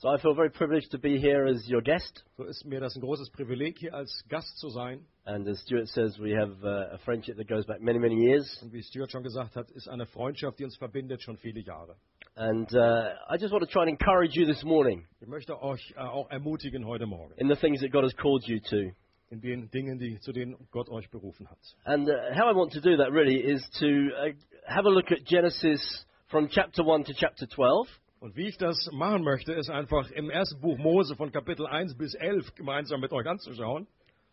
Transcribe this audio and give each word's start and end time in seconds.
So 0.00 0.08
I 0.08 0.16
feel 0.18 0.34
very 0.34 0.48
privileged 0.48 0.92
to 0.92 0.98
be 0.98 1.18
here 1.18 1.44
as 1.44 1.68
your 1.68 1.82
guest. 1.82 2.22
So 2.38 2.44
ist 2.44 2.64
mir 2.64 2.80
das 2.80 2.96
ein 2.96 3.02
großes 3.02 3.28
Privileg, 3.32 3.76
hier 3.78 3.92
als 3.92 4.24
Gast 4.30 4.56
zu 4.58 4.70
sein. 4.70 5.04
And 5.26 5.46
as 5.46 5.60
Stuart 5.60 5.88
says, 5.88 6.18
we 6.18 6.34
have 6.34 6.56
uh, 6.64 6.94
a 6.94 6.98
friendship 7.04 7.36
that 7.36 7.46
goes 7.48 7.66
back 7.66 7.82
many, 7.82 7.98
many 7.98 8.14
years. 8.14 8.62
Und 8.62 8.72
wie 8.72 8.82
Stuart 8.82 9.10
schon 9.10 9.22
gesagt 9.22 9.56
hat, 9.56 9.70
ist 9.72 9.88
eine 9.90 10.06
Freundschaft, 10.06 10.58
die 10.58 10.64
uns 10.64 10.74
verbindet, 10.78 11.20
schon 11.20 11.36
viele 11.36 11.60
Jahre. 11.60 11.96
And 12.34 12.72
uh, 12.72 13.12
I 13.28 13.36
just 13.38 13.52
want 13.52 13.62
to 13.62 13.70
try 13.70 13.82
and 13.82 13.90
encourage 13.90 14.34
you 14.34 14.46
this 14.46 14.64
morning 14.64 15.06
Ich 15.20 15.28
möchte 15.28 15.60
euch 15.60 15.92
äh, 15.94 16.00
auch 16.00 16.30
ermutigen 16.30 16.86
heute 16.86 17.04
Morgen 17.04 17.34
in 17.36 17.48
the 17.48 17.56
things 17.56 17.82
that 17.82 17.92
God 17.92 18.04
has 18.04 18.16
called 18.16 18.48
you 18.48 18.58
to. 18.70 18.94
in 19.28 19.42
den 19.42 19.68
Dingen, 19.70 19.98
die, 19.98 20.18
zu 20.20 20.32
denen 20.32 20.56
Gott 20.70 20.88
euch 20.88 21.10
berufen 21.10 21.46
hat. 21.50 21.58
And 21.84 22.08
uh, 22.08 22.12
how 22.34 22.50
I 22.50 22.56
want 22.56 22.72
to 22.72 22.80
do 22.80 22.96
that 22.96 23.12
really 23.12 23.36
is 23.36 23.68
to 23.80 23.86
uh, 24.16 24.32
have 24.66 24.86
a 24.86 24.90
look 24.90 25.12
at 25.12 25.26
Genesis 25.26 26.06
from 26.28 26.48
chapter 26.48 26.82
1 26.82 27.04
to 27.04 27.12
chapter 27.12 27.46
12. 27.46 27.86
Und 28.20 28.36
wie 28.36 28.48
ich 28.48 28.58
das 28.58 28.76
machen 28.92 29.22
möchte, 29.24 29.54
ist 29.54 29.70
einfach 29.70 30.10
im 30.10 30.28
ersten 30.28 30.60
Buch 30.60 30.76
Mose 30.76 31.16
von 31.16 31.32
Kapitel 31.32 31.66
1 31.66 31.96
bis 31.96 32.14
11 32.14 32.54
gemeinsam 32.54 33.00
mit 33.00 33.12
euch 33.12 33.26
anzuschauen. 33.26 33.86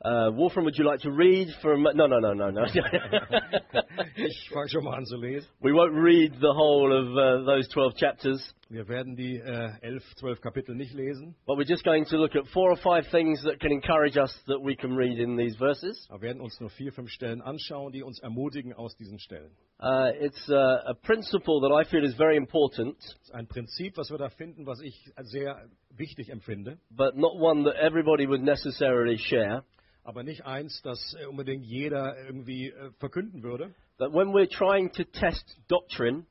Uh, 0.04 0.30
Wolfram, 0.36 0.66
would 0.66 0.78
you 0.78 0.84
like 0.84 1.00
to 1.00 1.09
read 1.09 1.48
from? 1.62 1.84
No, 1.84 2.05
no, 2.05 2.20
no, 2.20 2.34
no, 2.34 2.52
no. 2.52 2.66
Ich 4.16 4.50
fange 4.54 4.70
schon 4.70 4.84
mal 4.84 4.98
an 4.98 5.05
zu 5.05 5.16
lesen. 5.16 5.48
we 5.62 5.72
won't 5.72 5.94
read 5.94 6.34
the 6.42 6.54
whole 6.54 6.92
of 6.92 7.08
uh, 7.16 7.45
those 7.45 7.68
12 7.70 7.95
chapters, 7.95 8.54
Wir 8.70 8.88
werden 8.89 9.16
die 9.16 9.38
äh, 9.38 9.71
11, 9.81 10.03
12 10.16 10.41
Kapitel 10.41 10.75
nicht 10.75 10.94
lesen, 10.94 11.35
but 11.45 11.58
we're 11.58 11.67
just 11.67 11.85
going 11.85 12.03
to 12.05 12.17
look 12.17 12.35
at 12.35 12.45
four 12.48 12.70
or 12.70 12.75
five 12.77 13.09
things 13.12 13.41
that 13.44 13.59
can 13.62 13.71
encourage 13.71 14.17
us 14.17 14.34
that 14.48 14.59
we 14.62 14.75
can 14.75 14.94
read 14.94 15.20
in 15.20 15.38
these 15.38 15.58
verses. 15.58 16.05
aber 16.09 16.21
werden 16.23 16.41
uns 16.41 16.59
nur 16.59 16.70
vier, 16.72 16.91
fünf 16.91 17.09
Stellen 17.09 17.41
anschauen, 17.41 17.94
die 17.94 18.03
uns 18.03 18.20
ermutigen 18.20 18.73
aus 18.73 18.94
diesen 18.98 19.20
Stellen. 19.20 19.52
Uh, 19.80 20.11
it's 20.20 20.49
uh, 20.49 20.53
a 20.85 20.94
principle 21.02 21.61
that 21.61 21.72
I 21.72 21.89
feel 21.89 22.03
is 22.03 22.16
very 22.16 22.36
important, 22.36 22.97
Das 22.97 23.22
ist 23.22 23.33
ein 23.33 23.47
Prinzip, 23.47 23.95
was 23.95 24.09
wir 24.09 24.17
da 24.17 24.27
finden, 24.30 24.66
was 24.66 24.81
ich 24.81 24.95
sehr 25.22 25.70
wichtig 25.92 26.30
empfinde, 26.30 26.77
but 26.92 27.16
not 27.16 27.39
one 27.39 27.64
that 27.64 27.75
everybody 27.77 28.27
would 28.27 28.42
necessarily 28.42 29.17
share. 29.17 29.64
aber 30.03 30.23
nicht 30.23 30.45
eins, 30.45 30.81
das 30.83 31.16
äh, 31.22 31.25
unbedingt 31.25 31.66
jeder 31.66 32.17
irgendwie 32.25 32.67
äh, 32.70 32.92
verkünden 32.99 33.44
würde. 33.44 33.73
That 33.99 34.14
when 34.14 34.30
we're 34.33 34.49
trying 34.49 34.92
to 34.94 35.03
test 35.05 35.58
doctrine, 35.70 36.25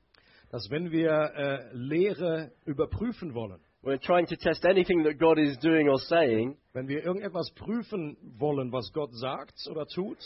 Dass 0.56 0.70
wenn 0.70 0.90
wir 0.90 1.10
äh, 1.10 1.68
Lehre 1.74 2.50
überprüfen 2.64 3.34
wollen, 3.34 3.60
we're 3.82 4.00
trying 4.00 4.24
to 4.24 4.36
test 4.36 4.64
anything 4.64 5.04
that 5.04 5.18
God 5.18 5.38
is 5.38 5.58
doing 5.58 5.86
or 5.86 5.98
saying, 5.98 6.56
wenn 6.72 6.88
wir 6.88 7.04
irgendetwas 7.04 7.50
prüfen 7.50 8.16
wollen, 8.38 8.72
was 8.72 8.90
Gott 8.94 9.12
sagt 9.12 9.68
oder 9.70 9.86
tut, 9.86 10.16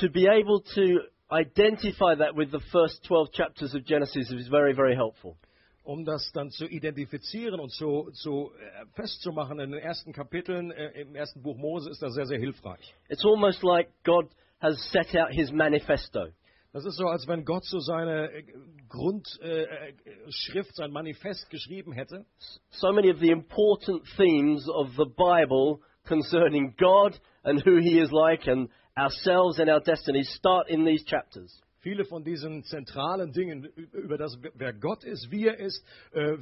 to 0.00 0.08
be 0.08 0.26
able 0.26 0.62
to 0.74 1.00
identify 1.30 2.16
that 2.16 2.34
with 2.34 2.50
the 2.50 2.60
first 2.72 3.04
12 3.04 3.30
chapters 3.32 3.74
of 3.74 3.84
Genesis 3.84 4.30
is 4.30 4.48
very, 4.48 4.72
very 4.74 4.96
helpful. 4.96 5.36
um 5.84 6.06
das 6.06 6.32
dann 6.32 6.48
zu 6.48 6.66
identifizieren 6.66 7.60
und 7.60 7.72
zu, 7.72 8.10
zu 8.12 8.52
äh, 8.58 8.86
festzumachen 8.94 9.60
in 9.60 9.72
den 9.72 9.80
ersten 9.80 10.14
Kapiteln 10.14 10.70
äh, 10.70 10.98
im 10.98 11.14
ersten 11.14 11.42
Buch 11.42 11.58
Mose, 11.58 11.90
ist 11.90 12.00
das 12.00 12.14
sehr, 12.14 12.24
sehr 12.24 12.38
hilfreich. 12.38 12.94
It's 13.10 13.26
almost 13.26 13.62
like 13.62 13.90
God 14.02 14.30
has 14.62 14.80
set 14.90 15.14
out 15.14 15.30
his 15.30 15.52
manifesto. 15.52 16.28
Das 16.72 16.84
ist 16.84 16.96
so, 16.96 17.06
als 17.06 17.26
wenn 17.26 17.44
Gott 17.44 17.64
so 17.64 17.80
seine 17.80 18.30
äh, 18.30 18.44
Grundschrift, 18.88 19.42
äh, 19.42 19.92
Schrift, 20.30 20.76
sein 20.76 20.92
Manifest 20.92 21.50
geschrieben 21.50 21.92
hätte. 21.92 22.24
So 22.70 22.92
many 22.92 23.10
of 23.10 23.18
the 23.18 23.30
important 23.30 24.04
themes 24.16 24.68
of 24.68 24.90
the 24.96 25.06
Bible 25.06 25.80
concerning 26.06 26.74
God 26.76 27.18
and 27.42 27.64
who 27.66 27.78
he 27.78 27.98
is 27.98 28.12
like 28.12 28.46
and 28.46 28.70
ourselves 28.96 29.58
and 29.58 29.68
our 29.68 29.80
destinies 29.80 30.32
start 30.36 30.68
in 30.68 30.84
these 30.84 31.04
chapters. 31.04 31.60
Viele 31.80 32.04
von 32.04 32.22
diesen 32.22 32.62
zentralen 32.62 33.32
Dingen 33.32 33.64
über 33.92 34.18
das, 34.18 34.38
wer 34.54 34.72
Gott 34.74 35.02
ist, 35.02 35.30
wie 35.30 35.46
er 35.46 35.58
ist, 35.58 35.82
äh, 36.12 36.36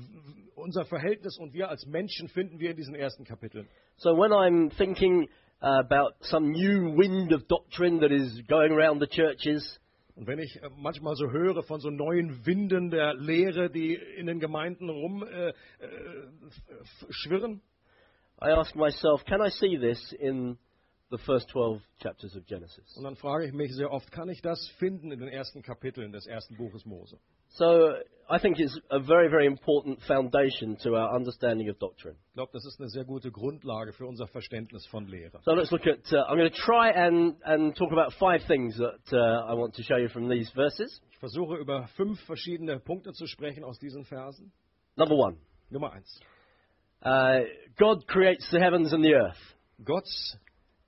unser 0.56 0.84
Verhältnis 0.84 1.38
und 1.38 1.54
wir 1.54 1.70
als 1.70 1.86
Menschen 1.86 2.28
finden 2.28 2.58
wir 2.58 2.72
in 2.72 2.76
diesen 2.76 2.94
ersten 2.94 3.24
Kapiteln. 3.24 3.68
So 3.96 4.10
when 4.10 4.32
I'm 4.32 4.76
thinking 4.76 5.28
uh, 5.62 5.80
about 5.80 6.16
some 6.22 6.50
new 6.50 6.96
wind 6.96 7.32
of 7.32 7.46
doctrine 7.46 8.00
that 8.00 8.10
is 8.10 8.42
going 8.48 8.72
around 8.72 9.00
the 9.00 9.06
churches, 9.06 9.78
Und 10.18 10.26
wenn 10.26 10.40
ich 10.40 10.60
äh, 10.60 10.68
manchmal 10.76 11.14
so 11.14 11.30
höre 11.30 11.62
von 11.62 11.78
so 11.78 11.90
neuen 11.90 12.44
Winden 12.44 12.90
der 12.90 13.14
Lehre, 13.14 13.70
die 13.70 13.94
in 13.94 14.26
den 14.26 14.40
Gemeinden 14.40 14.90
rumschwirren, 14.90 17.62
äh, 18.40 18.44
äh, 18.44 18.50
I 18.50 18.52
ask 18.52 18.74
myself, 18.74 19.24
can 19.24 19.40
I 19.40 19.50
see 19.50 19.78
this 19.78 20.12
in 20.12 20.58
the 21.10 21.18
first 21.18 21.48
12 21.50 21.80
chapters 22.00 22.36
of 22.36 22.44
Genesis? 22.46 22.96
und 22.96 23.04
dann 23.04 23.16
frage 23.16 23.46
ich 23.46 23.52
mich 23.52 23.74
sehr 23.74 23.90
oft, 23.90 24.10
kann 24.12 24.28
ich 24.28 24.40
das 24.42 24.68
finden 24.78 25.12
in 25.12 25.18
den 25.20 25.28
ersten 25.28 25.62
Kapiteln 25.62 26.12
des 26.12 26.26
ersten 26.26 26.56
Buches 26.56 26.84
Mose? 26.84 27.18
So 27.50 27.94
I 28.30 28.38
think 28.38 28.58
it's 28.60 28.78
a 28.90 29.00
very, 29.00 29.30
very 29.30 29.46
important 29.46 30.02
foundation 30.02 30.76
to 30.82 30.94
our 30.96 31.14
understanding 31.14 31.70
of 31.70 31.78
doctrine. 31.78 32.16
Ich 32.28 32.34
glaube, 32.34 32.50
das 32.52 32.66
ist 32.66 32.78
eine 32.78 32.90
sehr 32.90 33.04
gute 33.04 33.30
Grundlage 33.30 33.94
für 33.94 34.06
unser 34.06 34.26
Verständnis 34.26 34.86
von 34.88 35.06
Lehre. 35.06 35.40
So 35.44 35.52
let's 35.52 35.70
look 35.70 35.86
at. 35.86 36.00
Uh, 36.12 36.16
I'm 36.28 36.36
going 36.36 36.50
to 36.50 36.58
try 36.58 36.90
and, 36.90 37.36
and 37.42 37.74
talk 37.74 37.90
about 37.90 38.12
five 38.18 38.46
things 38.46 38.76
that 38.76 39.00
uh, 39.12 39.50
I 39.50 39.54
want 39.54 39.74
to 39.76 39.82
show 39.82 39.96
you 39.96 40.08
from 40.08 40.28
these 40.28 40.50
verses. 40.54 41.00
Ich 41.10 41.18
versuche 41.18 41.56
über 41.56 41.88
fünf 41.96 42.20
verschiedene 42.26 42.78
Punkte 42.80 43.12
zu 43.12 43.26
sprechen 43.26 43.64
aus 43.64 43.78
diesen 43.78 44.04
Versen. 44.04 44.52
Number 44.96 45.14
one, 45.14 45.38
Nummer 45.70 45.92
eins. 45.92 46.20
uh, 47.02 47.40
God 47.78 48.06
creates 48.06 48.50
the 48.50 48.58
heavens 48.60 48.92
and 48.92 49.02
the 49.02 49.14
earth. 49.14 49.38
Gott 49.82 50.04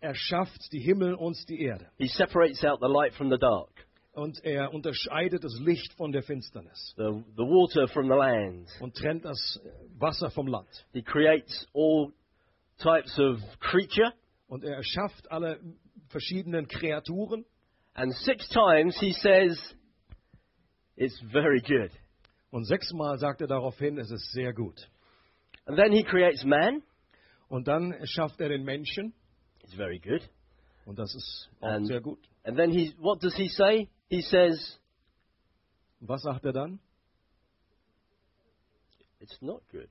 erschafft 0.00 0.72
die 0.72 0.80
Himmel 0.80 1.14
und 1.14 1.36
die 1.48 1.60
Erde. 1.62 1.86
He 1.98 2.06
separates 2.08 2.64
out 2.64 2.80
the 2.80 2.88
light 2.88 3.14
from 3.14 3.30
the 3.30 3.38
dark, 3.38 3.70
Und 4.12 4.42
er 4.44 4.72
unterscheidet 4.72 5.44
das 5.44 5.58
Licht 5.60 5.92
von 5.94 6.10
der 6.12 6.22
Finsternis 6.22 6.94
the, 6.96 7.22
the 7.36 7.42
water 7.42 7.86
from 7.88 8.06
the 8.08 8.16
land. 8.16 8.68
und 8.80 8.94
trennt 8.96 9.24
das 9.24 9.60
Wasser 9.98 10.30
vom 10.30 10.46
Land. 10.46 10.68
He 10.92 11.02
creates 11.02 11.66
all 11.74 12.12
types 12.78 13.18
of 13.18 13.38
creature. 13.60 14.12
Und 14.48 14.64
er 14.64 14.76
erschafft 14.76 15.30
alle 15.30 15.60
verschiedenen 16.08 16.66
Kreaturen. 16.66 17.44
And 17.94 18.12
six 18.14 18.48
times 18.48 18.98
he 18.98 19.12
says, 19.12 19.58
it's 20.96 21.20
very 21.30 21.60
good. 21.60 21.90
Und 22.50 22.64
sechsmal 22.64 23.18
sagt 23.18 23.40
er 23.42 23.46
daraufhin, 23.46 23.98
es 23.98 24.10
ist 24.10 24.32
sehr 24.32 24.52
gut. 24.52 24.88
And 25.66 25.78
then 25.78 25.92
he 25.92 26.02
creates 26.02 26.42
man. 26.44 26.82
Und 27.48 27.68
dann 27.68 27.94
schafft 28.06 28.40
er 28.40 28.48
den 28.48 28.64
Menschen. 28.64 29.12
It's 29.70 29.76
very 29.76 30.00
good. 30.00 30.20
Und 30.84 30.98
das 30.98 31.14
ist 31.14 31.48
auch 31.60 31.68
And- 31.68 31.86
sehr 31.86 32.00
gut. 32.00 32.18
And 32.42 32.56
then 32.56 32.72
he, 32.72 32.92
what 32.98 33.20
does 33.22 33.36
he 33.36 33.48
say? 33.48 33.88
He 34.08 34.20
says, 34.20 34.58
was 36.00 36.22
sagt 36.22 36.44
er 36.44 36.52
dann? 36.52 36.80
it's 39.20 39.40
not 39.40 39.62
good. 39.70 39.88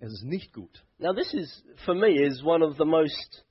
Es 0.00 0.12
ist 0.12 0.24
nicht 0.24 0.52
gut. 0.52 0.82
Now 0.98 1.12
this 1.12 1.32
is, 1.32 1.62
for 1.84 1.94
me, 1.94 2.08
is 2.20 2.42
one 2.42 2.64
of 2.64 2.76
the 2.76 2.84
most 2.84 3.44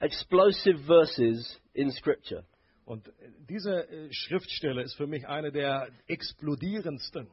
explosive 0.00 0.78
verses 0.86 1.58
in 1.74 1.90
Scripture. 1.90 2.44
Und 2.84 3.10
diese 3.48 3.88
äh, 3.90 4.12
Schriftstelle 4.12 4.82
ist 4.82 4.94
für 4.94 5.08
mich 5.08 5.26
eine 5.26 5.50
der 5.50 5.88
explodierendsten. 6.06 7.26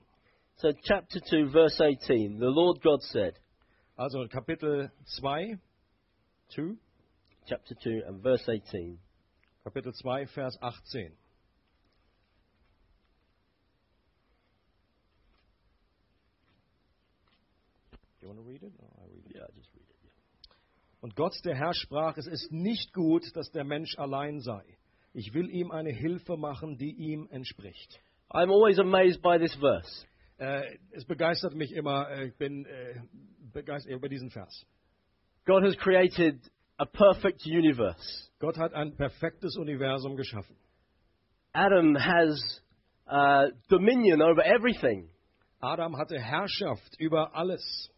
So 0.56 0.72
chapter 0.81 1.22
2, 1.22 1.51
verse 1.51 1.79
18, 1.84 2.40
the 2.40 2.45
Lord 2.45 2.81
God 2.81 3.03
said, 3.03 3.35
Also 3.95 4.28
Kapitel 4.28 4.91
2, 5.19 5.59
2, 6.50 6.78
chapter 7.47 7.75
2 7.75 8.03
and 8.07 8.22
verse 8.22 8.44
18, 8.47 8.97
Kapitel 9.63 9.91
2, 9.94 10.25
Vers 10.35 10.57
18. 10.61 11.11
You 18.22 18.28
want 18.28 18.39
to 18.39 18.44
read 18.44 18.63
it? 18.63 18.72
No, 18.81 18.88
I 18.97 19.06
read 19.13 19.25
it. 19.29 19.35
yeah, 19.35 19.44
just 19.56 19.69
read 19.75 19.83
it. 19.83 19.95
Und 21.01 21.16
Gott, 21.16 21.33
der 21.45 21.56
Herr, 21.56 21.75
sprach, 21.75 22.17
es 22.17 22.25
ist 22.25 22.51
nicht 22.51 22.91
gut, 22.91 23.23
dass 23.35 23.51
der 23.51 23.63
Mensch 23.63 23.95
allein 24.00 24.39
sei. 24.39 24.63
Ich 25.13 25.33
will 25.35 25.50
ihm 25.51 25.69
eine 25.69 25.91
Hilfe 25.91 26.35
machen, 26.35 26.77
die 26.77 26.92
ihm 26.92 27.27
entspricht. 27.30 28.00
I'm 28.31 28.51
always 28.51 28.80
amazed 28.80 29.21
by 29.21 29.38
this 29.38 29.53
verse. 29.56 30.06
Äh, 30.38 30.77
es 30.92 31.06
begeistert 31.06 31.53
mich 31.53 31.71
immer, 31.74 32.09
äh, 32.09 32.30
ich 32.30 32.36
bin 32.38 32.65
äh, 32.65 33.00
begeistert 33.53 33.92
über 33.92 34.09
diesen 34.09 34.31
Vers. 34.31 34.65
God 35.45 35.63
has 35.63 35.77
created 35.77 36.39
a 36.77 36.86
perfect 36.86 37.45
universe. 37.45 38.30
Gott 38.39 38.57
hat 38.57 38.74
ein 38.74 38.95
perfektes 38.95 39.57
Universum 39.57 40.16
geschaffen. 40.16 40.56
Adam 41.54 41.95
has 41.95 42.62
uh, 43.07 43.48
dominion 43.69 44.22
over 44.22 44.44
everything. 44.44 45.10
Adam 45.62 45.95
hatte 45.98 46.19
Herrschaft 46.19 46.95
über 47.00 47.33
alles. 47.33 47.89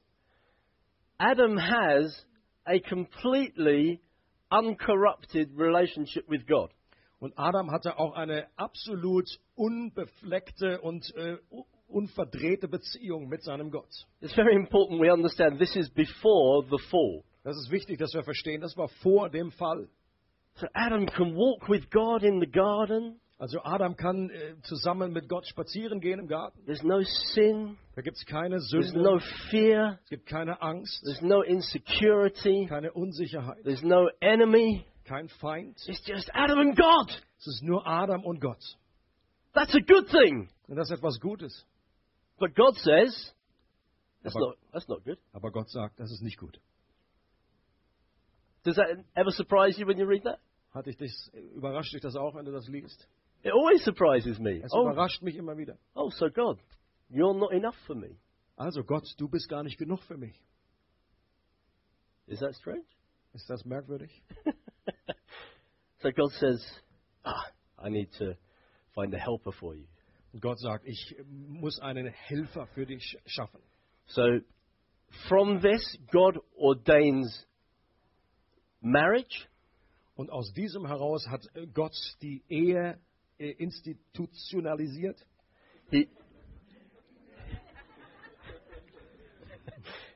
Adam 1.19 1.57
has 1.57 2.23
a 2.67 2.79
completely 2.79 3.99
uncorrupted 4.51 5.49
relationship 5.57 6.29
with 6.29 6.45
God. 6.45 6.69
Und 7.19 7.33
Adam 7.37 7.71
hatte 7.71 7.97
auch 7.97 8.13
eine 8.13 8.45
absolut 8.57 9.27
unbefleckte 9.55 10.79
und 10.81 11.11
äh, 11.15 11.37
unverdrehte 11.87 12.67
Beziehung 12.67 13.27
mit 13.27 13.41
seinem 13.43 13.71
Gott. 13.71 13.89
It's 14.21 14.35
very 14.35 14.55
important 14.55 15.01
we 15.01 15.11
understand 15.11 15.57
this 15.57 15.75
is 15.75 15.89
before 15.89 16.63
the 16.69 16.77
fall. 16.91 17.23
Das 17.47 17.55
ist 17.55 17.71
wichtig, 17.71 17.97
dass 17.97 18.13
wir 18.13 18.23
verstehen, 18.23 18.59
das 18.59 18.75
war 18.75 18.89
vor 19.01 19.29
dem 19.29 19.51
Fall. 19.51 19.87
So 20.55 20.67
Adam 20.73 21.05
can 21.05 21.33
walk 21.33 21.69
with 21.69 21.89
God 21.91 22.21
in 22.23 22.41
the 22.41 22.45
garden. 22.51 23.21
Also 23.37 23.61
Adam 23.63 23.95
kann 23.95 24.29
äh, 24.31 24.55
zusammen 24.63 25.13
mit 25.13 25.29
Gott 25.29 25.47
spazieren 25.47 26.01
gehen 26.01 26.19
im 26.19 26.27
Garten. 26.27 26.59
There's 26.65 26.83
no 26.83 26.99
sin. 27.33 27.77
Da 27.95 28.01
gibt 28.01 28.17
es 28.17 28.25
keine 28.25 28.57
There's 28.57 28.89
Sünde, 28.89 29.01
no 29.01 29.19
fear. 29.49 29.97
es 30.03 30.09
gibt 30.09 30.25
keine 30.25 30.61
Angst, 30.61 31.01
There's 31.05 31.21
no 31.21 31.41
insecurity. 31.41 32.65
keine 32.67 32.91
Unsicherheit, 32.91 33.63
There's 33.63 33.81
no 33.81 34.09
enemy. 34.19 34.83
kein 35.05 35.29
Feind. 35.29 35.77
It's 35.87 36.05
just 36.05 36.29
Adam 36.33 36.59
and 36.59 36.75
God. 36.77 37.09
Es 37.37 37.47
ist 37.47 37.63
nur 37.63 37.87
Adam 37.87 38.25
und 38.25 38.41
Gott. 38.41 38.59
That's 39.53 39.73
a 39.73 39.79
good 39.79 40.09
thing. 40.09 40.49
Und 40.67 40.75
das 40.75 40.89
ist 40.89 40.97
etwas 40.97 41.17
Gutes. 41.21 41.65
But 42.39 42.55
God 42.55 42.75
says 42.79 43.33
that's 44.21 44.35
Aber- 44.35 44.47
not 44.47 44.57
that's 44.73 44.87
not 44.89 45.05
good. 45.05 45.17
Aber 45.31 45.49
Gott 45.51 45.69
sagt, 45.69 45.97
das 45.97 46.11
ist 46.11 46.23
nicht 46.23 46.37
gut. 46.37 46.59
Does 48.67 48.75
that 48.75 48.97
ever 49.15 49.31
surprise 49.31 49.79
you 49.79 49.85
when 49.85 49.97
you 49.97 50.05
read 50.05 50.23
that? 50.25 50.39
Hat 50.73 50.85
dich 50.85 50.97
das, 50.97 51.31
überrascht 51.55 51.93
dich 51.93 52.01
das 52.01 52.17
auch, 52.17 52.35
wenn 52.35 52.43
du 52.43 52.51
das 52.51 52.67
liest? 52.67 53.07
It 53.41 53.53
always 53.53 53.81
surprises 53.85 54.39
me. 54.39 54.61
Es 54.61 54.73
Oh, 54.73 54.81
überrascht 54.81 55.21
mich 55.21 55.37
immer 55.37 55.55
wieder. 55.57 55.77
oh, 55.95 56.09
so 56.09 56.29
God, 56.29 56.59
you're 57.09 57.33
not 57.33 57.53
enough 57.53 57.77
for 57.85 57.95
me. 57.95 58.17
Also 58.57 58.83
Gott, 58.83 59.05
du 59.17 59.29
bist 59.29 59.47
gar 59.47 59.63
nicht 59.63 59.77
genug 59.77 60.01
für 60.03 60.17
mich. 60.17 60.35
Is 62.25 62.39
that 62.39 62.53
strange? 62.55 62.83
Ist 63.31 63.49
das 63.49 63.63
merkwürdig? 63.63 64.11
so 65.99 66.11
God 66.11 66.31
says, 66.33 66.61
ah, 67.23 67.45
I 67.81 67.89
need 67.89 68.11
to 68.17 68.33
find 68.93 69.13
a 69.13 69.17
helper 69.17 69.53
for 69.53 69.75
you. 69.75 69.85
Und 70.33 70.41
Gott 70.41 70.59
sagt, 70.59 70.85
ich 70.85 71.15
muss 71.25 71.79
einen 71.79 72.07
Helfer 72.07 72.67
für 72.73 72.85
dich 72.85 73.17
schaffen. 73.27 73.61
So 74.07 74.41
from 75.29 75.61
this, 75.61 75.97
God 76.11 76.37
ordains 76.57 77.46
marriage. 78.91 79.47
Und 80.15 80.31
aus 80.31 80.51
diesem 80.53 80.87
heraus 80.87 81.27
hat 81.27 81.47
Gott 81.73 81.95
die 82.21 82.43
Ehe 82.49 82.99
äh, 83.37 83.51
institutionalisiert. 83.51 85.23
He 85.91 86.09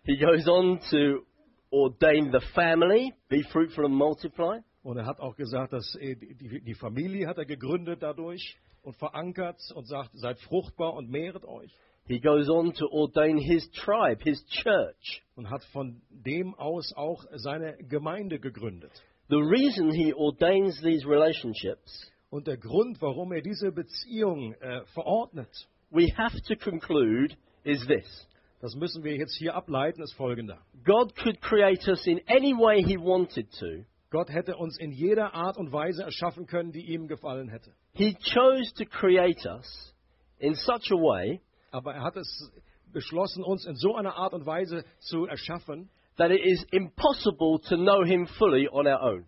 he 0.03 0.17
goes 0.17 0.47
on 0.47 0.79
to 0.89 1.25
ordain 1.71 2.31
the 2.31 2.41
family, 2.53 3.13
be 3.29 3.43
fruitful 3.51 3.85
and 3.85 3.93
multiply. 3.93 4.59
Und 4.83 4.97
er 4.97 5.05
hat 5.05 5.19
auch 5.19 5.35
gesagt, 5.35 5.73
dass 5.73 5.95
äh, 5.95 6.15
die 6.15 6.73
Familie 6.73 7.27
hat 7.27 7.37
er 7.37 7.45
gegründet 7.45 8.01
dadurch 8.01 8.57
und 8.81 8.95
verankert 8.95 9.59
und 9.75 9.87
sagt, 9.87 10.09
seid 10.13 10.39
fruchtbar 10.39 10.93
und 10.93 11.09
mehret 11.09 11.45
euch. 11.45 11.71
He 12.07 12.19
goes 12.19 12.49
on 12.49 12.73
to 12.73 12.87
ordain 12.87 13.37
his 13.37 13.69
tribe, 13.71 14.21
his 14.23 14.43
church. 14.47 15.23
Und 15.35 15.49
hat 15.49 15.63
von 15.71 16.01
dem 16.09 16.53
aus 16.55 16.93
auch 16.95 17.23
seine 17.35 17.77
Gemeinde 17.77 18.39
gegründet. 18.39 18.91
The 19.29 19.37
reason 19.37 19.91
he 19.91 20.13
ordains 20.13 20.81
these 20.81 21.07
relationships, 21.07 22.11
Und 22.29 22.47
der 22.47 22.57
Grund, 22.57 23.01
warum 23.01 23.31
er 23.33 23.41
diese 23.41 23.71
Beziehung 23.71 24.53
äh, 24.53 24.85
verordnet, 24.93 25.49
we 25.89 26.07
have 26.17 26.41
to 26.47 26.55
conclude, 26.55 27.35
is 27.63 27.85
this. 27.87 28.27
das 28.61 28.75
müssen 28.75 29.03
wir 29.03 29.15
jetzt 29.15 29.35
hier 29.37 29.55
ableiten, 29.55 30.01
ist 30.01 30.13
folgender. 30.13 30.59
God 30.83 31.15
could 31.15 31.41
create 31.41 31.87
us 31.87 32.05
in 32.07 32.21
any 32.27 32.53
way 32.53 32.83
he 32.83 32.97
wanted 32.97 33.49
to. 33.59 33.85
Gott 34.09 34.29
hätte 34.29 34.57
uns 34.57 34.77
in 34.77 34.91
jeder 34.91 35.33
Art 35.33 35.57
und 35.57 35.71
Weise 35.71 36.03
erschaffen 36.03 36.45
können, 36.45 36.71
die 36.71 36.85
ihm 36.91 37.07
gefallen 37.07 37.47
hätte. 37.47 37.71
He 37.93 38.15
chose 38.33 38.73
to 38.75 38.85
create 38.85 39.45
us 39.45 39.95
in 40.39 40.55
such 40.55 40.91
a 40.91 40.95
way 40.95 41.39
Aber 41.71 41.93
er 41.93 42.03
hat 42.03 42.15
es 42.15 42.51
beschlossen, 42.93 43.43
uns 43.43 43.65
in 43.65 43.75
so 43.75 43.95
einer 43.95 44.15
Art 44.15 44.33
und 44.33 44.45
Weise 44.45 44.85
zu 44.99 45.25
erschaffen, 45.25 45.89
that 46.17 46.29
it 46.29 46.41
is 46.43 46.63
impossible 46.71 47.59
to 47.67 47.75
know 47.77 48.03
him 48.03 48.27
fully 48.27 48.67
on 48.69 48.85
our 48.85 49.01
own. 49.01 49.25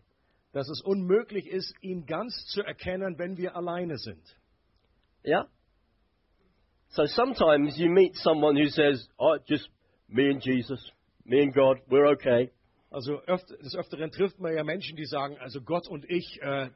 dass 0.53 0.69
es 0.69 0.81
unmöglich 0.81 1.47
ist, 1.47 1.73
ihn 1.81 2.05
ganz 2.05 2.45
zu 2.45 2.61
erkennen, 2.61 3.17
wenn 3.17 3.37
wir 3.37 3.55
alleine 3.55 3.97
sind. 3.97 4.23
Yeah? 5.25 5.47
So 6.89 7.05
sometimes 7.07 7.75
you 7.77 7.89
meet 7.89 8.15
someone 8.17 8.55
who 8.55 8.69
says, 8.69 9.09
oh, 9.17 9.37
just 9.45 9.67
me 10.07 10.29
and 10.29 10.45
Jesus, 10.45 10.79
me 11.25 11.41
and 11.41 11.53
God, 11.53 11.79
we're 11.89 12.05
okay. 12.11 12.51
Also 12.91 13.19
öft, 13.25 13.49
des 13.49 13.75
Öfteren 13.75 14.11
trifft 14.11 14.39
man 14.39 14.53
ja 14.53 14.63
Menschen, 14.63 14.95
die 14.95 15.05
sagen, 15.05 15.37
also 15.39 15.59
Gott 15.61 15.87
und 15.87 16.05
ich, 16.07 16.39
äh, 16.43 16.69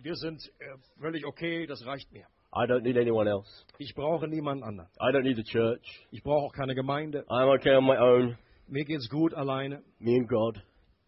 wir 0.00 0.14
sind 0.14 0.40
äh, 0.60 1.00
völlig 1.00 1.26
okay, 1.26 1.66
das 1.66 1.84
reicht 1.84 2.12
mir. 2.12 2.26
I 2.56 2.66
don't 2.66 2.84
need 2.84 2.96
anyone 2.96 3.28
else. 3.28 3.48
Ich 3.78 3.94
brauche 3.94 4.28
niemanden 4.28 4.62
anderen. 4.62 4.88
I 5.00 5.10
don't 5.10 5.24
need 5.24 5.36
the 5.36 5.42
church. 5.42 5.82
Ich 6.12 6.22
brauche 6.22 6.46
auch 6.46 6.52
keine 6.52 6.74
Gemeinde. 6.74 7.24
I'm 7.28 7.52
okay 7.58 7.74
on 7.74 7.84
my 7.84 7.96
own. 7.96 8.38
Mir 8.68 8.84
geht's 8.84 9.08
gut 9.08 9.34
alleine. 9.34 9.82
Me 9.98 10.16
and 10.16 10.28
God. 10.28 10.62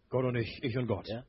Gott 0.09 0.25
und 0.25 0.35
ich, 0.35 0.59
ich 0.61 0.77
und 0.77 0.87
Gott. 0.87 1.07
Yeah? 1.07 1.23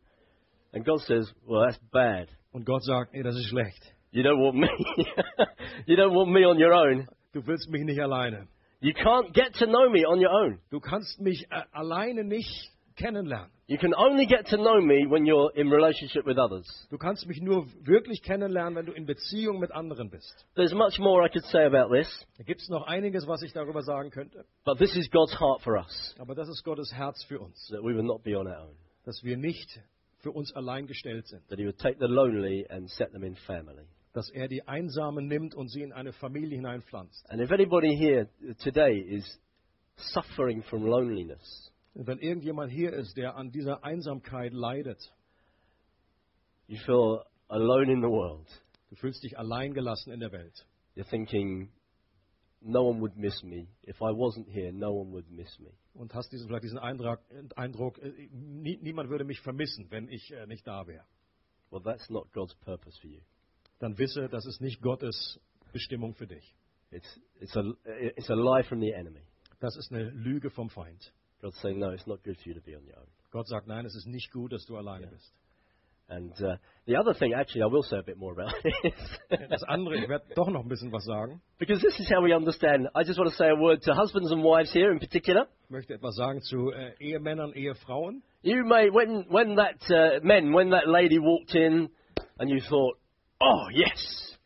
And 0.73 0.85
God 0.85 1.01
says, 1.03 1.33
well, 1.47 1.65
that's 1.65 1.79
bad. 1.93 2.29
Und 2.53 2.67
Gott 2.67 2.83
sagt, 2.83 3.15
nee, 3.15 3.23
das 3.23 3.37
ist 3.37 3.49
schlecht. 3.49 3.95
You 4.11 4.23
don't 4.23 4.41
want 4.41 4.57
me. 4.57 4.69
you 5.87 5.97
don't 5.97 6.15
want 6.15 6.31
me 6.31 6.45
on 6.45 6.59
your 6.59 6.73
own. 6.73 7.07
Du 7.33 7.47
willst 7.47 7.69
mich 7.71 7.85
nicht 7.85 8.01
alleine. 8.01 8.49
You 8.81 8.93
can't 8.93 9.33
get 9.33 9.55
to 9.55 9.67
know 9.67 9.89
me 9.89 10.05
on 10.07 10.19
your 10.19 10.31
own. 10.31 10.61
Du 10.71 10.81
kannst 10.81 11.21
mich 11.21 11.47
äh, 11.51 11.63
alleine 11.73 12.25
nicht 12.25 12.73
kennenlernen. 12.97 13.53
You 13.71 13.77
can 13.77 13.93
only 13.95 14.25
get 14.25 14.47
to 14.47 14.57
know 14.57 14.81
me 14.81 15.07
when 15.07 15.27
you're 15.27 15.53
in 15.55 15.69
relationship 15.69 16.25
with 16.25 16.39
others. 16.39 16.67
Du 16.91 16.97
kannst 16.97 17.27
mich 17.27 17.43
nur 17.43 17.67
wirklich 17.85 18.23
kennenlernen, 18.23 18.75
wenn 18.77 18.87
du 18.87 18.93
in 18.93 19.05
Beziehung 19.05 19.59
mit 19.61 19.71
anderen 19.73 20.09
bist. 20.09 20.47
There's 20.57 20.73
much 20.73 20.99
more 20.99 21.23
I 21.23 21.29
could 21.29 21.45
say 21.45 21.67
about 21.67 21.95
this, 21.95 22.09
Da 22.39 22.45
gibt 22.45 22.63
es 22.63 22.71
noch 22.71 22.87
einiges, 22.87 23.27
was 23.27 23.43
ich 23.43 23.53
darüber 23.53 23.83
sagen 23.83 24.11
könnte. 24.11 24.47
but 24.65 24.79
this 24.79 24.97
is 24.97 25.11
God's 25.11 25.39
heart 25.39 25.61
for 25.61 25.77
us, 25.77 26.15
Aber 26.19 26.35
das 26.35 26.49
ist 26.49 26.65
Gottes 26.65 26.91
Herz 26.95 27.23
für 27.25 27.41
uns, 27.41 27.69
that 27.69 27.83
we 27.83 27.95
will 27.95 28.05
not 28.05 28.23
be 28.25 28.35
on 28.39 28.47
our 28.47 28.69
own. 28.69 28.77
dass 29.05 29.23
wir 29.23 29.37
nicht 29.37 29.79
für 30.21 30.31
uns 30.31 30.51
allein 30.55 30.87
gestellt 30.87 31.27
sind. 31.27 31.47
That 31.49 31.59
He 31.59 31.67
would 31.67 31.79
take 31.79 31.99
the 32.01 32.07
lonely 32.11 32.67
and 32.71 32.89
set 32.89 33.13
them 33.13 33.23
in 33.23 33.37
family. 33.37 33.85
Dass 34.15 34.31
er 34.31 34.49
die 34.49 34.67
Einsamen 34.67 35.27
nimmt 35.27 35.55
und 35.55 35.69
sie 35.69 35.83
in 35.83 35.93
eine 35.93 36.15
Familie 36.15 36.57
hineinpflanzt. 36.57 37.29
And 37.31 37.43
if 37.43 37.51
anybody 37.53 37.95
here 37.95 38.31
today 38.65 38.99
is 38.99 39.39
suffering 39.97 40.63
from 40.63 40.87
loneliness, 40.87 41.71
wenn 41.95 42.19
irgendjemand 42.19 42.71
hier 42.71 42.93
ist, 42.93 43.17
der 43.17 43.37
an 43.37 43.51
dieser 43.51 43.85
Einsamkeit 43.85 44.53
leidet, 44.53 45.13
you 46.67 46.79
feel 46.85 47.25
alone 47.49 47.93
in 47.93 48.01
the 48.01 48.09
world, 48.09 48.47
du 48.91 48.97
fühlst 48.97 49.23
dich 49.23 49.39
allein 49.39 49.75
gelassen 49.75 50.13
in 50.13 50.21
der 50.21 50.33
Welt. 50.33 50.67
you're 50.99 51.07
thinking, 51.11 51.69
no 52.61 52.83
one 52.83 53.01
would 53.01 53.17
miss 53.17 53.41
me. 53.45 53.69
If 53.85 54.03
I 54.03 54.11
wasn't 54.11 54.49
here, 54.49 54.73
no 54.73 54.93
one 54.93 55.13
would 55.13 55.31
miss 55.31 55.57
me. 55.61 55.71
Und 55.95 56.13
hast 56.13 56.33
diesen, 56.33 56.49
vielleicht 56.49 56.65
diesen 56.65 56.79
Eindruck, 56.79 57.21
Eindruck 57.55 57.99
äh, 57.99 58.29
nie, 58.33 58.79
niemand 58.83 59.09
würde 59.09 59.25
mich 59.25 59.41
vermissen, 59.41 59.87
wenn 59.91 60.09
ich 60.09 60.33
äh, 60.33 60.47
nicht 60.47 60.67
da 60.67 60.87
wäre. 60.87 61.05
Well, 61.71 61.83
that's 61.83 62.11
not 62.11 62.33
God's 62.33 62.55
purpose 62.57 62.99
for 63.01 63.09
you. 63.09 63.21
Dann 63.79 63.97
wisse, 63.97 64.29
das 64.29 64.45
ist 64.47 64.61
nicht 64.61 64.83
Gottes 64.83 65.41
Bestimmung 65.73 66.15
für 66.15 66.27
dich. 66.27 66.55
It's, 66.91 67.21
it's, 67.41 67.57
a, 67.57 67.63
it's 68.17 68.29
a 68.29 68.35
lie 68.35 68.65
from 68.65 68.81
the 68.81 68.91
enemy. 68.91 69.23
Das 69.61 69.77
ist 69.77 69.93
eine 69.93 70.11
Lüge 70.11 70.51
vom 70.51 70.69
Feind. 70.69 71.13
God's 71.43 71.57
saying, 71.63 71.79
no, 71.79 71.91
it's 71.91 72.07
not 72.07 72.23
good 72.25 72.37
for 72.43 72.49
you 72.49 72.55
to 72.55 72.61
be 72.61 72.75
on 72.75 72.85
your 72.85 72.97
own. 72.97 73.07
Gott 73.31 73.47
sagt, 73.47 73.67
nein, 73.69 73.87
es 73.87 73.95
ist 73.95 74.07
nicht 74.07 74.33
gut, 74.33 74.53
dass 74.53 74.65
du 74.67 74.77
alleine 74.77 75.07
bist. 75.07 75.33
And 76.11 76.33
uh, 76.43 76.57
the 76.87 76.97
other 76.97 77.13
thing, 77.13 77.35
actually, 77.35 77.63
I 77.63 77.67
will 77.67 77.83
say 77.83 77.99
a 77.99 78.03
bit 78.03 78.17
more 78.17 78.33
about 78.33 78.55
this. 78.83 78.95
Das 79.51 79.63
andere, 79.65 79.97
ich 79.97 80.09
werde 80.09 80.25
doch 80.35 80.49
noch 80.49 80.63
ein 80.63 80.69
bisschen 80.69 80.91
was 80.91 81.05
sagen. 81.05 81.43
because 81.59 81.83
this 81.83 82.01
is 82.01 82.09
how 82.09 82.23
we 82.23 82.35
understand. 82.35 82.89
I 82.95 83.05
just 83.05 83.19
want 83.19 83.31
to 83.31 83.37
say 83.37 83.51
a 83.51 83.55
word 83.55 83.83
to 83.83 83.95
husbands 83.95 84.33
and 84.33 84.43
wives 84.43 84.73
here 84.73 84.91
in 84.91 84.99
particular. 84.99 85.47
Ich 85.65 85.71
möchte 85.71 85.93
etwas 85.93 86.17
sagen 86.17 86.41
zu 86.41 86.73
äh, 86.73 86.95
Ehemännern, 86.99 87.53
Ehefrauen. 87.53 88.23
You 88.41 88.65
may, 88.65 88.89
when, 88.91 89.27
when 89.29 89.57
that, 89.57 89.83
uh, 89.91 90.25
men, 90.25 90.55
when 90.55 90.71
that 90.71 90.89
lady 90.89 91.19
walked 91.19 91.55
in 91.55 91.91
and 92.39 92.49
you 92.49 92.61
thought, 92.61 92.97
oh, 93.43 93.69
yes, 93.71 94.38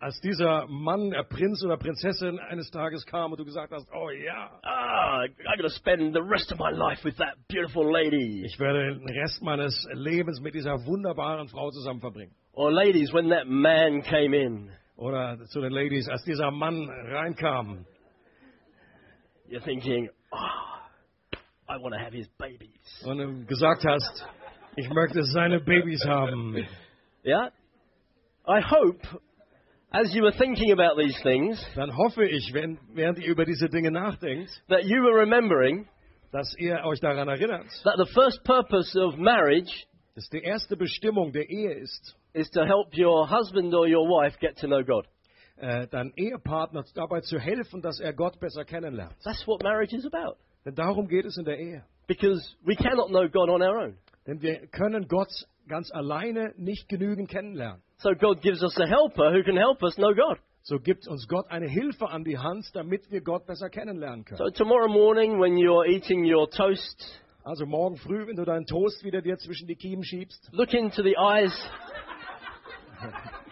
Als 0.00 0.20
dieser 0.20 0.66
Mann, 0.68 1.12
äh, 1.12 1.22
Prinz 1.24 1.62
oder 1.64 1.76
Prinzessin 1.76 2.38
eines 2.38 2.70
Tages 2.70 3.04
kam 3.04 3.30
und 3.32 3.38
du 3.38 3.44
gesagt 3.44 3.72
hast, 3.72 3.86
oh 3.92 4.08
ja, 4.10 4.50
ah, 4.62 5.22
I'm 5.22 5.62
to 5.62 5.68
spend 5.68 6.14
the 6.14 6.20
rest 6.20 6.50
of 6.50 6.58
my 6.58 6.70
life 6.70 7.04
with 7.04 7.16
that 7.18 7.36
beautiful 7.48 7.84
lady. 7.92 8.42
ich 8.44 8.58
werde 8.58 8.94
den 8.94 9.08
Rest 9.08 9.42
meines 9.42 9.86
Lebens 9.92 10.40
mit 10.40 10.54
dieser 10.54 10.86
wunderbaren 10.86 11.48
Frau 11.48 11.70
zusammen 11.70 12.00
verbringen. 12.00 12.34
Or 12.52 12.72
ladies, 12.72 13.12
when 13.12 13.28
that 13.28 13.46
man 13.46 14.02
came 14.02 14.34
in, 14.34 14.70
Oder 14.96 15.38
zu 15.46 15.60
den 15.60 15.72
Ladies, 15.72 16.08
als 16.08 16.24
dieser 16.24 16.50
Mann 16.50 16.88
reinkam, 16.88 17.84
you're 19.46 19.62
thinking, 19.62 20.08
oh, 20.32 20.38
I 21.68 21.76
want 21.76 21.94
to 21.94 22.00
have 22.00 22.14
his 22.14 22.28
babies. 22.38 23.04
und 23.04 23.18
du 23.18 23.44
gesagt 23.44 23.84
hast, 23.84 24.26
ich 24.76 24.88
möchte 24.88 25.22
seine 25.24 25.60
Babys 25.60 26.02
haben. 26.06 26.66
Yeah? 27.24 27.50
I 28.48 28.60
hope, 28.60 29.00
as 30.00 30.14
you 30.14 30.22
were 30.22 30.32
thinking 30.32 30.72
about 30.72 30.96
these 30.98 31.18
things, 31.22 31.64
Dann 31.74 31.96
hoffe 31.96 32.24
ich, 32.26 32.52
wenn, 32.52 32.78
während 32.92 33.18
ihr 33.18 33.28
über 33.28 33.44
diese 33.44 33.68
Dinge 33.68 33.90
nachdenkt, 33.90 34.50
that 34.68 34.84
you 34.84 35.02
were 35.02 35.18
remembering 35.18 35.88
dass 36.32 36.54
ihr 36.58 36.84
euch 36.84 37.00
daran 37.00 37.28
erinnert, 37.28 37.66
that 37.84 37.96
the 37.96 38.12
first 38.12 38.42
purpose 38.44 38.94
of 38.98 39.16
marriage 39.16 39.70
dass 40.14 40.28
die 40.30 40.42
erste 40.42 40.76
Bestimmung 40.76 41.32
der 41.32 41.48
Ehe 41.48 41.74
ist, 41.74 42.16
is 42.32 42.50
to 42.50 42.64
help 42.64 42.96
your 42.96 43.28
husband 43.30 43.72
or 43.74 43.86
your 43.86 44.06
wife 44.08 44.38
get 44.40 44.56
to 44.58 44.66
know 44.66 44.82
God. 44.82 45.06
äh, 45.58 45.86
deinem 45.88 46.12
Ehepartner 46.16 46.84
dabei 46.94 47.20
zu 47.20 47.38
helfen, 47.38 47.80
dass 47.80 48.00
er 48.00 48.12
Gott 48.12 48.38
besser 48.40 48.64
kennenlernt. 48.64 49.14
That's 49.24 49.46
what 49.46 49.62
marriage 49.62 49.94
is 49.94 50.06
about. 50.06 50.36
Denn 50.64 50.74
darum 50.74 51.06
geht 51.08 51.24
es 51.24 51.36
in 51.38 51.44
der 51.44 51.58
Ehe. 51.58 51.84
Because 52.06 52.54
we 52.64 52.76
cannot 52.76 53.08
know 53.08 53.28
God 53.28 53.48
on 53.48 53.62
our 53.62 53.78
own. 53.78 53.96
Denn 54.26 54.42
wir 54.42 54.66
können 54.68 55.08
Gott 55.08 55.30
ganz 55.68 55.90
alleine 55.90 56.52
nicht 56.56 56.88
genügend 56.88 57.28
kennenlernen. 57.28 57.82
So 57.98 58.10
God 58.14 58.42
gives 58.42 58.62
us 58.62 58.78
a 58.78 58.86
helper 58.86 59.32
who 59.32 59.42
can 59.42 59.56
help 59.56 59.82
us 59.82 59.94
know 59.96 60.14
God. 60.14 60.38
So 60.62 60.78
gibt 60.80 61.06
uns 61.06 61.28
Gott 61.28 61.48
eine 61.48 61.68
Hilfe 61.68 62.08
an 62.08 62.24
die 62.24 62.38
Hand, 62.38 62.66
damit 62.74 63.10
wir 63.10 63.20
Gott 63.20 63.46
besser 63.46 63.70
kennenlernen 63.70 64.24
können. 64.24 64.38
So 64.38 64.50
tomorrow 64.50 64.88
morning 64.88 65.40
when 65.40 65.56
you're 65.56 65.86
eating 65.86 66.24
your 66.24 66.50
toast, 66.50 67.22
Also 67.46 67.64
morgen 67.64 67.96
früh, 67.96 68.26
wenn 68.26 68.34
du 68.34 68.44
deinen 68.44 68.66
Toast 68.66 69.04
wieder 69.04 69.22
dir 69.22 69.38
zwischen 69.38 69.68
die 69.68 69.76
Kiemen 69.76 70.02
schiebst, 70.02 70.48
look 70.50 70.74
into 70.74 71.04
the 71.04 71.16
eyes. 71.16 71.52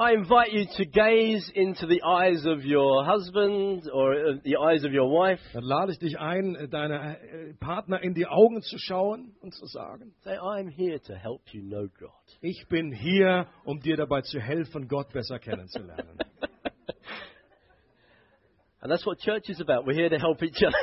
I 0.00 0.14
invite 0.14 0.52
you 0.52 0.64
to 0.78 0.86
gaze 0.86 1.52
into 1.54 1.86
the 1.86 2.00
eyes 2.02 2.46
of 2.46 2.64
your 2.64 3.04
husband 3.04 3.82
or 3.92 4.14
uh, 4.14 4.32
the 4.42 4.56
eyes 4.56 4.82
of 4.82 4.94
your 4.94 5.10
wife. 5.10 5.40
dann 5.52 5.62
lade 5.62 5.92
ich 5.92 5.98
dich 5.98 6.18
ein, 6.18 6.56
deine 6.70 7.18
äh, 7.18 7.52
Partner 7.60 8.02
in 8.02 8.14
die 8.14 8.26
Augen 8.26 8.62
zu 8.62 8.78
schauen 8.78 9.34
und 9.42 9.52
zu 9.52 9.66
sagen, 9.66 10.14
Say, 10.24 10.38
I'm 10.38 10.70
here 10.70 10.98
to 11.00 11.14
help 11.14 11.42
you 11.52 11.60
know 11.60 11.86
God. 11.98 12.12
ich 12.40 12.66
bin 12.70 12.92
hier, 12.92 13.46
um 13.64 13.80
dir 13.80 13.98
dabei 13.98 14.22
zu 14.22 14.40
helfen, 14.40 14.88
Gott 14.88 15.12
besser 15.12 15.38
kennenzulernen. 15.38 16.16
And 18.82 18.90
that's 18.90 19.04
what 19.04 19.18
church 19.18 19.50
is 19.50 19.60
about. 19.60 19.86
We're 19.86 19.92
here 19.94 20.08
to 20.08 20.18
help 20.18 20.42
each 20.42 20.62
other. 20.62 20.76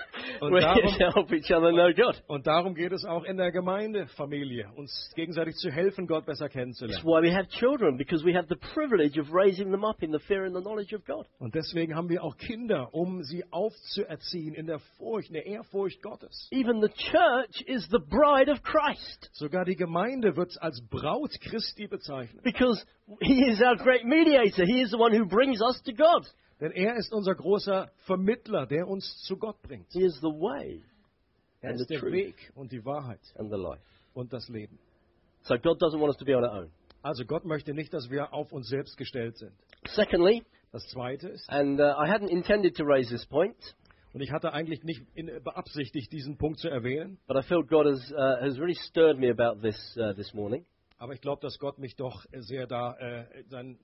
We're 0.42 0.60
here 0.60 0.98
to 0.98 1.10
help 1.14 1.32
each 1.32 1.50
other 1.50 1.72
know 1.72 1.90
God. 1.96 2.20
Und 2.28 2.46
darum 2.46 2.74
geht 2.74 2.92
es 2.92 3.04
auch 3.06 3.24
in 3.24 3.38
der 3.38 3.50
Gemeindefamilie, 3.52 4.68
uns 4.76 5.10
gegenseitig 5.16 5.56
zu 5.56 5.70
helfen, 5.70 6.06
Gott 6.06 6.26
besser 6.26 6.48
kennenzulernen. 6.48 6.94
That's 6.94 7.04
why 7.04 7.22
we 7.22 7.32
have 7.34 7.48
children, 7.48 7.96
because 7.96 8.24
we 8.24 8.34
have 8.36 8.48
the 8.48 8.56
privilege 8.74 9.18
of 9.18 9.32
raising 9.32 9.70
them 9.70 9.82
up 9.84 10.02
in 10.02 10.12
the 10.12 10.18
fear 10.18 10.44
and 10.44 10.54
the 10.54 10.60
knowledge 10.60 10.94
of 10.94 11.04
God. 11.06 11.26
Und 11.38 11.54
deswegen 11.54 11.94
haben 11.96 12.08
wir 12.10 12.22
auch 12.22 12.36
Kinder, 12.36 12.92
um 12.92 13.22
sie 13.22 13.44
aufzuerziehen 13.50 14.54
in 14.54 14.66
der 14.66 14.78
Furcht, 14.98 15.28
in 15.28 15.34
der 15.34 15.46
Ehrfurcht 15.46 16.02
Gottes. 16.02 16.48
Even 16.52 16.80
the 16.82 16.88
church 16.88 17.62
is 17.66 17.88
the 17.90 17.98
bride 17.98 18.50
of 18.50 18.62
Christ, 18.62 19.30
Sogar 19.32 19.64
die 19.64 19.76
Gemeinde 19.76 20.36
wird 20.36 20.52
als 20.60 20.80
Braut 20.88 21.30
Christi 21.40 21.86
bezeichnet. 21.86 22.42
because 22.44 22.84
He 23.22 23.42
is 23.48 23.60
our 23.62 23.76
great 23.76 24.04
mediator. 24.04 24.66
He 24.66 24.82
is 24.82 24.90
the 24.90 24.98
one 24.98 25.12
who 25.18 25.24
brings 25.24 25.62
us 25.62 25.80
to 25.84 25.92
God. 25.94 26.26
Denn 26.60 26.72
er 26.72 26.96
ist 26.96 27.12
unser 27.12 27.34
großer 27.34 27.90
Vermittler, 28.06 28.66
der 28.66 28.88
uns 28.88 29.22
zu 29.22 29.36
Gott 29.36 29.60
bringt. 29.62 29.86
He 29.92 30.02
is 30.04 30.16
the 30.20 30.26
way 30.28 30.82
Er 31.60 31.70
and 31.70 31.80
ist 31.80 31.88
the 31.88 31.94
der 31.94 32.00
truth 32.00 32.12
Weg 32.12 32.52
und 32.54 32.72
die 32.72 32.84
Wahrheit 32.84 33.20
and 33.36 33.50
the 33.50 33.56
life. 33.58 33.82
und 34.14 34.32
das 34.32 34.48
Leben. 34.48 34.78
So 35.42 35.54
God 35.56 35.80
doesn't 35.80 36.00
want 36.00 36.08
us 36.10 36.16
to 36.16 36.24
be 36.24 36.36
on 36.36 36.44
our 36.44 36.52
own. 36.64 36.70
Also 37.02 37.24
Gott 37.24 37.44
möchte 37.44 37.74
nicht, 37.74 37.92
dass 37.94 38.10
wir 38.10 38.32
auf 38.32 38.52
uns 38.52 38.68
selbst 38.68 38.96
gestellt 38.96 39.36
sind. 39.36 39.52
Secondly, 39.86 40.44
Das 40.72 40.86
Zweite 40.88 41.28
ist, 41.28 41.48
and 41.48 41.78
uh, 41.80 41.84
I 41.84 42.08
hadn't 42.10 42.28
intended 42.28 42.76
to 42.76 42.84
raise 42.84 43.08
this 43.08 43.24
point, 43.24 43.56
und 44.12 44.20
ich 44.20 44.32
hatte 44.32 44.52
eigentlich 44.52 44.82
nicht 44.82 45.00
in, 45.14 45.26
beabsichtigt, 45.44 46.12
diesen 46.12 46.36
Punkt 46.36 46.58
zu 46.58 46.68
erwähnen, 46.68 47.18
but 47.28 47.36
I 47.36 47.42
feel 47.42 47.62
God 47.64 47.86
has, 47.86 48.10
uh, 48.12 48.16
has 48.42 48.58
really 48.58 48.74
stirred 48.74 49.18
me 49.18 49.30
about 49.30 49.60
this 49.62 49.96
uh, 49.96 50.12
this 50.14 50.34
morning. 50.34 50.66
aber 50.98 51.12
ich 51.14 51.20
glaube, 51.20 51.40
dass 51.40 51.58
Gott 51.60 51.78
mich 51.78 51.94
doch 51.96 52.24
sehr 52.32 52.66
da 52.66 52.94
äh, 52.98 53.44
seinen 53.48 53.78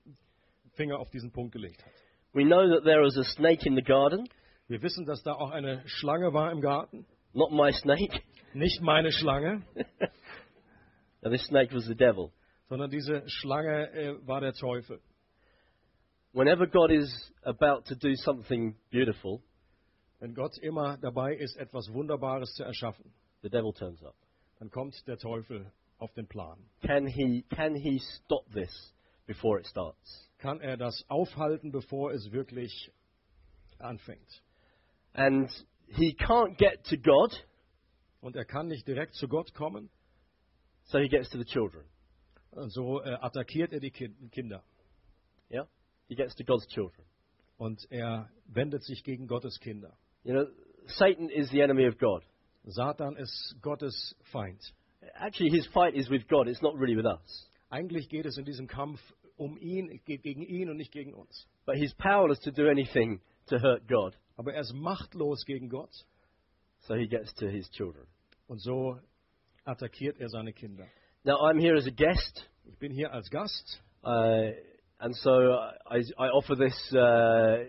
Finger 0.73 0.99
auf 0.99 1.09
diesen 1.09 1.31
Punkt 1.31 1.53
gelegt 1.53 1.83
hat. 1.85 1.91
We 2.35 2.43
know 2.43 2.67
that 2.69 2.83
there 2.83 3.01
was 3.01 3.17
a 3.17 3.23
snake 3.23 3.65
in 3.65 3.75
the 3.75 3.81
garden, 3.81 4.27
Wir 4.67 4.81
wissen, 4.81 5.05
dass 5.05 5.23
da 5.23 5.33
auch 5.33 5.51
eine 5.51 5.81
Schlange 5.87 6.33
war 6.33 6.51
im 6.51 6.59
Garten. 6.61 7.05
not 7.33 7.51
my 7.51 7.71
snake. 7.71 8.21
Nicht 8.53 8.81
meine 8.81 9.11
Schlange, 9.11 9.61
and 11.21 11.33
this 11.33 11.45
snake 11.47 11.73
was 11.73 11.85
the 11.85 11.95
devil. 11.95 12.31
sondern 12.69 12.89
diese 12.89 13.23
Schlange 13.29 13.89
äh, 13.93 14.27
war 14.27 14.41
der 14.41 14.53
Teufel. 14.53 14.99
Whenever 16.33 16.67
God 16.67 16.91
is 16.91 17.09
about 17.43 17.83
to 17.87 17.95
do 17.95 18.13
something 18.15 18.75
beautiful, 18.91 19.41
Wenn 20.19 20.33
Gott 20.33 20.57
immer 20.61 20.97
dabei 20.97 21.35
ist, 21.35 21.57
etwas 21.57 21.91
Wunderbares 21.93 22.53
zu 22.55 22.63
erschaffen, 22.63 23.13
the 23.43 23.49
devil 23.49 23.71
turns 23.73 24.03
up. 24.03 24.15
dann 24.59 24.69
kommt 24.71 24.95
der 25.07 25.17
Teufel 25.17 25.71
auf 25.99 26.11
den 26.13 26.27
Plan. 26.27 26.57
Can 26.81 27.05
he, 27.07 27.43
can 27.49 27.75
he 27.75 27.99
stop 27.99 28.45
this 28.53 28.93
before 29.27 29.59
it 29.59 29.67
starts? 29.67 30.29
Kann 30.45 30.61
er 30.61 30.77
das 30.77 31.03
aufhalten, 31.07 31.71
bevor 31.71 32.11
es 32.11 32.31
wirklich 32.31 32.91
anfängt? 33.79 34.43
And 35.13 35.49
he 35.87 36.13
can't 36.15 36.55
get 36.59 36.83
to 36.85 36.97
God, 36.97 37.31
Und 38.21 38.35
er 38.35 38.45
kann 38.45 38.67
nicht 38.67 38.87
direkt 38.87 39.15
zu 39.15 39.27
Gott 39.27 39.55
kommen, 39.55 39.89
so 40.83 40.99
he 40.99 41.07
gets 41.09 41.31
to 41.31 41.39
the 41.39 41.45
children. 41.45 41.83
und 42.51 42.69
so 42.71 43.01
äh, 43.01 43.15
attackiert 43.21 43.73
er 43.73 43.79
die 43.79 43.89
Kin- 43.89 44.29
Kinder. 44.29 44.63
Yeah? 45.49 45.67
He 46.09 46.15
gets 46.15 46.35
to 46.35 46.43
God's 46.43 46.67
children. 46.67 47.03
Und 47.57 47.79
er 47.89 48.29
wendet 48.45 48.83
sich 48.83 49.03
gegen 49.03 49.25
Gottes 49.27 49.59
Kinder. 49.59 49.97
You 50.23 50.33
know, 50.33 50.45
Satan 50.85 51.29
is 51.31 51.49
the 51.49 51.61
enemy 51.61 51.87
of 51.87 51.97
God. 51.97 52.23
Satan 52.65 53.15
ist 53.17 53.55
Gottes 53.63 54.15
Feind. 54.31 54.61
Actually, 55.15 55.49
his 55.49 55.65
fight 55.73 55.95
is 55.95 56.07
with 56.11 56.27
God, 56.27 56.47
it's 56.47 56.61
not 56.61 56.75
really 56.75 56.95
with 56.95 57.05
us. 57.07 57.51
Eigentlich 57.71 58.09
geht 58.09 58.27
es 58.27 58.37
in 58.37 58.45
diesem 58.45 58.67
Kampf 58.67 59.01
um 59.37 59.57
ihn, 59.57 60.01
geht 60.05 60.23
gegen 60.23 60.41
ihn 60.41 60.69
und 60.69 60.77
nicht 60.77 60.91
gegen 60.91 61.13
uns. 61.13 61.47
But 61.65 61.75
he's 61.75 61.93
powerless 61.95 62.39
to 62.41 62.51
do 62.51 62.67
anything 62.69 63.21
to 63.47 63.59
hurt 63.59 63.87
God, 63.87 64.13
Aber 64.37 64.53
er 64.53 64.61
ist 64.61 64.73
machtlos 64.73 65.45
gegen 65.45 65.69
Gott 65.69 65.91
so 66.87 66.93
he 66.95 67.07
gets 67.07 67.33
to 67.35 67.47
his 67.49 67.69
children. 67.71 68.05
und 68.47 68.59
so 68.61 68.99
attackiert 69.65 70.19
er 70.19 70.29
seine 70.29 70.53
Kinder. 70.53 70.85
Now, 71.23 71.37
I'm 71.39 71.59
here 71.59 71.75
as 71.75 71.87
a 71.87 71.91
guest, 71.91 72.47
Ich 72.65 72.77
bin 72.77 72.91
hier 72.91 73.11
als 73.11 73.29
Gast 73.29 73.81
uh, 74.03 74.51
and 74.99 75.15
so 75.15 75.31
I, 75.89 75.99
I 76.17 76.29
offer 76.29 76.55
this 76.55 76.93
uh, 76.93 77.65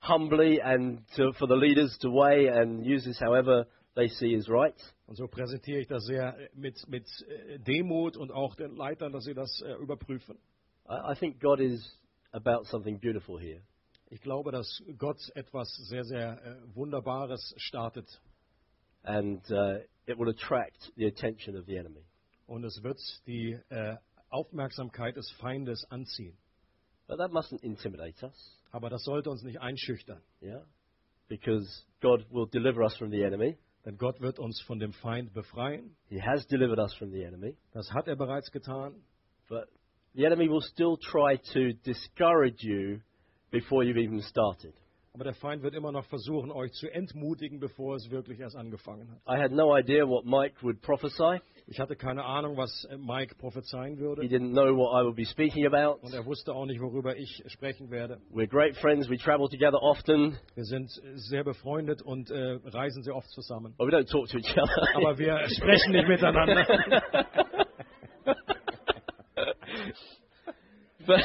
humbly 0.00 0.60
and 0.62 1.02
to, 1.16 1.32
for 1.32 1.46
the 1.48 1.56
leaders 1.56 1.96
to 1.98 2.10
weigh 2.10 2.48
and 2.48 2.84
use 2.84 3.04
this 3.04 3.18
however 3.20 3.66
they 3.96 4.08
see 4.08 4.34
is 4.34 4.48
right. 4.48 4.74
und 5.06 5.16
so 5.16 5.26
präsentiere 5.26 5.80
ich 5.80 5.88
das 5.88 6.04
sehr 6.04 6.36
mit, 6.54 6.76
mit 6.88 7.06
äh, 7.28 7.58
Demut 7.58 8.16
und 8.16 8.30
auch 8.30 8.54
den 8.54 8.76
Leitern, 8.76 9.12
dass 9.12 9.24
sie 9.24 9.34
das 9.34 9.60
äh, 9.62 9.74
überprüfen. 9.74 10.38
I, 10.90 11.12
I 11.12 11.14
think 11.14 11.40
God 11.40 11.60
is 11.60 11.80
about 12.32 12.66
something 12.66 12.98
beautiful 12.98 13.38
here. 13.38 13.60
Ich 14.10 14.20
glaube, 14.20 14.50
dass 14.50 14.82
Gott 14.98 15.18
etwas 15.36 15.68
sehr, 15.88 16.04
sehr 16.04 16.42
äh, 16.44 16.74
Wunderbares 16.74 17.54
startet 17.58 18.08
and 19.04 19.40
uh, 19.50 19.78
it 20.06 20.18
will 20.18 20.28
attract 20.28 20.92
the 20.96 21.06
attention 21.06 21.56
of 21.56 21.64
the 21.66 21.76
enemy. 21.76 22.04
und 22.46 22.64
es 22.64 22.82
wird 22.82 22.98
die 23.26 23.56
äh, 23.68 23.96
Aufmerksamkeit 24.28 25.16
des 25.16 25.30
Feindes 25.38 25.84
anziehen. 25.90 26.36
But 27.06 27.18
that 27.18 27.30
mustn't 27.30 27.62
intimidate 27.62 28.22
us, 28.24 28.60
Aber 28.72 28.90
das 28.90 29.02
sollte 29.04 29.30
uns 29.30 29.42
nicht 29.42 29.60
einschüchtern, 29.60 30.20
yeah? 30.42 30.64
Because 31.28 31.84
God 32.00 32.26
will 32.30 32.48
deliver 32.50 32.82
us 32.82 32.96
from 32.96 33.10
the 33.10 33.22
enemy. 33.22 33.56
denn 33.84 33.96
Gott 33.96 34.20
wird 34.20 34.38
uns 34.40 34.60
von 34.62 34.78
dem 34.80 34.92
Feind 34.92 35.32
befreien. 35.32 35.96
He 36.08 36.20
has 36.20 36.46
delivered 36.48 36.78
us 36.80 36.92
from 36.94 37.12
the 37.12 37.22
enemy. 37.22 37.56
Das 37.72 37.90
hat 37.92 38.08
er 38.08 38.16
bereits 38.16 38.50
getan. 38.50 38.94
But 39.48 39.68
the 40.14 40.24
enemy 40.26 40.48
will 40.48 40.62
still 40.62 40.96
try 40.96 41.36
to 41.54 41.72
discourage 41.84 42.62
you 42.62 43.00
before 43.50 43.84
you've 43.84 43.98
even 43.98 44.20
started. 44.22 44.72
Aber 45.12 45.24
der 45.24 45.34
Feind 45.34 45.64
wird 45.64 45.74
immer 45.74 45.90
noch 45.90 46.04
versuchen, 46.04 46.52
euch 46.52 46.70
zu 46.74 46.86
entmutigen, 46.88 47.58
bevor 47.58 47.96
es 47.96 48.08
wirklich 48.12 48.38
erst 48.38 48.54
angefangen 48.54 49.10
hat. 49.10 49.18
I 49.26 49.40
had 49.42 49.50
no 49.50 49.76
idea 49.76 50.04
what 50.06 50.24
Mike 50.24 50.62
would 50.62 50.80
prophesy. 50.82 51.40
Ich 51.66 51.80
hatte 51.80 51.96
keine 51.96 52.24
Ahnung, 52.24 52.56
was 52.56 52.84
äh, 52.84 52.96
Mike 52.96 53.34
prophezeien 53.34 53.96
He 53.96 54.00
würde. 54.00 54.22
didn't 54.22 54.52
know 54.52 54.72
what 54.76 54.92
I 54.94 55.04
would 55.04 55.16
be 55.16 55.24
speaking 55.24 55.66
about. 55.66 55.98
Und 56.02 56.14
er 56.14 56.24
wusste 56.26 56.54
auch 56.54 56.64
nicht, 56.64 56.80
worüber 56.80 57.16
ich 57.16 57.42
sprechen 57.48 57.90
werde. 57.90 58.20
We're 58.32 58.46
great 58.46 58.76
friends. 58.76 59.10
We 59.10 59.16
travel 59.18 59.48
together 59.48 59.82
often, 59.82 60.38
Wir 60.54 60.64
sind 60.64 60.88
äh, 61.02 61.16
sehr 61.16 61.42
befreundet 61.42 62.02
und 62.02 62.30
äh, 62.30 62.60
reisen 62.66 63.02
sehr 63.02 63.16
oft 63.16 63.28
zusammen. 63.30 63.74
but 63.78 63.88
we 63.88 63.92
don't 63.92 64.08
talk 64.08 64.28
to 64.28 64.38
each 64.38 64.56
other. 64.56 64.96
Aber 64.96 65.18
wir 65.18 65.40
sprechen 65.48 65.90
nicht 65.92 66.06
miteinander. 66.06 66.64
but 71.06 71.20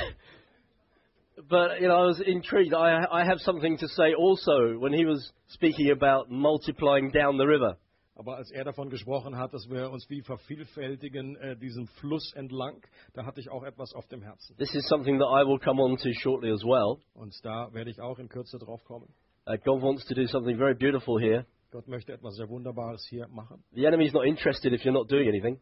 but 1.49 1.81
you 1.81 1.87
know, 1.87 2.03
I 2.03 2.05
was 2.05 2.21
intrigued. 2.25 2.73
I 2.73 3.05
I 3.11 3.25
have 3.25 3.39
something 3.39 3.77
to 3.77 3.87
say 3.89 4.13
also 4.13 4.77
when 4.77 4.93
he 4.93 5.05
was 5.05 5.31
speaking 5.47 5.91
about 5.91 6.29
multiplying 6.29 7.11
down 7.11 7.37
the 7.37 7.45
river. 7.45 7.77
Aber 8.17 8.37
als 8.37 8.49
er 8.51 8.63
davon 8.63 8.89
gesprochen 8.89 9.37
hat, 9.37 9.53
dass 9.53 9.69
wir 9.69 9.91
uns 9.91 10.09
wie 10.09 10.21
vervielfältigen 10.21 11.35
äh, 11.35 11.57
diesem 11.57 11.85
Fluss 11.99 12.31
entlang, 12.33 12.81
da 13.13 13.25
hatte 13.25 13.41
ich 13.41 13.49
auch 13.49 13.63
etwas 13.63 13.93
auf 13.93 14.07
dem 14.07 14.21
Herzen. 14.21 14.55
This 14.55 14.73
is 14.73 14.87
something 14.87 15.19
that 15.19 15.27
I 15.27 15.45
will 15.45 15.59
come 15.59 15.81
on 15.81 15.97
to 15.97 16.13
shortly 16.21 16.49
as 16.49 16.63
well. 16.63 17.01
Und 17.13 17.33
da 17.43 17.73
werde 17.73 17.89
ich 17.89 17.99
auch 17.99 18.17
in 18.17 18.29
Kürze 18.29 18.57
drauf 18.57 18.85
kommen. 18.85 19.13
Uh, 19.47 19.57
God 19.65 19.81
wants 19.81 20.05
to 20.05 20.15
do 20.15 20.25
something 20.27 20.57
very 20.57 20.73
beautiful 20.73 21.19
here. 21.19 21.45
Gott 21.71 21.89
möchte 21.89 22.13
etwas 22.13 22.35
sehr 22.35 22.47
Wunderbares 22.47 23.05
hier 23.09 23.27
machen. 23.27 23.61
The 23.73 23.85
enemy's 23.85 24.13
not 24.13 24.25
interested 24.25 24.71
if 24.71 24.85
you're 24.85 24.93
not 24.93 25.11
doing 25.11 25.27
anything. 25.27 25.59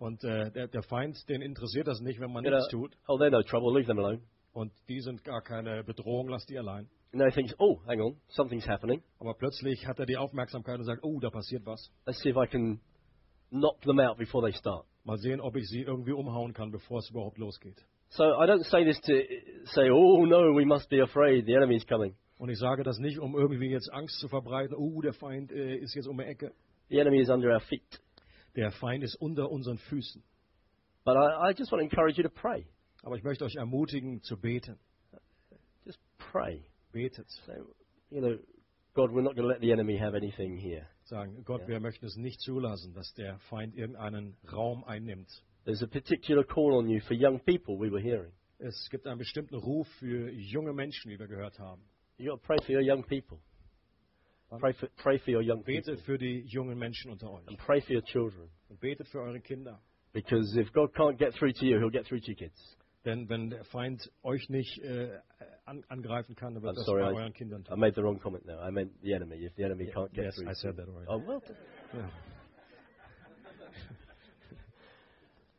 Und 0.00 0.24
äh, 0.24 0.50
der, 0.50 0.66
der 0.66 0.82
Feind, 0.82 1.28
den 1.28 1.42
interessiert 1.42 1.86
das 1.86 2.00
nicht, 2.00 2.20
wenn 2.20 2.32
man 2.32 2.42
You 2.42 2.50
know, 2.50 2.56
nichts 2.56 2.70
tut. 2.72 2.96
oh, 3.06 3.18
they're 3.18 3.28
no 3.28 3.42
trouble. 3.42 3.70
Leave 3.74 3.86
them 3.86 3.98
alone. 3.98 4.22
Und 4.52 4.72
die 4.88 5.00
sind 5.00 5.22
gar 5.24 5.42
keine 5.42 5.84
Bedrohung, 5.84 6.28
lass 6.28 6.46
die 6.46 6.58
allein. 6.58 6.88
And 7.12 7.20
then 7.20 7.28
he 7.28 7.34
thinks, 7.34 7.54
oh, 7.58 7.80
hang 7.86 8.00
on, 8.00 8.16
something's 8.28 8.66
happening. 8.66 9.02
Aber 9.18 9.34
plötzlich 9.34 9.86
hat 9.86 9.98
er 9.98 10.06
die 10.06 10.16
Aufmerksamkeit 10.16 10.78
und 10.78 10.86
sagt, 10.86 11.04
oh, 11.04 11.20
da 11.20 11.28
passiert 11.28 11.66
was. 11.66 11.92
Let's 12.06 12.20
see 12.22 12.30
if 12.30 12.36
I 12.36 12.46
can 12.46 12.80
knock 13.50 13.82
them 13.82 14.00
out 14.00 14.16
before 14.16 14.42
they 14.42 14.56
start. 14.56 14.86
Mal 15.04 15.18
sehen, 15.18 15.40
ob 15.40 15.54
ich 15.56 15.68
sie 15.68 15.82
irgendwie 15.82 16.12
umhauen 16.12 16.54
kann, 16.54 16.70
bevor 16.70 17.00
es 17.00 17.10
überhaupt 17.10 17.36
losgeht. 17.36 17.76
So 18.08 18.24
I 18.24 18.46
don't 18.46 18.64
say 18.64 18.84
this 18.84 19.00
to 19.02 19.12
say, 19.74 19.90
oh 19.90 20.24
no, 20.24 20.54
we 20.56 20.64
must 20.64 20.88
be 20.88 21.02
afraid. 21.02 21.44
The 21.44 21.54
enemy's 21.54 21.86
coming. 21.86 22.16
Und 22.38 22.48
ich 22.48 22.58
sage 22.58 22.84
das 22.84 22.98
nicht, 22.98 23.18
um 23.18 23.36
irgendwie 23.36 23.68
jetzt 23.70 23.92
Angst 23.92 24.18
zu 24.18 24.28
verbreiten. 24.28 24.74
Oh, 24.74 25.02
der 25.02 25.12
Feind 25.12 25.52
äh, 25.52 25.76
ist 25.76 25.94
jetzt 25.94 26.08
um 26.08 26.16
die 26.16 26.24
Ecke. 26.24 26.52
The 26.88 26.98
enemy 26.98 27.20
is 27.20 27.28
under 27.28 27.52
our 27.52 27.60
feet. 27.60 28.00
Der 28.56 28.70
Feind 28.72 29.04
ist 29.04 29.14
unter 29.16 29.50
unseren 29.50 29.78
Füßen. 29.78 30.22
But 31.04 31.16
I, 31.16 31.50
I 31.50 31.54
just 31.56 31.72
want 31.72 31.80
to 31.80 31.84
encourage 31.84 32.16
you 32.18 32.22
to 32.22 32.30
pray. 32.30 32.66
Aber 33.02 33.16
ich 33.16 33.22
möchte 33.22 33.44
euch 33.44 33.56
ermutigen 33.56 34.22
zu 34.22 34.36
beten. 34.36 34.78
Just 35.84 35.98
pray. 36.18 36.62
Betet. 36.92 37.28
Say, 37.46 37.54
you 38.10 38.20
know, 38.20 38.36
God, 38.94 39.10
we're 39.10 39.22
not 39.22 39.34
going 39.36 39.46
to 39.46 39.48
let 39.48 39.60
the 39.60 39.72
enemy 39.72 39.96
have 39.96 40.14
anything 40.16 40.56
here. 40.56 40.86
Sagen, 41.04 41.42
Gott, 41.44 41.62
Ja. 41.62 41.68
wir 41.68 41.80
möchten 41.80 42.04
es 42.06 42.16
nicht 42.16 42.40
zulassen, 42.40 42.92
dass 42.94 43.12
der 43.14 43.38
Feind 43.48 43.74
irgendeinen 43.76 44.36
Raum 44.52 44.84
einnimmt. 44.84 45.28
There's 45.64 45.82
a 45.82 45.86
particular 45.86 46.44
call 46.44 46.72
on 46.72 46.88
you 46.88 47.00
for 47.00 47.14
young 47.14 47.38
people, 47.40 47.78
we 47.78 47.90
were 47.90 48.00
hearing. 48.02 48.32
Es 48.58 48.88
gibt 48.90 49.06
einen 49.06 49.18
bestimmten 49.18 49.54
Ruf 49.54 49.88
für 49.98 50.30
junge 50.30 50.72
Menschen, 50.72 51.10
wie 51.10 51.18
wir 51.18 51.28
gehört 51.28 51.58
haben. 51.58 51.82
You've 52.18 52.30
got 52.30 52.42
to 52.42 52.46
pray 52.46 52.58
for 52.66 52.74
your 52.74 52.82
young 52.82 53.04
people. 53.04 53.38
Pray 54.58 54.72
for, 54.72 54.88
pray 54.96 55.18
for 55.18 55.30
your 55.30 55.42
young 55.42 55.62
people. 55.62 55.94
Betet 55.94 56.00
für 56.04 56.18
die 56.18 56.40
jungen 56.46 56.76
Menschen 56.78 57.10
unter 57.12 57.30
euch. 57.30 57.46
And 57.46 57.56
pray 57.58 57.80
for 57.80 57.92
your 57.94 58.02
children. 58.04 58.50
Und 58.68 58.80
betet 58.80 59.06
für 59.08 59.20
eure 59.20 59.40
Kinder. 59.40 59.80
Because 60.12 60.56
if 60.56 60.72
God 60.72 60.92
can't 60.94 61.16
get 61.18 61.34
through 61.34 61.52
to 61.52 61.64
you, 61.64 61.78
he'll 61.78 61.90
get 61.90 62.04
through 62.06 62.20
to 62.20 62.30
your 62.32 62.36
kids. 62.36 62.76
Denn 63.04 63.28
wenn 63.28 63.48
der 63.50 63.64
Feind 63.64 64.10
euch 64.24 64.48
nicht 64.50 64.78
äh, 64.82 65.20
an, 65.64 65.84
angreifen 65.88 66.34
kann, 66.34 66.54
dann 66.54 66.62
wird 66.64 66.72
I'm 66.72 66.76
das 66.76 66.84
sorry, 66.84 67.02
bei 67.02 67.12
I- 67.12 67.14
euren 67.16 67.32
Kindern 67.32 67.64
I 67.70 67.76
made 67.76 67.94
the 67.94 68.02
wrong 68.02 68.18
comment 68.18 68.44
now. 68.44 68.58
I 68.60 68.70
meant 68.72 68.92
the 69.02 69.12
enemy. 69.14 69.36
If 69.36 69.54
the 69.54 69.62
enemy 69.64 69.84
Yeah, 69.84 69.94
can't 69.94 70.12
get 70.12 70.24
yes, 70.24 70.34
through. 70.34 70.48
I 70.50 70.54
said 70.54 70.76
that 70.76 70.88
already. 70.88 71.06
Oh, 71.08 71.18
well. 71.24 71.42
Ja. 71.94 72.10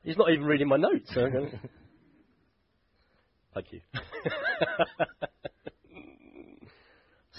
He's 0.03 0.17
not 0.17 0.29
even 0.31 0.45
reading 0.45 0.67
my 0.67 0.77
notes. 0.77 1.09
So 1.13 1.27
Thank 3.53 3.71
you. 3.73 3.81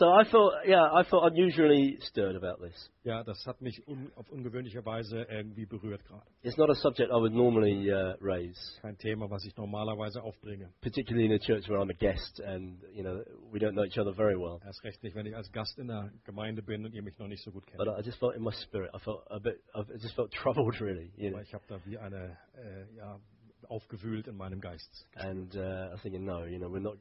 so 0.02 0.10
I 0.10 0.24
felt, 0.24 0.52
yeah, 0.66 0.82
I 0.92 1.04
felt 1.04 1.22
unusually 1.32 1.96
stirred 2.08 2.34
about 2.34 2.58
this. 2.60 2.90
ja, 3.04 3.22
das 3.22 3.46
hat 3.46 3.60
mich 3.60 3.86
un, 3.86 4.10
auf 4.16 4.28
ungewöhnliche 4.30 4.84
Weise 4.84 5.22
irgendwie 5.30 5.64
berührt 5.64 6.04
gerade. 6.04 6.26
It's 6.42 6.56
not 6.56 6.70
a 6.70 6.74
subject 6.74 7.10
I 7.12 7.16
would 7.20 7.32
normally 7.32 7.88
uh, 7.92 8.14
raise, 8.20 8.58
Kein 8.82 8.98
Thema, 8.98 9.30
was 9.30 9.44
ich 9.44 9.56
normalerweise 9.56 10.20
aufbringe. 10.22 10.68
particularly 10.80 11.26
in 11.26 11.32
a 11.32 11.38
church 11.38 11.68
where 11.68 11.78
I'm 11.80 11.90
a 11.90 11.94
guest 11.94 12.40
and 12.40 12.82
you 12.92 13.04
know 13.04 13.22
we 13.52 13.60
don't 13.60 13.74
know 13.74 13.84
each 13.84 13.98
other 13.98 14.12
very 14.12 14.36
well. 14.36 14.60
Erst 14.66 14.82
recht 14.82 15.02
nicht, 15.04 15.14
wenn 15.14 15.26
ich 15.26 15.36
als 15.36 15.52
Gast 15.52 15.78
in 15.78 15.86
der 15.86 16.10
Gemeinde 16.24 16.62
bin 16.62 16.84
und 16.84 16.92
ihr 16.94 17.02
mich 17.02 17.16
noch 17.20 17.28
nicht 17.28 17.44
so 17.44 17.52
gut 17.52 17.64
kennt. 17.66 17.78
But 17.78 17.86
I 17.88 18.02
just 18.04 18.18
felt 18.18 18.34
in 18.34 18.42
my 18.42 18.52
spirit, 18.64 18.90
I 18.94 18.98
felt 18.98 19.20
a 19.30 19.38
bit, 19.38 19.60
I 19.74 19.82
just 20.00 20.16
felt 20.16 20.32
troubled 20.32 20.80
really, 20.80 21.12
you 21.16 21.30
know. 21.30 21.36
Aber 21.36 21.42
ich 21.42 21.54
habe 21.54 21.64
da 21.68 21.78
wie 21.84 21.96
eine, 21.98 22.36
äh, 22.56 22.96
ja, 22.96 23.20
aufgewühlt 23.68 24.26
in 24.26 24.36
meinem 24.36 24.60
Geist. 24.60 25.06
And 25.14 25.54
uh, 25.54 25.60
I 25.60 25.92
was 25.92 26.02
thinking, 26.02 26.24
no, 26.24 26.44
you 26.44 26.58
know, 26.58 26.68
we're 26.68 26.80
not. 26.80 26.98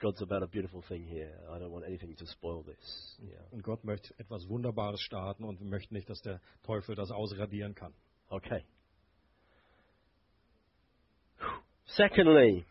God's 0.00 0.22
about 0.22 0.42
a 0.42 0.46
beautiful 0.46 0.82
thing 0.88 1.04
here. 1.04 1.30
I 1.54 1.58
don't 1.58 1.70
want 1.70 1.84
anything 1.86 2.16
to 2.16 2.26
spoil 2.26 2.62
this. 2.62 3.18
Yeah. 3.22 3.36
Und 3.50 3.62
Gott 3.62 3.84
möchte 3.84 4.14
etwas 4.18 4.48
Wunderbares 4.48 5.00
starten 5.00 5.44
und 5.44 5.60
wir 5.60 5.66
möchten 5.66 5.94
nicht, 5.94 6.08
dass 6.08 6.20
der 6.22 6.40
Teufel 6.62 6.94
das 6.94 7.10
ausradieren 7.10 7.74
kann. 7.74 7.92
Okay. 8.30 8.64
Secondly, 11.96 12.64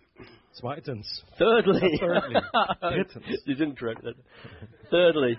Zweitens, 0.53 1.23
thirdly, 1.37 1.97
Thirdly. 1.99 2.41
Drittens. 2.81 3.25
you 3.45 3.55
didn't 3.55 3.77
correct 3.77 4.01
that. 4.03 4.15
Thirdly, 4.89 5.37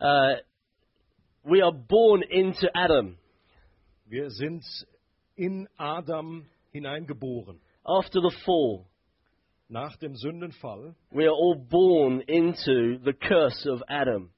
uh, 0.00 0.34
we 1.44 1.60
are 1.62 1.72
born 1.72 2.22
into 2.22 2.68
Adam 2.74 3.18
wir 4.06 4.30
sind 4.30 4.62
in 5.36 5.66
Adam 5.78 6.46
hineingeboren. 6.72 7.58
after 7.86 8.20
the 8.20 8.32
fall. 8.44 8.86
Nach 9.74 9.96
dem 9.96 10.14
Sündenfall 10.14 10.94
We 11.10 11.24
are 11.24 11.34
all 11.34 11.56
born 11.56 12.20
into 12.28 12.96
the 13.04 13.12
curse 13.12 13.68
of 13.68 13.82
Adam. 13.88 14.30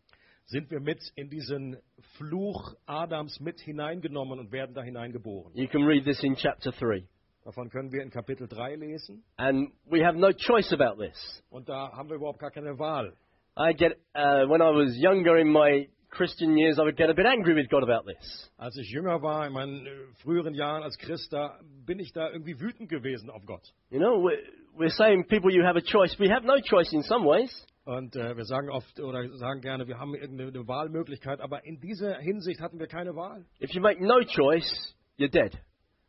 sind 0.46 0.70
wir 0.70 0.80
mit 0.80 0.98
in 1.14 1.28
diesen 1.28 1.76
Fluch 2.16 2.74
Adams 2.86 3.38
mit 3.40 3.60
hineingenommen 3.60 4.38
und 4.38 4.50
werden 4.50 4.74
da 4.74 4.82
hineingeboren. 4.82 5.52
You 5.54 5.68
can 5.68 5.82
read 5.84 6.04
this 6.06 6.22
in 6.24 6.36
chapter 6.36 6.72
three, 6.72 7.04
Davon 7.44 7.68
können 7.68 7.92
wir 7.92 8.02
in 8.02 8.08
Kapitel 8.10 8.48
3 8.48 8.76
lesen. 8.76 9.22
and 9.36 9.72
we 9.84 10.02
have 10.02 10.16
no 10.18 10.32
choice 10.32 10.72
about 10.72 10.96
this. 10.98 11.42
Und 11.50 11.68
da 11.68 11.92
haben 11.92 12.08
wir 12.08 12.16
überhaupt 12.16 12.38
gar 12.38 12.50
keine 12.50 12.78
Wahl. 12.78 13.12
I 13.58 13.74
get 13.74 13.92
uh, 14.14 14.48
when 14.48 14.62
I 14.62 14.70
was 14.70 14.96
younger 14.96 15.36
in 15.36 15.52
my 15.52 15.86
Christian 16.16 16.56
years, 16.56 16.78
I 16.78 16.82
would 16.82 16.96
get 16.96 17.10
a 17.10 17.14
bit 17.14 17.26
angry 17.26 17.54
with 17.54 17.68
God 17.68 17.82
about 17.82 18.06
this. 18.06 18.50
Als 18.56 18.76
ich 18.76 18.90
jünger 18.90 19.20
war, 19.22 19.46
in 19.46 19.52
meinen 19.52 19.86
äh, 19.86 19.90
früheren 20.22 20.54
Jahren 20.54 20.82
als 20.82 20.96
Christ, 20.98 21.32
da 21.32 21.58
bin 21.84 21.98
ich 21.98 22.12
da 22.12 22.30
irgendwie 22.30 22.58
wütend 22.58 22.88
gewesen 22.88 23.28
auf 23.30 23.44
Gott. 23.44 23.62
You 23.90 23.98
know, 23.98 24.22
we're, 24.22 24.38
we're 24.76 24.90
saying 24.90 25.26
people, 25.28 25.52
you 25.52 25.62
have 25.64 25.76
a 25.76 25.82
choice. 25.82 26.18
We 26.18 26.30
have 26.30 26.44
no 26.46 26.58
choice 26.60 26.92
in 26.92 27.02
some 27.02 27.24
ways. 27.26 27.66
Und 27.84 28.16
äh, 28.16 28.36
wir 28.36 28.44
sagen 28.46 28.68
oft 28.70 28.98
oder 28.98 29.28
sagen 29.36 29.60
gerne, 29.60 29.86
wir 29.86 29.98
haben 29.98 30.14
irgendeine 30.14 30.66
Wahlmöglichkeit, 30.66 31.40
aber 31.40 31.64
in 31.64 31.78
dieser 31.78 32.18
Hinsicht 32.18 32.60
hatten 32.60 32.80
wir 32.80 32.88
keine 32.88 33.14
Wahl. 33.14 33.44
If 33.60 33.70
you 33.74 33.80
make 33.80 34.02
no 34.04 34.22
choice, 34.24 34.96
you're 35.18 35.30
dead 35.30 35.52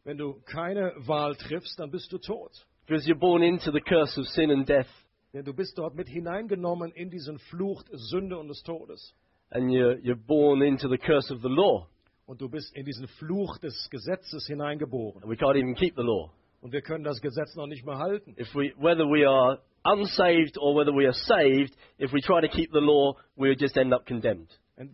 Wenn 0.04 0.18
du 0.18 0.42
keine 0.46 0.94
Wahl 1.06 1.36
triffst, 1.36 1.78
dann 1.80 1.92
bist 1.92 2.12
du 2.12 2.18
tot. 2.18 2.52
because 2.88 3.06
you're 3.08 3.20
born 3.20 3.44
into 3.44 3.72
the 3.72 3.82
curse 3.82 4.18
of 4.20 4.26
sin 4.28 4.50
and 4.50 4.66
death, 4.68 4.88
Denn 5.34 5.44
du 5.44 5.54
bist 5.54 5.78
dort 5.78 5.94
mit 5.94 6.08
hineingenommen 6.08 6.92
in 6.94 7.10
diesen 7.12 7.38
Fluch 7.38 7.84
Sünde 7.92 8.40
und 8.40 8.48
des 8.48 8.64
Todes. 8.64 9.14
And 9.52 9.72
you're 9.72 10.00
you're 10.00 10.16
born 10.16 10.62
into 10.62 10.88
the 10.90 10.98
curse 10.98 11.32
of 11.32 11.42
the 11.42 11.50
law. 11.50 11.88
Und 12.26 12.42
du 12.42 12.50
bist 12.50 12.76
in 12.76 12.86
diesen 12.86 13.08
Fluch 13.08 13.58
des 13.60 13.90
Gesetzes 13.90 14.48
hineingeboren. 14.48 15.24
And 15.24 15.32
we 15.32 15.38
can't 15.38 15.56
even 15.56 15.76
keep 15.76 15.96
the 15.96 16.04
law. 16.04 16.32
Und 16.62 16.74
wir 16.74 16.82
können 16.82 17.04
das 17.04 17.22
Gesetz 17.22 17.56
noch 17.56 17.68
nicht 17.68 17.86
mehr 17.86 17.98
halten. 17.98 18.36
If 18.38 18.54
we, 18.54 18.74
whether 18.78 19.06
we 19.06 19.26
are 19.26 19.60
unsaved 19.84 20.58
or 20.58 20.76
whether 20.76 20.92
we 20.92 21.06
are 21.06 21.14
saved, 21.14 21.74
if 22.00 22.12
we 22.12 22.22
try 22.22 22.42
to 22.42 22.50
keep 22.50 22.72
the 22.74 22.82
law, 22.82 23.16
we'll 23.38 23.56
just 23.58 23.78
end 23.78 23.94
up 23.94 24.06
condemned. 24.06 24.50
Und 24.76 24.92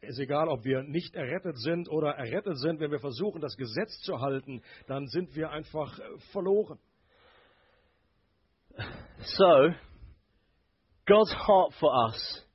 ist 0.00 0.18
egal, 0.18 0.48
ob 0.48 0.64
wir 0.64 0.82
nicht 0.82 1.14
errettet 1.14 1.58
sind 1.58 1.88
oder 1.88 2.12
errettet 2.12 2.58
sind, 2.58 2.80
wenn 2.80 2.90
wir 2.90 3.00
versuchen, 3.00 3.40
das 3.40 3.56
Gesetz 3.56 4.00
zu 4.02 4.20
halten, 4.20 4.62
dann 4.86 5.06
sind 5.08 5.34
wir 5.34 5.50
einfach 5.50 5.98
äh, 5.98 6.02
verloren. 6.32 6.78
So, 9.18 9.72
God's 11.06 11.34
heart 11.34 11.72
for 11.80 11.92
us, 12.08 12.45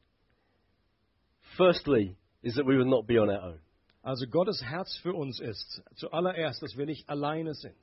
firstly, 1.57 2.15
is 2.43 2.55
that 2.55 2.65
we 2.65 2.77
will 2.77 2.89
not 2.89 3.07
be 3.07 3.17
on 3.17 3.29
our 3.29 3.41
own. 3.41 3.59
Also 4.03 4.25
Gottes 4.25 4.61
Herz 4.63 4.97
für 5.03 5.13
uns 5.13 5.39
ist 5.39 5.83
zuallererst, 5.95 6.61
dass 6.63 6.75
wir 6.75 6.85
nicht 6.85 7.07
alleine 7.07 7.53
sind. 7.53 7.75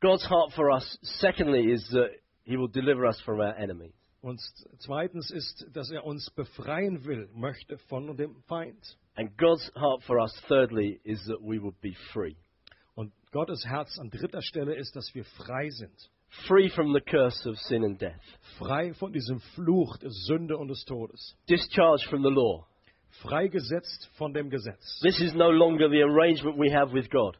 God's 0.00 0.28
heart 0.28 0.52
for 0.52 0.70
us, 0.70 0.98
secondly, 1.02 1.72
is 1.72 1.88
that 1.90 2.10
He 2.44 2.56
will 2.56 2.68
deliver 2.68 3.06
us 3.06 3.20
from 3.22 3.40
our 3.40 3.56
enemy. 3.56 3.92
Und 4.20 4.40
zweitens 4.78 5.30
ist, 5.30 5.66
dass 5.72 5.90
er 5.90 6.04
uns 6.04 6.30
befreien 6.30 7.04
will, 7.04 7.28
möchte 7.34 7.78
von 7.88 8.16
dem 8.16 8.42
Feind. 8.46 8.96
And 9.16 9.36
God's 9.38 9.70
heart 9.74 10.02
for 10.04 10.18
us, 10.18 10.32
thirdly, 10.48 11.00
is 11.04 11.24
that 11.26 11.40
we 11.40 11.62
would 11.62 11.80
be 11.80 11.94
free. 12.12 12.36
Und 12.94 13.12
Gottes 13.32 13.64
Herz 13.64 13.98
an 13.98 14.10
dritter 14.10 14.42
Stelle 14.42 14.74
ist, 14.74 14.94
dass 14.96 15.14
wir 15.14 15.24
frei 15.24 15.70
sind. 15.70 16.10
Free 16.46 16.68
from 16.68 16.92
the 16.92 17.00
curse 17.00 17.48
of 17.48 17.56
sin 17.58 17.84
and 17.84 18.00
death. 18.00 18.20
Frei 18.58 18.92
von 18.94 19.12
diesem 19.12 19.40
Fluch 19.54 19.96
der 19.98 20.10
Sünde 20.10 20.58
und 20.58 20.68
des 20.68 20.84
Todes. 20.84 21.36
Discharged 21.48 22.08
from 22.08 22.22
the 22.22 22.28
law. 22.28 22.66
Freigesetzt 23.22 24.10
von 24.16 24.32
dem 24.32 24.50
Gesetz. 24.50 25.00
This 25.00 25.20
is 25.20 25.34
no 25.34 25.50
longer 25.50 25.88
the 25.90 26.02
arrangement 26.02 26.56
we 26.58 26.72
have 26.72 26.92
with 26.92 27.10
God. 27.10 27.36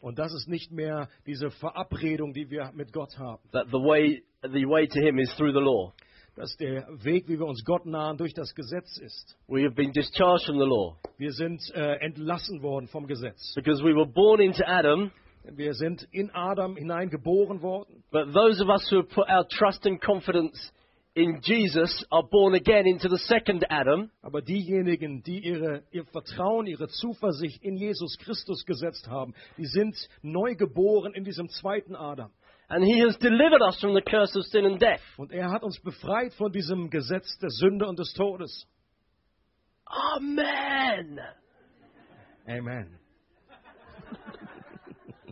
Und 0.00 0.18
das 0.18 0.32
ist 0.34 0.48
nicht 0.48 0.70
mehr 0.70 1.08
diese 1.26 1.50
Verabredung, 1.50 2.32
die 2.32 2.48
wir 2.50 2.70
mit 2.74 2.92
Gott 2.92 3.18
haben. 3.18 3.42
That 3.52 3.66
the 3.68 3.78
way, 3.78 4.22
the 4.42 4.64
way 4.66 4.86
to 4.86 5.00
Him 5.00 5.18
is 5.18 5.34
through 5.36 5.52
the 5.52 5.60
law. 5.60 5.92
Dass 6.36 6.54
der 6.58 6.86
Weg, 7.02 7.28
wie 7.28 7.38
wir 7.38 7.46
uns 7.46 7.64
Gott 7.64 7.86
nahen, 7.86 8.18
durch 8.18 8.34
das 8.34 8.54
Gesetz 8.54 8.98
ist. 8.98 9.36
We 9.48 9.64
have 9.64 9.74
been 9.74 9.90
discharged 9.92 10.44
from 10.46 10.58
the 10.58 10.66
law 10.66 10.96
Wir 11.16 11.32
sind 11.32 11.60
äh, 11.74 11.96
entlassen 12.04 12.62
worden 12.62 12.86
vom 12.88 13.06
Gesetz. 13.06 13.54
because 13.56 13.82
we 13.82 13.94
were 13.94 14.06
born 14.06 14.40
into 14.40 14.62
Adam. 14.66 15.10
Wir 15.44 15.74
sind 15.74 16.06
in 16.12 16.30
Adam 16.34 16.76
hineingeboren 16.76 17.62
worden. 17.62 18.04
But 18.10 18.32
those 18.34 18.62
of 18.62 18.68
us 18.68 18.86
who 18.90 18.98
have 18.98 19.08
put 19.08 19.28
our 19.28 19.46
trust 19.48 19.86
and 19.86 20.00
confidence 20.00 20.72
in 21.16 21.40
Jesus 21.42 22.04
are 22.12 22.22
born 22.22 22.54
again 22.54 22.86
into 22.86 23.08
the 23.08 23.18
second 23.18 23.64
Adam. 23.70 24.10
Aber 24.22 24.42
diejenigen, 24.42 25.22
die 25.22 25.40
ihre, 25.40 25.82
ihr 25.90 26.04
Vertrauen, 26.04 26.66
ihre 26.66 26.88
Zuversicht 26.88 27.62
in 27.64 27.78
Jesus 27.78 28.18
Christus 28.18 28.66
gesetzt 28.66 29.08
haben, 29.08 29.34
die 29.56 29.64
sind 29.64 29.96
neu 30.20 30.54
geboren 30.54 31.14
in 31.14 31.24
diesem 31.24 31.48
zweiten 31.48 31.96
Adam. 31.96 32.30
And 32.68 32.84
He 32.84 33.00
has 33.00 33.16
delivered 33.18 33.62
us 33.62 33.80
from 33.80 33.94
the 33.94 34.02
curse 34.02 34.38
of 34.38 34.44
sin 34.46 34.66
and 34.66 34.80
death. 34.80 35.00
Und 35.16 35.32
er 35.32 35.50
hat 35.50 35.62
uns 35.62 35.80
befreit 35.80 36.34
von 36.34 36.52
diesem 36.52 36.90
Gesetz 36.90 37.38
der 37.38 37.50
Sünde 37.50 37.86
und 37.86 37.98
des 37.98 38.12
Todes. 38.12 38.66
Amen. 39.86 41.18
Amen. 42.46 42.98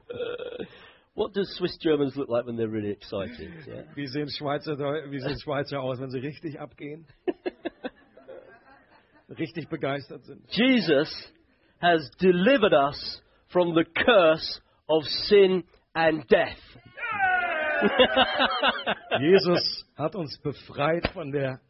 What 1.15 1.33
do 1.33 1.43
Swiss 1.45 1.79
Germans 1.81 2.17
look 2.17 2.29
like 2.29 2.45
when 2.45 2.57
they're 2.57 2.69
really 2.69 2.91
excited? 2.91 3.53
Yeah? 3.67 3.83
Wie 3.95 4.07
sehen 4.07 4.29
Schweizer, 4.29 4.77
wie 4.77 5.21
sehen 5.21 5.39
Schweizer 5.43 5.81
aus, 5.81 6.01
wenn 6.01 6.11
sie 6.11 6.19
richtig 6.19 6.61
abgehen? 6.61 7.07
richtig 9.39 9.69
begeistert 9.69 10.25
sind. 10.25 10.43
Jesus 10.51 11.09
has 11.81 12.11
delivered 12.19 12.75
us 12.75 13.21
from 13.49 13.75
the 13.75 13.85
curse 13.85 14.61
of 14.89 15.05
sin 15.29 15.63
and 15.95 16.27
death. 16.29 16.59
Jesus 19.21 19.85
hat 19.97 20.17
uns 20.17 20.37
befreit 20.39 21.07
von 21.13 21.31
der 21.31 21.61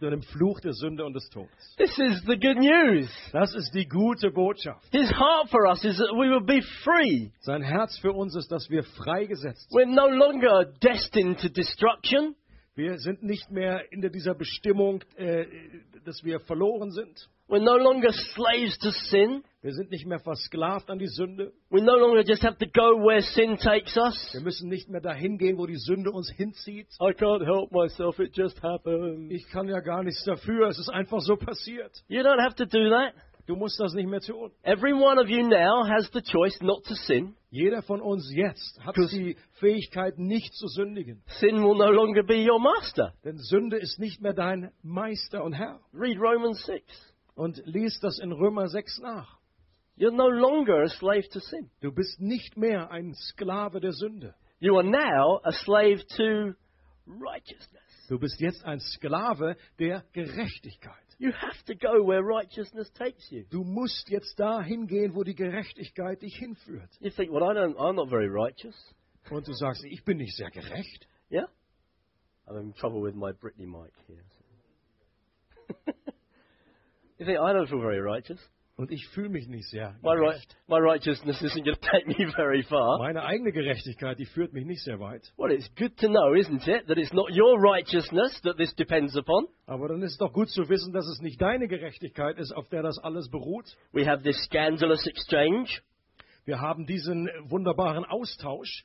unter 0.00 0.10
dem 0.10 0.22
Fluch 0.22 0.60
der 0.60 0.72
Sünde 0.72 1.04
und 1.04 1.14
des 1.14 1.28
Todes. 1.30 1.50
This 1.76 1.98
is 1.98 2.22
the 2.26 2.36
good 2.36 2.58
news. 2.58 3.08
Das 3.32 3.54
ist 3.54 3.74
die 3.74 3.86
gute 3.86 4.30
Botschaft. 4.30 4.84
His 4.92 5.10
heart 5.10 5.48
for 5.50 5.66
us 5.68 5.82
is 5.84 5.96
that 5.96 6.10
we 6.12 6.28
will 6.28 6.44
be 6.44 6.62
free. 6.84 7.30
Sein 7.40 7.62
Herz 7.62 7.98
für 7.98 8.12
uns 8.12 8.36
ist, 8.36 8.50
dass 8.52 8.68
wir 8.68 8.82
freigesetzt 8.82 9.70
sind. 9.70 9.80
We're 9.80 9.86
no 9.86 10.08
longer 10.08 10.66
destined 10.82 11.40
to 11.40 11.48
destruction. 11.48 12.34
Wir 12.74 12.98
sind 12.98 13.22
nicht 13.22 13.50
mehr 13.50 13.90
in 13.90 14.02
dieser 14.12 14.34
Bestimmung, 14.34 15.02
äh, 15.16 15.46
dass 16.04 16.22
wir 16.24 16.40
verloren 16.40 16.90
sind. 16.90 17.28
We're 17.48 17.62
no 17.62 17.76
longer 17.76 18.10
slaves 18.12 18.76
to 18.78 18.90
sin. 18.90 19.44
Wir 19.62 19.72
sind 19.72 19.90
nicht 19.92 20.04
mehr 20.04 20.18
versklavt 20.18 20.90
an 20.90 20.98
die 20.98 21.06
Sünde. 21.06 21.52
We 21.70 21.80
no 21.80 21.94
longer 21.96 22.22
just 22.26 22.42
have 22.42 22.58
to 22.58 22.66
go 22.66 22.98
where 23.04 23.22
sin 23.22 23.56
takes 23.56 23.96
us. 23.96 24.30
Wir 24.32 24.40
müssen 24.40 24.68
nicht 24.68 24.88
mehr 24.88 25.00
dahin 25.00 25.38
gehen, 25.38 25.56
wo 25.56 25.66
die 25.66 25.76
Sünde 25.76 26.10
uns 26.10 26.28
hinzieht. 26.30 26.88
I 27.00 27.12
can't 27.12 27.44
help 27.44 27.70
myself, 27.70 28.18
it 28.18 28.36
just 28.36 28.60
happened. 28.62 29.30
Ich 29.30 29.46
kann 29.48 29.68
ja 29.68 29.78
gar 29.80 30.02
nichts 30.02 30.24
dafür, 30.24 30.68
es 30.68 30.78
ist 30.78 30.88
einfach 30.88 31.20
so 31.20 31.36
passiert. 31.36 31.92
You 32.08 32.22
don't 32.22 32.42
have 32.42 32.56
to 32.56 32.64
do 32.64 32.90
that. 32.90 33.14
Du 33.46 33.54
musst 33.54 33.78
das 33.78 33.94
nicht 33.94 34.08
mehr 34.08 34.20
tun. 34.20 34.50
Every 34.64 34.92
one 34.92 35.20
of 35.22 35.28
you 35.28 35.46
now 35.46 35.84
has 35.86 36.10
the 36.12 36.20
choice 36.22 36.60
not 36.60 36.84
to 36.86 36.94
sin. 36.94 37.36
Jeder 37.50 37.80
von 37.82 38.00
uns 38.00 38.28
jetzt 38.34 38.80
hat 38.84 38.96
Kus- 38.96 39.10
die 39.10 39.36
Fähigkeit, 39.60 40.18
nicht 40.18 40.52
zu 40.54 40.66
sündigen. 40.66 41.22
Sin 41.38 41.62
will 41.62 41.76
no 41.76 41.92
longer 41.92 42.24
be 42.24 42.44
your 42.44 42.58
master. 42.58 43.14
Denn 43.24 43.36
Sünde 43.38 43.76
ist 43.78 44.00
nicht 44.00 44.20
mehr 44.20 44.32
dein 44.34 44.72
Meister 44.82 45.44
und 45.44 45.52
Herr. 45.52 45.78
Read 45.94 46.18
Romans 46.18 46.64
6. 46.66 46.82
Und 47.36 47.62
lies 47.66 48.00
das 48.00 48.18
in 48.18 48.32
Römer 48.32 48.66
6 48.66 48.98
nach. 49.00 49.38
You're 49.98 50.10
no 50.10 50.28
longer 50.28 50.82
a 50.82 50.88
slave 50.88 51.28
to 51.30 51.38
sin. 51.38 51.70
Du 51.80 51.92
bist 51.92 52.20
nicht 52.20 52.56
mehr 52.56 52.90
ein 52.90 53.14
Sklave 53.14 53.80
der 53.80 53.92
Sünde. 53.92 54.34
You 54.58 54.76
are 54.76 54.84
now 54.84 55.40
a 55.44 55.52
slave 55.52 56.04
to 56.16 56.54
righteousness. 57.06 57.82
Du 58.08 58.18
bist 58.18 58.40
jetzt 58.40 58.64
ein 58.64 58.80
Sklave 58.80 59.56
der 59.78 60.04
Gerechtigkeit. 60.12 60.94
You 61.18 61.32
have 61.32 61.62
to 61.66 61.74
go 61.74 62.06
where 62.06 62.22
righteousness 62.22 62.90
takes 62.92 63.30
you. 63.30 63.44
Du 63.50 63.64
musst 63.64 64.08
jetzt 64.10 64.38
dahin 64.38 64.86
gehen, 64.86 65.14
wo 65.14 65.22
die 65.22 65.34
Gerechtigkeit 65.34 66.22
dich 66.22 66.36
hinführt. 66.36 66.90
You 67.00 67.10
think, 67.10 67.32
well, 67.32 67.42
I 67.42 67.54
don't, 67.54 67.76
I'm 67.76 67.94
not 67.94 68.08
very 68.08 68.28
righteous. 68.28 68.76
Und 69.30 69.46
du 69.46 69.52
sagst, 69.52 69.84
ich 69.84 70.04
bin 70.04 70.18
nicht 70.18 70.36
sehr 70.36 70.50
gerecht. 70.50 71.06
Yeah? 71.30 71.48
I'm 72.46 72.58
in 72.58 72.74
trouble 72.74 73.02
with 73.02 73.14
my 73.14 73.32
Britney 73.32 73.66
mic 73.66 73.92
here. 74.06 74.22
You 77.18 77.26
think, 77.26 77.38
I 77.38 77.52
don't 77.52 77.68
feel 77.68 77.80
very 77.80 78.00
righteous. 78.00 78.38
Und 78.78 78.90
ich 78.92 79.08
fühle 79.08 79.30
mich 79.30 79.48
nicht 79.48 79.70
sehr 79.70 79.96
My, 80.02 80.12
right, 80.14 80.38
my 80.68 80.76
righteousness 80.78 81.40
isn't 81.40 81.64
going 81.64 81.76
to 81.80 81.90
take 81.90 82.06
me 82.06 82.30
very 82.36 82.62
far. 82.62 82.98
Meine 82.98 83.22
eigene 83.24 83.50
Gerechtigkeit, 83.50 84.18
die 84.18 84.26
führt 84.26 84.52
mich 84.52 84.66
nicht 84.66 84.82
sehr 84.82 85.00
weit. 85.00 85.22
Well, 85.38 85.50
it's 85.50 85.70
good 85.78 85.96
to 85.98 86.08
know, 86.08 86.34
isn't 86.34 86.68
it, 86.68 86.86
that 86.88 86.98
it's 86.98 87.12
not 87.14 87.30
your 87.30 87.58
righteousness 87.58 88.38
that 88.42 88.58
this 88.58 88.74
depends 88.74 89.16
upon. 89.16 89.46
Aber 89.66 89.88
dann 89.88 90.02
ist 90.02 90.20
doch 90.20 90.30
gut 90.30 90.50
zu 90.50 90.68
wissen, 90.68 90.92
dass 90.92 91.06
es 91.06 91.22
nicht 91.22 91.40
deine 91.40 91.68
Gerechtigkeit 91.68 92.36
ist, 92.36 92.52
auf 92.52 92.68
der 92.68 92.82
das 92.82 92.98
alles 92.98 93.30
beruht. 93.30 93.64
We 93.92 94.06
have 94.06 94.22
this 94.22 94.36
scandalous 94.44 95.06
exchange 95.06 95.80
Wir 96.44 96.60
haben 96.60 96.84
diesen 96.84 97.30
wunderbaren 97.48 98.04
Austausch, 98.04 98.84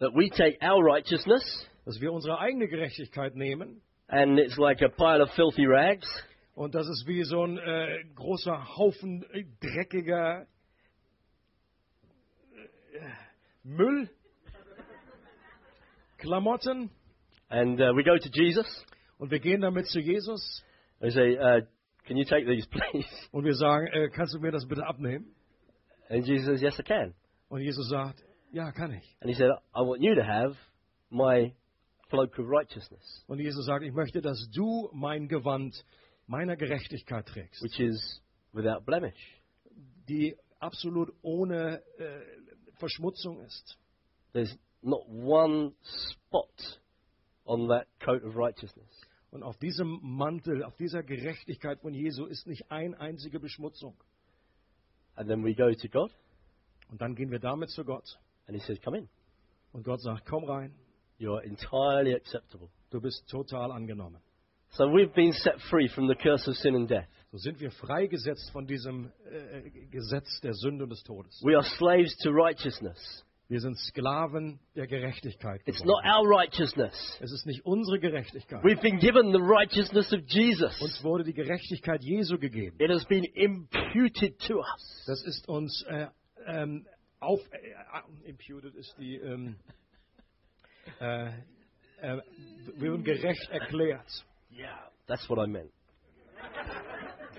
that 0.00 0.14
we 0.14 0.30
take 0.30 0.56
our 0.62 0.82
righteousness 0.82 1.68
dass 1.84 2.00
wir 2.00 2.12
unsere 2.12 2.38
eigene 2.38 2.66
Gerechtigkeit 2.66 3.34
nehmen. 3.34 3.82
and 4.08 4.38
it's 4.38 4.56
like 4.56 4.80
a 4.80 4.88
pile 4.88 5.20
of 5.22 5.30
filthy 5.34 5.66
rags 5.66 6.06
Und 6.58 6.74
das 6.74 6.88
ist 6.88 7.06
wie 7.06 7.22
so 7.22 7.44
ein 7.44 7.56
äh, 7.56 8.04
großer 8.16 8.76
Haufen 8.76 9.22
äh, 9.30 9.44
dreckiger 9.60 10.44
äh, 12.92 13.00
Müll, 13.62 14.10
Klamotten. 16.16 16.90
and 17.48 17.80
uh, 17.80 17.94
we 17.94 18.02
go 18.02 18.18
to 18.18 18.28
Jesus. 18.32 18.66
Und 19.18 19.30
wir 19.30 19.38
gehen 19.38 19.60
damit 19.60 19.86
zu 19.86 20.00
Jesus 20.00 20.64
We 20.98 21.12
say, 21.12 21.36
uh, 21.38 21.60
can 22.08 22.16
you 22.16 22.24
take 22.24 22.44
these, 22.44 22.66
please? 22.70 23.06
und 23.30 23.44
wir 23.44 23.54
sagen, 23.54 23.86
äh, 23.86 24.08
kannst 24.08 24.34
du 24.34 24.40
mir 24.40 24.50
das 24.50 24.66
bitte 24.66 24.84
abnehmen? 24.84 25.32
And 26.08 26.26
Jesus 26.26 26.46
says, 26.46 26.60
yes, 26.60 26.76
I 26.80 26.82
can. 26.82 27.14
Und 27.50 27.60
Jesus 27.60 27.88
sagt, 27.88 28.24
ja, 28.50 28.72
kann 28.72 28.90
ich. 28.90 29.16
And 29.20 29.30
he 29.30 29.34
said, 29.34 29.52
I 29.76 29.82
want 29.82 30.02
you 30.02 30.16
to 30.16 30.24
have 30.24 30.56
my 31.08 31.54
cloak 32.10 32.36
of 32.36 32.48
righteousness, 32.48 33.24
Und 33.28 33.38
Jesus 33.38 33.64
sagt, 33.64 33.84
ich 33.84 33.92
möchte, 33.92 34.20
dass 34.20 34.50
du 34.50 34.90
mein 34.92 35.28
Gewand 35.28 35.84
meiner 36.28 36.56
Gerechtigkeit 36.56 37.26
trägst, 37.26 37.62
which 37.62 37.80
is 37.80 38.22
without 38.52 38.84
blemish. 38.84 39.18
die 40.08 40.36
absolut 40.60 41.12
ohne 41.22 41.82
äh, 41.98 42.20
Verschmutzung 42.78 43.40
ist. 43.40 43.76
There's 44.32 44.56
not 44.82 45.06
one 45.08 45.72
spot 45.82 46.80
on 47.44 47.68
that 47.68 47.86
coat 48.00 48.22
of 48.24 48.36
righteousness. 48.36 48.88
Und 49.30 49.42
auf 49.42 49.58
diesem 49.58 49.98
Mantel, 50.02 50.62
auf 50.64 50.76
dieser 50.76 51.02
Gerechtigkeit 51.02 51.80
von 51.80 51.92
Jesu 51.92 52.24
ist 52.26 52.46
nicht 52.46 52.70
eine 52.70 52.98
einzige 53.00 53.40
Beschmutzung. 53.40 53.94
And 55.16 55.28
then 55.28 55.44
we 55.44 55.54
go 55.54 55.70
to 55.72 55.88
God, 55.88 56.10
Und 56.90 57.00
dann 57.00 57.14
gehen 57.14 57.30
wir 57.30 57.38
damit 57.40 57.70
zu 57.70 57.84
Gott. 57.84 58.18
and 58.46 58.56
He 58.56 58.64
says, 58.66 58.80
Come 58.82 58.98
in. 58.98 59.08
Und 59.72 59.82
Gott 59.84 60.00
sagt, 60.00 60.24
komm 60.26 60.44
rein, 60.44 60.74
You're 61.18 61.42
entirely 61.42 62.14
acceptable. 62.14 62.68
du 62.90 63.00
bist 63.00 63.28
total 63.28 63.70
angenommen. 63.72 64.20
So 64.70 64.88
we've 64.88 65.14
been 65.14 65.32
set 65.32 65.54
free 65.70 65.88
from 65.88 66.08
the 66.08 66.14
curse 66.14 66.46
of 66.48 66.56
sin 66.56 66.74
and 66.74 66.88
death. 66.88 67.06
So 67.32 67.38
sind 67.38 67.60
wir 67.60 67.70
freigesetzt 67.70 68.50
von 68.52 68.66
diesem 68.66 69.10
äh, 69.30 69.70
Gesetz 69.90 70.40
der 70.40 70.54
Sünde 70.54 70.84
und 70.84 70.90
des 70.90 71.02
Todes. 71.02 71.40
We 71.44 71.54
are 71.56 71.64
slaves 71.64 72.16
to 72.18 72.30
righteousness. 72.30 73.24
Wir 73.48 73.60
sind 73.60 73.78
Sklaven 73.78 74.58
der 74.76 74.86
Gerechtigkeit. 74.86 75.62
It's 75.64 75.80
geworden. 75.80 76.04
not 76.04 76.18
our 76.18 76.28
righteousness. 76.28 77.18
Es 77.20 77.32
ist 77.32 77.46
nicht 77.46 77.64
unsere 77.64 77.98
Gerechtigkeit. 77.98 78.62
We've 78.62 78.80
been 78.82 78.98
given 78.98 79.32
the 79.32 79.40
righteousness 79.40 80.12
of 80.12 80.20
Jesus. 80.26 80.78
Uns 80.82 81.02
wurde 81.02 81.24
die 81.24 81.32
Gerechtigkeit 81.32 82.02
Jesu 82.02 82.38
gegeben. 82.38 82.76
It 82.78 82.90
has 82.90 83.04
been 83.06 83.24
imputed 83.24 84.38
to 84.46 84.58
us. 84.58 85.04
Das 85.06 85.22
ist 85.22 85.48
uns 85.48 85.82
äh, 85.88 86.08
ähm, 86.46 86.86
auf 87.20 87.40
äh, 87.52 88.28
imputed 88.28 88.74
ist 88.74 88.94
die 88.98 89.16
ähm, 89.16 89.56
äh, 91.00 91.28
äh, 92.00 92.20
wir 92.76 92.92
wurden 92.92 93.04
gerecht 93.04 93.48
erklärt. 93.50 94.24
Yeah, 94.58 94.74
that's 95.06 95.28
what 95.30 95.38
I 95.38 95.46
meant. 95.46 95.70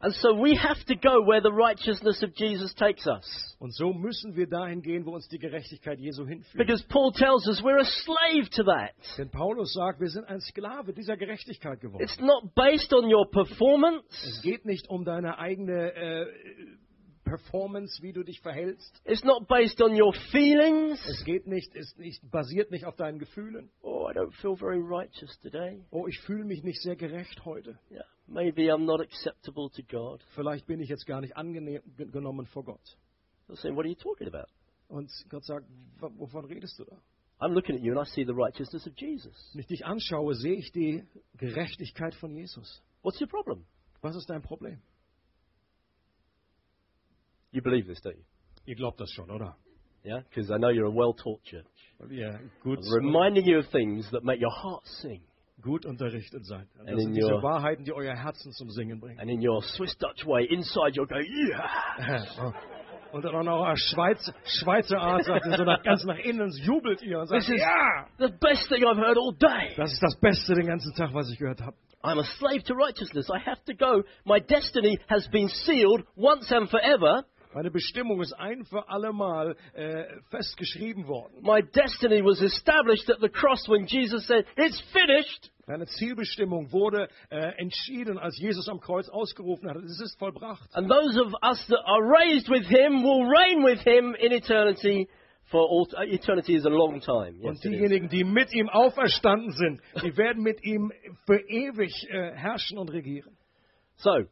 and 0.00 0.14
so 0.14 0.34
we 0.34 0.54
have 0.54 0.78
to 0.86 0.94
go 0.94 1.22
where 1.22 1.40
the 1.40 1.50
righteousness 1.50 2.22
of 2.22 2.36
Jesus 2.36 2.72
takes 2.74 3.04
us. 3.08 3.26
Und 3.58 3.74
so 3.74 3.92
müssen 3.92 4.36
wir 4.36 4.46
dahin 4.46 4.80
gehen, 4.80 5.04
wo 5.04 5.14
uns 5.16 5.26
die 5.26 5.40
Gerechtigkeit 5.40 5.98
Jesu 5.98 6.24
hinführt. 6.24 6.56
Because 6.56 6.84
Paul 6.88 7.10
tells 7.10 7.48
us 7.48 7.60
we're 7.64 7.80
a 7.80 7.84
slave 7.84 8.48
to 8.50 8.62
that. 8.64 8.92
Denn 9.18 9.28
Paulus 9.30 9.72
sagt, 9.72 9.98
wir 9.98 10.10
sind 10.10 10.28
ein 10.28 10.40
Sklave 10.40 10.92
dieser 10.92 11.16
Gerechtigkeit 11.16 11.80
geworden. 11.80 12.04
It's 12.04 12.20
not 12.20 12.54
based 12.54 12.94
on 12.94 13.12
your 13.12 13.28
performance. 13.28 14.06
Es 14.22 14.40
geht 14.42 14.64
nicht 14.64 14.88
um 14.88 15.04
deine 15.04 15.38
eigene 15.38 15.92
äh, 15.94 16.26
Performance, 17.26 18.00
wie 18.02 18.12
du 18.12 18.22
dich 18.22 18.40
verhältst. 18.40 19.02
It's 19.04 19.24
not 19.24 19.48
based 19.48 19.82
on 19.82 20.00
your 20.00 20.14
feelings. 20.30 20.98
Es 21.06 21.24
geht 21.24 21.46
nicht, 21.46 21.74
ist 21.74 21.98
nicht, 21.98 22.22
basiert 22.30 22.70
nicht 22.70 22.84
auf 22.86 22.94
deinen 22.96 23.18
Gefühlen. 23.18 23.68
Oh, 23.82 24.08
I 24.08 24.14
don't 24.14 24.32
feel 24.40 24.56
very 24.56 24.78
righteous 24.78 25.36
today. 25.40 25.84
Oh, 25.90 26.06
ich 26.06 26.18
fühle 26.20 26.44
mich 26.44 26.62
nicht 26.62 26.80
sehr 26.82 26.96
gerecht 26.96 27.44
heute. 27.44 27.78
Yeah, 27.90 28.04
maybe 28.26 28.72
I'm 28.72 28.84
not 28.84 29.00
acceptable 29.00 29.68
to 29.70 29.82
God. 29.90 30.24
Vielleicht 30.34 30.66
bin 30.66 30.80
ich 30.80 30.88
jetzt 30.88 31.04
gar 31.04 31.20
nicht 31.20 31.36
angenommen 31.36 32.46
vor 32.46 32.64
Gott. 32.64 32.96
I'm 33.48 33.56
saying, 33.56 33.76
what 33.76 33.84
are 33.84 33.90
you 33.90 33.96
talking 33.96 34.28
about? 34.28 34.48
Und 34.88 35.10
Gott 35.28 35.44
sagt, 35.44 35.66
"W- 36.00 36.12
wovon 36.16 36.44
redest 36.44 36.78
du 36.78 36.84
da? 36.84 36.96
I'm 37.40 37.52
looking 37.52 37.74
at 37.76 37.82
you 37.82 37.92
and 37.92 38.00
I 38.00 38.10
see 38.10 38.24
the 38.24 38.32
righteousness 38.32 38.86
of 38.86 38.94
Jesus. 38.96 39.50
Wenn 39.52 39.60
ich 39.60 39.66
dich 39.66 39.84
anschaue, 39.84 40.34
sehe 40.34 40.54
ich 40.54 40.70
die 40.72 41.04
Gerechtigkeit 41.36 42.14
von 42.14 42.34
Jesus. 42.34 42.82
What's 43.02 43.20
your 43.20 43.28
problem? 43.28 43.66
Was 44.00 44.14
ist 44.16 44.30
dein 44.30 44.42
Problem? 44.42 44.80
You 47.56 47.62
believe 47.62 47.86
this, 47.86 47.98
don't 48.02 48.18
you? 48.18 48.24
Ihr 48.66 48.74
glaubt 48.76 49.00
das 49.00 49.10
schon, 49.12 49.30
oder? 49.30 49.56
Yeah? 50.04 50.20
Because 50.28 50.50
I 50.50 50.58
know 50.58 50.68
you're 50.68 50.84
a 50.84 50.90
well 50.94 51.14
taught 51.14 51.42
church. 51.44 51.64
Yeah, 52.10 52.36
good. 52.62 52.80
I'm 52.80 53.06
reminding 53.06 53.46
you 53.46 53.58
of 53.60 53.66
things 53.72 54.06
that 54.10 54.24
make 54.24 54.42
your 54.42 54.50
heart 54.50 54.84
sing. 55.00 55.22
gut 55.62 55.86
unterrichtet 55.86 56.44
sein. 56.44 56.68
Das 56.76 56.86
And 56.86 57.00
sind 57.00 57.14
diese 57.14 57.32
your- 57.32 57.42
Wahrheiten, 57.42 57.86
die 57.86 57.94
euer 57.94 58.14
Herzen 58.14 58.52
zum 58.52 58.68
Singen 58.68 59.00
bringen. 59.00 59.18
And 59.18 59.30
in 59.30 59.40
your 59.40 59.62
Swiss 59.62 59.96
Dutch 59.96 60.26
way, 60.26 60.44
inside 60.44 60.92
you'll 60.96 61.06
go, 61.06 61.16
yeah! 61.18 62.26
Oh. 62.38 62.52
Und 63.16 63.24
dann 63.24 63.48
auch 63.48 63.68
auf 63.68 63.78
Schweiz, 63.78 64.30
Schweizer 64.60 64.98
Art 64.98 65.24
sagt 65.24 65.46
so 65.46 65.64
nach, 65.64 65.82
ganz 65.82 66.04
nach 66.04 66.18
innen 66.18 66.50
jubelt 66.62 67.00
ihr 67.02 67.20
und 67.20 67.28
sagt, 67.28 67.48
ja, 67.48 68.06
the 68.18 68.28
best 68.38 68.68
thing 68.68 68.84
I've 68.84 68.98
heard 68.98 69.16
all 69.16 69.32
day. 69.32 69.72
das 69.78 69.92
ist 69.92 70.02
das 70.02 70.20
Beste 70.20 70.54
den 70.54 70.66
ganzen 70.66 70.92
Tag, 70.94 71.14
was 71.14 71.30
ich 71.30 71.38
gehört 71.38 71.62
habe. 71.62 71.74
I'm 72.02 72.18
a 72.20 72.24
slave 72.38 72.62
to 72.64 72.74
righteousness. 72.74 73.30
I 73.30 73.38
have 73.38 73.62
to 73.64 73.74
go. 73.74 74.02
My 74.26 74.40
destiny 74.40 74.98
has 75.08 75.26
been 75.28 75.48
sealed 75.48 76.04
once 76.16 76.52
and 76.52 76.68
forever. 76.68 77.24
Meine 77.56 77.70
Bestimmung 77.70 78.20
ist 78.20 78.34
ein 78.34 78.66
für 78.66 78.86
alle 78.90 79.14
Mal 79.14 79.56
äh, 79.72 80.04
festgeschrieben 80.28 81.06
worden. 81.06 81.40
My 81.40 81.62
destiny 81.62 82.22
was 82.22 82.42
established 82.42 83.08
at 83.08 83.16
the 83.22 83.30
cross 83.30 83.66
when 83.66 83.86
Jesus 83.86 84.26
said, 84.26 84.44
It's 84.58 84.78
finished. 84.92 85.50
Meine 85.66 85.86
Zielbestimmung 85.86 86.70
wurde 86.70 87.08
äh, 87.30 87.54
entschieden, 87.56 88.18
als 88.18 88.36
Jesus 88.38 88.68
am 88.68 88.78
Kreuz 88.78 89.08
ausgerufen 89.08 89.70
hat. 89.70 89.78
Es 89.78 89.98
ist 90.02 90.18
vollbracht. 90.18 90.68
And 90.74 90.86
those 90.90 91.18
of 91.18 91.32
us 91.42 91.66
that 91.68 91.80
are 91.86 92.02
raised 92.02 92.50
with 92.50 92.66
him 92.66 93.02
will 93.02 93.24
reign 93.24 93.64
with 93.64 93.80
him 93.80 94.14
in 94.16 94.32
eternity 94.32 95.08
for 95.50 95.62
all, 95.62 95.88
uh, 95.96 96.02
eternity 96.02 96.56
is 96.56 96.66
a 96.66 96.68
long 96.68 97.00
time. 97.00 97.38
Yes, 97.38 97.46
Und 97.46 97.64
diejenigen, 97.64 98.10
die 98.10 98.24
mit 98.24 98.52
ihm 98.52 98.68
auferstanden 98.68 99.52
sind, 99.52 99.80
die 100.02 100.14
werden 100.18 100.42
mit 100.42 100.62
ihm 100.62 100.92
für 101.24 101.40
ewig 101.48 102.06
äh, 102.10 102.32
herrschen 102.32 102.76
und 102.76 102.90
regieren. 102.90 103.34
So, 103.96 104.26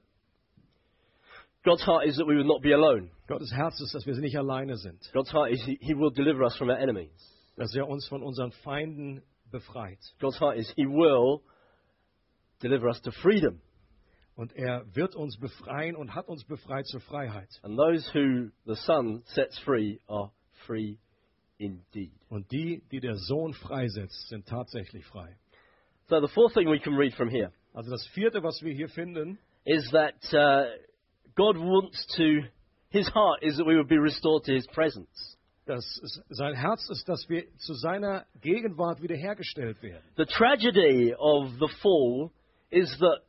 God's 1.64 1.82
heart 1.82 2.06
is 2.06 2.16
that 2.16 2.26
we 2.26 2.36
would 2.36 2.46
not 2.46 2.62
be 2.62 2.72
alone. 2.72 3.10
Gottes 3.26 3.52
Herz 3.52 3.80
ist, 3.80 3.94
dass 3.94 4.06
wir 4.06 4.14
nicht 4.16 4.36
alleine 4.36 4.76
sind, 4.76 5.00
God's 5.12 5.32
heart 5.32 5.50
is 5.52 5.62
he, 5.64 5.78
he 5.80 5.94
will 5.94 6.10
deliver 6.10 6.44
us 6.44 6.56
from 6.56 6.68
our 6.68 6.78
enemies. 6.78 7.10
dass 7.56 7.74
er 7.74 7.88
uns 7.88 8.06
von 8.08 8.22
unseren 8.22 8.52
Feinden 8.52 9.22
befreit. 9.50 9.98
God's 10.20 10.38
heart 10.40 10.58
is 10.58 10.72
He 10.76 10.86
will 10.86 11.42
deliver 12.60 12.88
us 12.88 13.00
to 13.02 13.10
freedom. 13.22 13.60
Und 14.36 14.52
er 14.56 14.84
wird 14.94 15.14
uns 15.14 15.38
befreien 15.38 15.94
und 15.94 16.14
hat 16.14 16.28
uns 16.28 16.44
befreit 16.44 16.86
zur 16.86 17.00
Freiheit. 17.00 17.48
And 17.62 17.78
those 17.78 18.04
who 18.12 18.50
the 18.66 18.74
Son 18.74 19.22
sets 19.26 19.56
free 19.60 20.00
are 20.08 20.32
free 20.66 20.98
indeed. 21.58 22.12
Und 22.28 22.50
die, 22.50 22.82
die 22.90 22.98
der 22.98 23.14
Sohn 23.14 23.54
freisetzt, 23.54 24.28
sind 24.28 24.46
tatsächlich 24.46 25.04
frei. 25.04 25.36
So 26.08 26.20
the 26.20 26.28
fourth 26.28 26.52
thing 26.52 26.68
we 26.68 26.80
can 26.80 26.94
read 26.94 27.14
from 27.14 27.28
here 27.28 27.52
Also 27.72 27.90
das 27.90 28.06
vierte, 28.08 28.42
was 28.42 28.60
wir 28.62 28.74
hier 28.74 28.88
finden, 28.88 29.38
is 29.64 29.88
that 29.92 30.14
uh, 30.32 30.66
God 31.36 31.56
wants 31.56 32.06
to, 32.16 32.42
His 32.90 33.08
heart 33.08 33.42
is 33.42 33.56
that 33.56 33.64
we 33.64 33.76
would 33.76 33.88
be 33.88 33.98
restored 33.98 34.44
to 34.44 34.52
His 34.52 34.66
presence. 34.68 35.36
dass 35.66 35.84
es, 36.02 36.20
sein 36.28 36.54
Herz 36.54 36.88
ist, 36.90 37.08
dass 37.08 37.28
wir 37.28 37.46
zu 37.58 37.74
seiner 37.74 38.26
Gegenwart 38.40 39.00
wiederhergestellt 39.00 39.82
werden. 39.82 40.02
The 40.16 40.26
tragedy 40.26 41.14
of 41.14 41.52
the 41.58 41.68
fall 41.80 42.30
is 42.70 42.94
that 42.98 43.22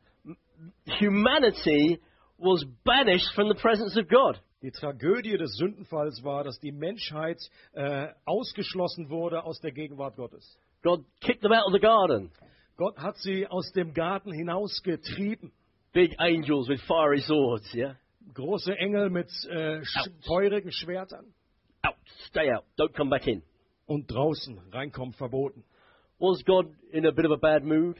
humanity 1.00 2.00
was 2.38 2.64
banished 2.84 3.34
from 3.34 3.48
the 3.48 3.54
presence 3.54 3.96
of 3.96 4.08
God. 4.08 4.40
Die 4.62 4.70
Tragödie 4.70 5.36
des 5.36 5.56
Sündenfalls 5.56 6.22
war, 6.24 6.44
dass 6.44 6.58
die 6.60 6.72
Menschheit 6.72 7.38
äh, 7.72 8.08
ausgeschlossen 8.24 9.10
wurde 9.10 9.44
aus 9.44 9.60
der 9.60 9.72
Gegenwart 9.72 10.16
Gottes. 10.16 10.58
God 10.82 11.04
kicked 11.20 11.42
them 11.42 11.52
out 11.52 11.66
of 11.66 11.72
the 11.72 11.80
garden. 11.80 12.30
Gott 12.76 12.96
hat 12.98 13.16
sie 13.18 13.46
aus 13.46 13.72
dem 13.72 13.94
Garten 13.94 14.32
hinausgetrieben. 14.32 15.52
Big 15.96 16.14
angels 16.20 16.68
with 16.68 16.78
fiery 16.86 17.22
swords, 17.22 17.64
yeah? 17.72 17.94
Große 18.34 18.76
Engel 18.76 19.08
mit 19.08 19.30
äh, 19.48 19.82
sch 19.82 20.10
feurigen 20.26 20.70
Schwertern. 20.70 21.32
Out, 21.82 21.94
stay 22.28 22.52
out, 22.52 22.64
don't 22.76 22.92
come 22.94 23.08
back 23.08 23.26
in. 23.26 23.42
Und 23.86 24.10
draußen 24.10 24.58
reinkommen 24.72 25.14
verboten. 25.14 25.64
Was 26.18 26.44
God 26.44 26.66
in 26.92 27.06
a 27.06 27.12
bit 27.12 27.24
of 27.24 27.32
a 27.32 27.36
bad 27.36 27.64
mood? 27.64 27.96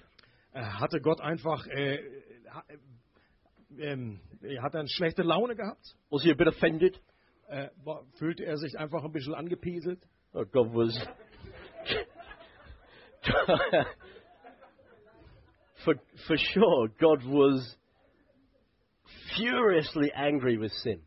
Äh, 0.53 0.61
hatte 0.61 1.01
Gott 1.01 1.23
einfach, 1.23 1.67
äh, 1.69 1.99
ha- 2.51 2.65
ähm, 3.79 4.21
äh, 4.43 4.59
hat 4.59 4.75
er 4.75 4.81
eine 4.81 4.91
schlechte 4.91 5.23
Laune 5.23 5.57
gehabt? 5.57 5.97
Was 6.11 6.23
he 6.23 6.31
a 6.31 6.35
bit 6.35 6.49
offended? 6.49 7.01
Äh, 7.49 7.71
fühlte 8.19 8.45
er 8.45 8.59
sich 8.59 8.79
einfach 8.79 9.05
ein 9.05 9.13
bisschen 9.13 9.35
angepieselt? 9.35 10.07
Oh, 10.35 10.45
God 10.45 10.69
was. 10.75 10.95
for, 15.83 15.95
for 16.27 16.37
sure, 16.37 16.91
God 16.99 17.25
was 17.25 17.79
furiously 19.35 20.13
angry 20.15 20.59
with 20.61 20.73
sin. 20.83 21.03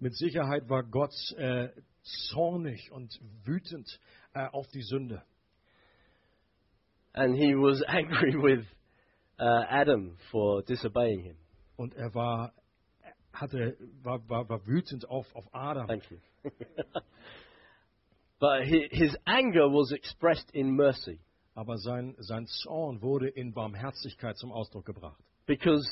Mit 0.00 0.14
Sicherheit 0.16 0.68
war 0.68 0.82
Gott 0.82 1.12
äh, 1.36 1.68
zornig 2.32 2.90
und 2.92 3.18
wütend 3.44 3.88
äh, 4.34 4.46
auf 4.48 4.66
die 4.68 4.82
Sünde. 4.82 5.22
And 7.14 7.36
he 7.36 7.54
was 7.54 7.82
angry 7.88 8.34
with 8.34 8.66
uh, 9.38 9.64
Adam 9.68 10.16
for 10.30 10.62
disobeying 10.62 11.20
him. 11.22 11.36
Und 11.76 11.94
er 11.94 12.14
war, 12.14 12.52
hatte, 13.32 13.76
war, 14.02 14.28
war, 14.28 14.48
war 14.48 14.66
wütend 14.66 15.08
auf, 15.08 15.26
auf 15.34 15.44
Adam. 15.54 15.86
Thank 15.86 16.10
you. 16.10 16.18
but 18.40 18.64
hi- 18.64 18.88
his 18.90 19.16
anger 19.26 19.68
was 19.70 19.92
expressed 19.92 20.50
in 20.52 20.74
mercy 20.76 21.20
Aber 21.54 21.78
sein, 21.78 22.14
sein 22.18 22.46
Zorn 22.46 23.00
wurde 23.00 23.28
in 23.28 23.52
Barmherzigkeit 23.54 24.36
zum 24.36 24.52
Ausdruck 24.52 24.84
gebracht. 24.84 25.20
because 25.46 25.84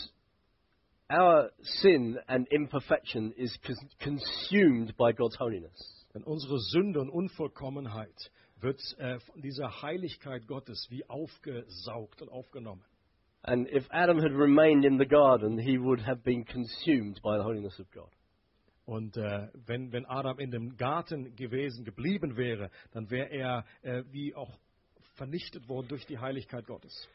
our 1.12 1.51
sin 1.81 2.18
and 2.27 2.46
imperfection 2.51 3.33
is 3.37 3.57
cons- 3.64 3.94
consumed 4.01 4.96
by 4.96 5.12
God's 5.12 5.38
holiness. 5.38 6.07
Denn 6.14 6.22
unsere 6.25 6.59
Sünde 6.59 7.01
und 7.01 7.11
Unvollkommenheit 7.11 8.31
wird 8.61 8.81
äh, 8.98 9.18
von 9.20 9.42
dieser 9.42 9.83
Heiligkeit 9.83 10.46
Gottes 10.46 10.87
wie 10.90 11.05
aufgesaugt 11.09 12.22
und 12.22 12.29
aufgenommen. 12.31 12.85
And 13.42 13.68
if 13.68 13.85
Adam 13.90 14.18
had 14.20 14.33
remained 14.33 14.85
in 14.85 14.98
the 14.98 15.07
garden, 15.07 15.59
he 15.59 15.77
would 15.79 16.07
have 16.07 16.22
been 16.22 16.44
consumed 16.44 17.20
by 17.22 17.38
the 17.38 17.44
holiness 17.44 17.79
of 17.81 17.90
God. 17.90 18.11
Und 18.85 19.16
äh, 19.16 19.48
wenn, 19.66 19.92
wenn 19.92 20.07
Adam 20.07 20.38
in 20.38 20.51
dem 20.51 20.77
Garten 20.77 21.35
gewesen, 21.37 21.85
geblieben 21.85 22.37
wäre, 22.37 22.70
dann 22.92 23.11
wäre 23.11 23.31
er 23.31 23.64
äh, 23.83 24.05
wie 24.11 24.35
auch 24.35 24.51
vernichtet 25.14 25.68
worden 25.68 25.88
durch 25.88 26.07
die 26.07 26.18
Heiligkeit 26.18 26.66
Gottes. 26.66 27.09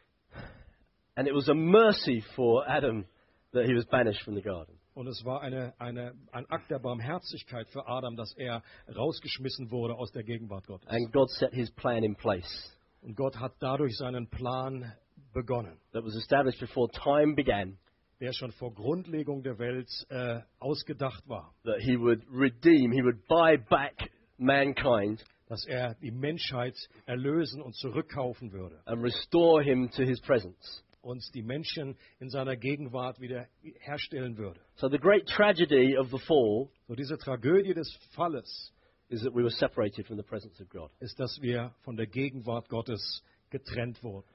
And 1.16 1.28
it 1.28 1.34
was 1.34 1.50
a 1.50 1.54
mercy 1.54 2.22
for 2.36 2.68
Adam 2.68 3.06
that 3.54 3.66
he 3.66 3.76
was 3.76 3.86
banished 3.86 4.24
from 4.24 4.36
the 4.36 4.42
garden. 4.42 4.78
Und 4.94 5.08
es 5.08 5.24
war 5.24 5.42
eine, 5.42 5.74
eine, 5.80 6.16
ein 6.32 6.46
Akt 6.48 6.72
der 6.72 6.80
Barmherzigkeit 6.80 7.68
für 7.70 7.88
Adam, 7.88 8.16
dass 8.16 8.34
er 8.36 8.64
rausgeschmissen 8.96 9.70
wurde 9.70 9.94
aus 9.96 10.12
der 10.12 10.24
Gegenwart 10.24 10.66
Gottes. 10.66 10.90
And 10.90 11.12
God 11.14 11.30
set 11.32 11.54
his 11.54 11.70
plan 11.72 12.04
in 12.04 12.16
place 12.16 12.78
Und 13.02 13.16
Gott 13.16 13.40
hat 13.40 13.54
dadurch 13.60 13.96
seinen 13.96 14.28
Plan 14.28 14.92
begonnen, 15.34 15.80
that 15.94 16.04
was 16.04 16.16
established 16.16 16.60
before 16.60 16.90
time 16.90 17.36
began 17.36 17.78
der 18.20 18.34
schon 18.34 18.52
vor 18.52 18.74
Grundlegung 18.74 19.44
der 19.44 19.60
Welt 19.60 19.90
äh, 20.10 20.40
ausgedacht 20.60 21.28
war, 21.28 21.54
that 21.64 21.80
he 21.80 22.00
would 22.00 22.24
redeem, 22.32 22.92
he 22.92 23.04
would 23.04 23.28
buy 23.28 23.58
back 23.58 24.12
mankind 24.38 25.24
dass 25.50 25.66
er 25.66 25.96
die 26.02 26.12
Menschheit 26.12 26.76
erlösen 27.06 27.62
und 27.62 27.74
zurückkaufen 27.76 28.52
würde 28.52 28.82
and 28.86 29.02
restore 29.02 29.64
him 29.64 29.90
to 29.92 30.04
his 30.04 30.20
presence. 30.22 30.84
Und 31.02 31.24
die 31.34 31.42
Menschen 31.44 31.98
in 32.20 32.30
seiner 32.30 32.56
Gegenwart 32.56 33.20
wieder 33.20 33.48
herstellen 33.80 34.38
würde. 34.38 34.60
So 34.76 34.90
the 34.90 34.98
great 34.98 35.26
tragedy 35.28 35.98
of 35.98 36.10
the 36.12 36.20
fall 36.20 36.70
So 36.88 36.96
diese 36.96 37.18
Tragödie 37.18 37.74
des 37.74 37.92
Falles 38.16 38.74
is 39.10 39.22
that 39.24 39.34
we 39.34 39.42
were 39.42 39.52
separated 39.52 40.06
from 40.06 40.18
the 40.18 40.24
presence 40.24 40.60
of 40.62 40.70
God. 40.70 40.90
ist, 41.00 41.20
dass 41.20 41.40
wir 41.42 41.74
von 41.84 41.96
der 41.96 42.08
Gegenwart 42.08 42.68
Gottes 42.70 43.24
getrennt 43.50 44.04
wurden. 44.04 44.28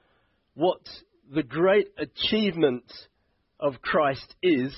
What 0.55 0.81
the 1.31 1.43
great 1.43 1.87
achievement 1.97 2.83
of 3.59 3.81
Christ 3.81 4.35
is, 4.41 4.73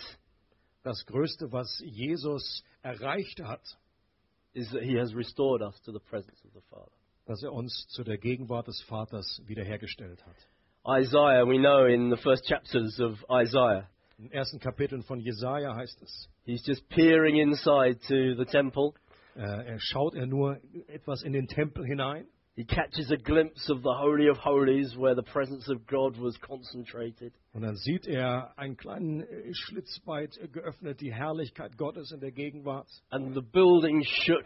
Das 0.84 1.04
Größte, 1.08 1.52
was 1.52 1.82
Jesus 1.84 2.64
erreicht 2.84 3.42
hat, 3.42 3.62
is 4.54 4.70
that 4.72 4.84
he 4.84 4.96
has 5.00 5.16
restored 5.16 5.62
us 5.64 5.82
to 5.82 5.92
the 5.92 6.00
presence 6.00 6.44
of 6.46 6.54
the 6.54 6.62
Father. 6.70 6.92
dass 7.26 7.42
er 7.42 7.52
uns 7.52 7.88
zu 7.88 8.04
der 8.04 8.20
Gegenwart 8.20 8.68
des 8.68 8.80
Vaters 8.84 9.42
wiederhergestellt 9.48 10.24
hat. 10.26 10.36
Isaiah, 10.88 11.46
we 11.46 11.58
know 11.58 11.86
in 11.86 12.10
the 12.12 12.18
first 12.18 12.46
chapters 12.46 13.00
of 13.00 13.14
Isaiah, 13.30 13.88
den 14.20 14.32
ersten 14.32 14.60
Kapiteln 14.60 15.02
von 15.04 15.20
Jesaja 15.20 15.76
heißt 15.76 16.02
es, 16.04 16.30
he's 16.46 16.64
just 16.66 16.88
peering 16.90 17.38
inside 17.38 18.00
to 18.08 18.36
the 18.36 18.46
temple. 18.46 18.94
äh, 19.36 19.42
er 19.42 19.80
schaut 19.80 20.14
er 20.16 20.28
nur 20.28 20.60
etwas 20.88 21.24
in 21.24 21.34
den 21.34 21.48
Tempel 21.48 21.86
hinein 21.86 22.28
He 22.56 22.64
catches 22.64 23.12
a 23.12 23.18
glimpse 23.18 23.70
of 23.70 23.82
the 23.84 23.94
Holy 23.94 24.30
of 24.30 24.38
Holies 24.38 24.96
where 24.96 25.14
the 25.14 25.24
presence 25.24 25.68
of 25.68 25.86
God 25.88 26.18
was 26.18 26.38
concentrated. 26.38 27.34
und 27.54 27.64
dann 27.64 27.76
sieht 27.76 28.08
er 28.08 28.58
einen 28.58 28.78
kleinen 28.78 29.22
äh, 29.22 29.54
Schlitz 29.54 30.00
weit 30.06 30.38
äh, 30.38 30.48
geöffnet, 30.48 31.02
die 31.02 31.14
Herrlichkeit 31.14 31.78
Gottes 31.78 32.12
in 32.12 32.22
der 32.22 32.32
Gegenwart. 32.32 32.88
And 33.10 33.34
the 33.34 33.42
building 33.42 34.04
shook. 34.04 34.46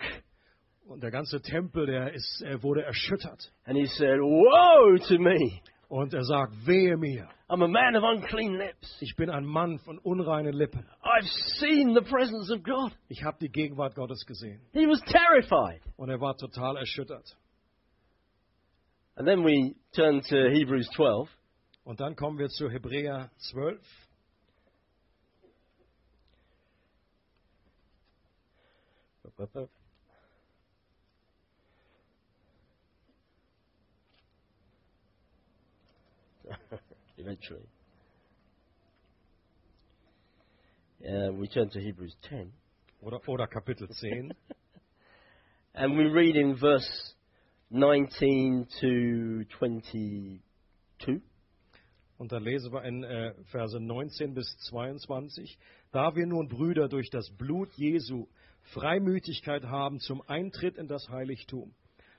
Und 0.88 1.04
der 1.04 1.12
ganze 1.12 1.40
Tempel, 1.42 1.86
der 1.86 2.14
ist, 2.14 2.42
er 2.42 2.64
wurde 2.64 2.82
erschüttert. 2.82 3.52
And 3.66 3.78
he 3.78 3.86
said, 3.86 4.20
Woe 4.20 4.98
to 5.08 5.20
me! 5.20 5.62
Und 5.90 6.14
er 6.14 6.24
sagt, 6.24 6.54
wehe 6.68 6.96
mir, 6.98 7.28
I'm 7.50 7.64
a 7.64 7.68
man 7.68 7.96
of 7.96 8.04
unclean 8.04 8.54
lips. 8.54 8.96
ich 9.02 9.16
bin 9.16 9.32
ein 9.32 9.44
Mann 9.44 9.80
von 9.80 9.98
unreinen 9.98 10.54
Lippen. 10.54 10.86
I've 11.02 11.28
seen 11.60 11.96
the 11.96 12.02
presence 12.02 12.52
of 12.52 12.64
God. 12.64 12.96
Ich 13.08 13.24
habe 13.24 13.38
die 13.42 13.50
Gegenwart 13.50 13.96
Gottes 13.96 14.24
gesehen. 14.28 14.62
He 14.72 14.86
was 14.86 15.02
terrified. 15.02 15.82
Und 15.98 16.10
er 16.10 16.22
war 16.22 16.38
total 16.38 16.78
erschüttert. 16.78 17.36
And 19.16 19.28
then 19.28 19.44
we 19.44 19.76
turn 19.94 20.22
to 20.22 20.36
Hebrews 20.36 20.88
12. 20.96 21.28
Und 21.84 22.00
dann 22.00 22.16
kommen 22.16 22.38
wir 22.38 22.50
zu 22.50 22.70
Hebräer 22.70 23.32
12. 23.50 23.82
Eventually. 37.18 37.68
Uh, 41.02 41.32
we 41.34 41.48
turn 41.48 41.70
to 41.70 41.80
Hebrews 41.80 42.16
10. 42.30 42.52
Oder, 43.02 43.20
oder 43.28 43.48
Kapitel 43.48 43.88
10. 43.88 44.34
And 45.74 45.98
we 45.98 46.06
read 46.06 46.36
in 46.36 46.58
verse 46.58 47.16
19 47.72 48.68
to 48.82 49.46
22. 49.60 50.42
Und 52.18 52.34
da 52.34 52.38
lesen 52.38 52.74
wir 52.74 52.84
in 52.84 53.04
äh, 53.04 53.34
Verse 53.46 53.80
19 53.80 54.34
bis 54.34 54.58
22. 54.70 55.58
Da 55.92 56.16
wir 56.16 56.26
nun, 56.28 56.50
Brüder, 56.50 56.90
durch 56.90 57.10
das 57.10 57.30
Blut 57.38 57.72
Jesu 57.76 58.28
Freimütigkeit 58.74 59.64
haben 59.64 60.00
zum 60.00 60.22
Eintritt 60.28 60.78
in 60.78 60.88
das 60.88 61.08
Heiligtum, 61.10 61.74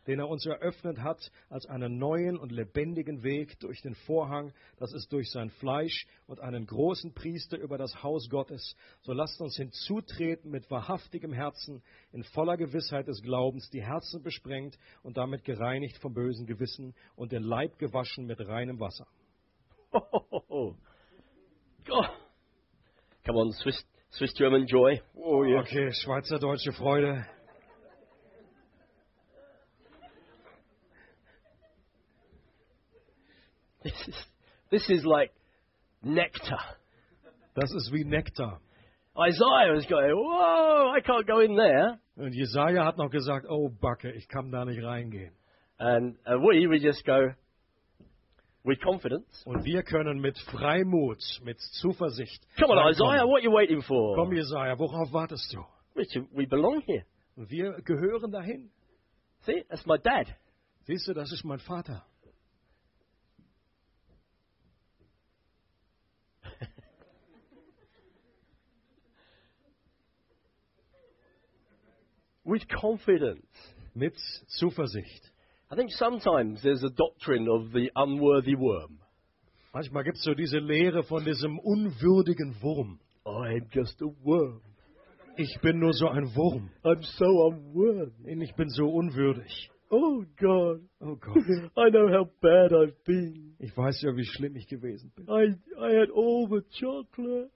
den 0.06 0.18
er 0.18 0.28
uns 0.28 0.46
eröffnet 0.46 0.98
hat 0.98 1.30
als 1.48 1.66
einen 1.66 1.98
neuen 1.98 2.38
und 2.38 2.52
lebendigen 2.52 3.22
Weg 3.22 3.58
durch 3.60 3.82
den 3.82 3.94
Vorhang, 3.94 4.52
das 4.78 4.92
ist 4.92 5.12
durch 5.12 5.30
sein 5.30 5.50
Fleisch 5.50 6.06
und 6.26 6.40
einen 6.40 6.66
großen 6.66 7.12
Priester 7.12 7.58
über 7.58 7.78
das 7.78 8.02
Haus 8.02 8.28
Gottes, 8.28 8.76
so 9.02 9.12
lasst 9.12 9.40
uns 9.40 9.56
hinzutreten 9.56 10.50
mit 10.50 10.70
wahrhaftigem 10.70 11.32
Herzen, 11.32 11.82
in 12.12 12.22
voller 12.24 12.56
Gewissheit 12.56 13.08
des 13.08 13.22
Glaubens, 13.22 13.68
die 13.70 13.82
Herzen 13.82 14.22
besprengt 14.22 14.78
und 15.02 15.16
damit 15.16 15.44
gereinigt 15.44 15.98
vom 15.98 16.14
bösen 16.14 16.46
Gewissen 16.46 16.94
und 17.16 17.32
den 17.32 17.42
Leib 17.42 17.78
gewaschen 17.78 18.26
mit 18.26 18.40
reinem 18.46 18.80
Wasser. 18.80 19.06
Oh, 20.52 20.74
God. 21.84 22.10
Come 23.24 23.38
on, 23.38 23.52
Swiss, 23.52 23.84
Swiss 24.12 24.34
German 24.34 24.66
joy. 24.66 25.00
Oh, 25.14 25.44
yeah. 25.44 25.60
Okay, 25.60 25.92
schweizerdeutsche 25.92 26.72
Freude. 26.72 27.26
This 33.82 33.94
is, 34.08 34.14
this 34.70 34.88
is 34.88 35.04
like 35.04 35.32
nectar. 36.02 36.58
Das 37.54 37.72
ist 37.72 37.92
wie 37.92 38.04
Nektar. 38.04 38.60
Isaiah 39.16 39.74
is 39.74 39.86
going, 39.86 40.14
whoa, 40.14 40.94
I 40.96 41.00
can't 41.00 41.26
go 41.26 41.40
in 41.40 41.56
there. 41.56 41.98
Und 42.16 42.32
Jesaja 42.32 42.84
hat 42.84 42.96
noch 42.96 43.10
gesagt, 43.10 43.46
oh 43.48 43.68
Backe, 43.68 44.12
ich 44.12 44.28
kann 44.28 44.50
da 44.50 44.64
nicht 44.64 44.82
reingehen. 44.82 45.32
And, 45.78 46.16
and 46.24 46.42
we, 46.42 46.68
we 46.68 46.78
just 46.78 47.04
go 47.04 47.34
with 48.64 48.80
confidence. 48.80 49.42
Und 49.44 49.64
wir 49.64 49.82
können 49.82 50.20
mit 50.20 50.38
Freimut, 50.38 51.22
mit 51.42 51.58
Zuversicht. 51.80 52.46
Come 52.58 52.72
on. 52.72 52.90
Isaiah, 52.90 53.26
what 53.26 53.40
are 53.40 53.44
you 53.44 53.52
waiting 53.52 53.82
for? 53.82 54.14
Komm, 54.14 54.32
Jesaja, 54.32 54.78
worauf 54.78 55.12
wartest 55.12 55.52
du? 55.52 55.64
We, 55.94 56.06
we 56.32 56.46
belong 56.46 56.82
here. 56.86 57.04
Und 57.36 57.50
wir 57.50 57.72
gehören 57.82 58.30
dahin. 58.30 58.70
See, 59.42 59.64
that's 59.68 59.86
my 59.86 59.98
dad. 59.98 60.26
Siehst 60.84 61.08
du, 61.08 61.14
das 61.14 61.32
ist 61.32 61.44
mein 61.44 61.58
Vater. 61.58 62.04
With 72.44 72.68
confidence. 72.68 73.46
Mit 73.94 74.14
Zuversicht. 74.58 75.30
I 75.70 75.76
think 75.76 75.90
sometimes 75.92 76.62
there's 76.62 76.82
a 76.82 76.90
doctrine 76.90 77.48
of 77.48 77.72
the 77.72 77.90
unworthy 77.94 78.54
worm. 78.54 78.98
Manchmal 79.72 80.02
gibt 80.02 80.16
es 80.16 80.24
so 80.24 80.34
diese 80.34 80.58
Lehre 80.58 81.04
von 81.04 81.24
diesem 81.24 81.58
unwürdigen 81.60 82.56
Wurm. 82.60 82.98
I'm 83.24 83.68
just 83.72 84.02
a 84.02 84.06
worm. 84.24 84.60
Ich 85.36 85.60
bin 85.62 85.78
nur 85.78 85.92
so 85.92 86.08
ein 86.08 86.34
Wurm. 86.34 86.70
I'm 86.82 87.02
so 87.02 87.46
unworthy. 87.46 88.42
Ich 88.42 88.54
bin 88.56 88.68
so 88.70 88.88
unwürdig. 88.88 89.70
Oh 89.90 90.24
God. 90.36 90.80
Oh 91.00 91.16
Gott. 91.16 91.36
I 91.76 91.90
know 91.90 92.08
how 92.08 92.28
bad 92.40 92.72
I've 92.72 92.96
been. 93.04 93.54
Ich 93.58 93.76
weiß 93.76 94.02
ja, 94.02 94.16
wie 94.16 94.24
schlimm 94.24 94.56
ich 94.56 94.66
gewesen 94.66 95.12
bin. 95.14 95.26
I, 95.28 95.54
I 95.78 96.00
had 96.00 96.10
all 96.10 96.48
the 96.48 96.62
chocolate. 96.78 97.50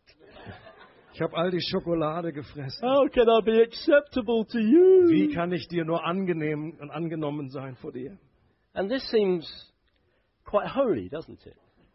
Ich 1.15 1.21
habe 1.23 1.37
all 1.37 1.51
die 1.53 1.61
Schokolade 1.61 2.33
gefressen. 2.33 2.83
How 2.83 3.09
can 3.09 3.29
I 3.29 3.41
be 3.45 3.63
acceptable 3.63 4.45
to 4.47 4.59
you? 4.59 5.09
Wie 5.09 5.33
kann 5.33 5.53
ich 5.53 5.69
dir 5.69 5.85
nur 5.85 6.05
angenehm 6.05 6.77
und 6.81 6.91
angenommen 6.91 7.51
sein 7.51 7.77
vor 7.77 7.93
dir? 7.93 8.19
And 8.73 8.91
this 8.91 9.09
seems 9.11 9.47
quite 10.45 10.75
holy, 10.75 11.09
doesn't 11.09 11.47
it? 11.47 11.55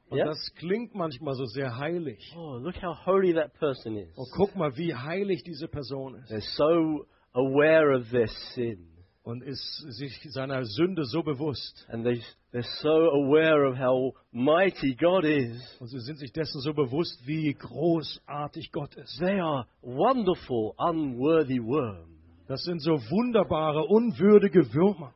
Und 0.10 0.18
Yeah? 0.18 0.26
das 0.28 0.54
klingt 0.58 0.96
manchmal 0.96 1.36
so 1.36 1.44
sehr 1.46 1.78
heilig. 1.78 2.34
Oh, 2.36 2.58
look 2.58 2.82
how 2.82 2.96
holy 3.06 3.34
that 3.34 3.54
person 3.60 3.98
is. 3.98 4.18
Und 4.18 4.28
guck 4.38 4.56
mal, 4.56 4.76
wie 4.78 4.96
heilig 4.96 5.44
diese 5.44 5.68
Person 5.68 6.16
ist. 6.16 6.32
They're 6.32 6.56
so 6.56 7.06
aware 7.34 7.96
of 7.96 8.10
their 8.12 8.28
sin. 8.56 8.88
Und 9.30 9.44
ist 9.44 9.78
sich 9.92 10.20
seiner 10.32 10.66
Sünde 10.66 11.06
so 11.06 11.22
bewusst. 11.22 11.86
And 11.92 12.04
they, 12.04 12.20
they're 12.52 12.64
so 12.82 12.90
aware 12.90 13.68
of 13.70 13.78
how 13.78 14.16
mighty 14.32 14.96
God 14.96 15.24
is. 15.24 15.62
Und 15.80 15.90
sie 15.90 16.00
sind 16.00 16.18
sich 16.18 16.32
dessen 16.32 16.60
so 16.62 16.74
bewusst, 16.74 17.22
wie 17.28 17.54
großartig 17.54 18.72
Gott 18.72 18.96
ist. 18.96 19.20
They 19.20 19.40
are 19.40 19.68
wonderful, 19.84 20.74
unworthy 20.80 21.60
worms. 21.60 22.10
Das 22.48 22.64
sind 22.64 22.80
so 22.80 22.94
wunderbare, 22.94 23.84
unwürdige 23.86 24.74
Würmer. 24.74 25.14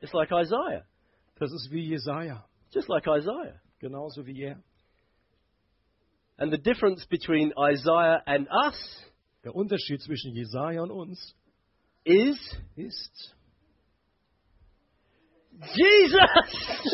It's 0.00 0.14
like 0.14 0.30
Isaiah. 0.32 0.86
Das 1.38 1.52
ist 1.52 1.70
wie 1.70 1.90
Jesaja. 1.90 2.46
Just 2.70 2.88
like 2.88 3.06
Isaiah. 3.06 3.60
Genauso 3.80 4.24
wie 4.24 4.44
er. 4.44 4.62
And 6.38 6.50
the 6.50 6.58
difference 6.58 7.06
between 7.06 7.52
Isaiah 7.58 8.22
and 8.24 8.48
us 8.50 9.09
Der 9.44 9.54
Unterschied 9.54 10.00
zwischen 10.02 10.34
Jesaja 10.34 10.82
und 10.82 10.90
uns 10.90 11.34
is 12.04 12.38
ist 12.76 13.34
Jesus! 15.74 16.20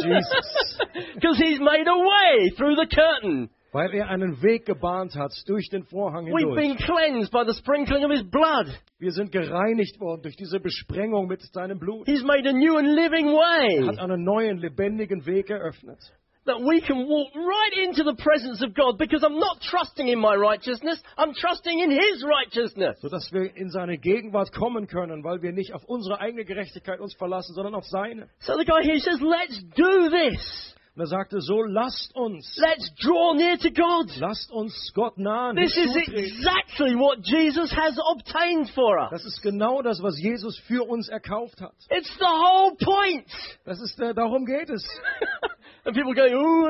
Jesus. 0.02 0.78
Because 1.14 1.38
he's 1.38 1.61
made 1.61 1.87
a 1.87 1.96
way 1.96 2.50
through 2.56 2.74
the 2.76 2.87
curtain. 2.87 3.50
Weil 3.72 3.94
er 3.94 4.09
einen 4.09 4.42
Weg 4.42 4.64
gebahnt 4.64 5.14
hat 5.16 5.32
durch 5.46 5.68
den 5.68 5.85
Vorhang 5.85 6.24
We've 6.26 6.38
hindurch. 6.38 6.56
been 6.56 6.76
cleansed 6.76 7.30
by 7.30 7.44
the 7.46 7.54
sprinkling 7.54 8.04
of 8.04 8.11
his 8.11 8.22
blood. 8.22 8.66
Wir 8.98 9.12
sind 9.12 9.30
gereinigt 9.32 10.00
worden 10.00 10.22
durch 10.22 10.37
diese 10.37 10.61
Besprengung 10.61 11.26
mit 11.26 11.42
seinem 11.52 11.78
Blut. 11.78 12.06
He's 12.06 12.22
made 12.22 12.48
a 12.48 12.52
new 12.52 12.76
and 12.76 12.88
living 12.88 13.28
Er 13.28 13.87
hat 13.87 13.98
way 13.98 13.98
einen 13.98 14.24
neuen, 14.24 14.59
lebendigen 14.59 15.26
Weg 15.26 15.50
eröffnet. 15.50 15.98
That 16.46 16.61
we 16.62 16.80
can 16.80 17.06
walk 17.09 17.35
right 17.35 17.85
into 17.85 18.04
the 18.04 18.14
presence 18.14 18.62
of 18.62 18.74
God 18.74 18.98
because 18.98 19.22
I'm 19.22 19.38
not 19.38 19.61
trusting 19.61 20.09
in 20.09 20.18
my 20.18 20.35
righteousness, 20.35 21.00
I'm 21.18 21.35
trusting 21.35 21.78
in 21.78 21.90
his 21.90 22.24
righteousness. 22.24 22.96
Sodass 23.00 23.32
wir 23.32 23.54
in 23.56 23.70
seine 23.70 23.98
Gegenwart 23.98 24.52
kommen 24.52 24.87
können, 24.87 25.24
weil 25.24 25.42
wir 25.42 25.52
nicht 25.52 25.74
auf 25.74 25.85
unsere 25.85 26.20
eigene 26.20 26.44
Gerechtigkeit 26.44 27.00
uns 27.00 27.14
verlassen, 27.14 27.54
sondern 27.54 27.74
auf 27.74 27.87
seine. 27.87 28.28
So 28.40 28.56
the 28.56 28.64
guy 28.64 28.82
here 28.82 28.98
says, 29.00 29.20
let's 29.20 29.62
do 29.74 30.11
this. 30.11 30.75
Und 30.96 31.02
er 31.02 31.09
sagte 31.09 31.42
so, 31.42 31.62
lasst 31.62 32.16
uns, 32.16 32.56
Let's 32.56 32.90
draw 32.94 33.35
near 33.35 33.59
to 33.59 33.68
God. 33.68 34.11
lasst 34.18 34.50
uns 34.50 34.92
Gott 34.94 35.18
nahen. 35.18 35.54
This 35.54 35.76
is 35.76 35.94
exactly 35.94 36.94
what 36.94 37.18
Jesus 37.22 37.70
has 37.70 37.98
obtained 38.12 38.70
for 38.70 38.98
us. 38.98 39.11
Das 39.11 39.26
ist 39.26 39.42
genau 39.42 39.82
das, 39.82 40.02
was 40.02 40.18
Jesus 40.18 40.59
für 40.61 40.88
uns 40.88 41.11
erkauft 41.11 41.61
hat. 41.61 41.74
It's 41.90 42.11
the 42.18 42.24
whole 42.24 42.74
point. 42.82 43.26
Das 43.66 43.78
ist, 43.82 44.00
äh, 44.00 44.14
darum 44.14 44.46
geht 44.46 44.70
es. 44.70 44.82
and 45.85 45.94
people 45.94 46.14
go, 46.14 46.22
oh, 46.22 46.66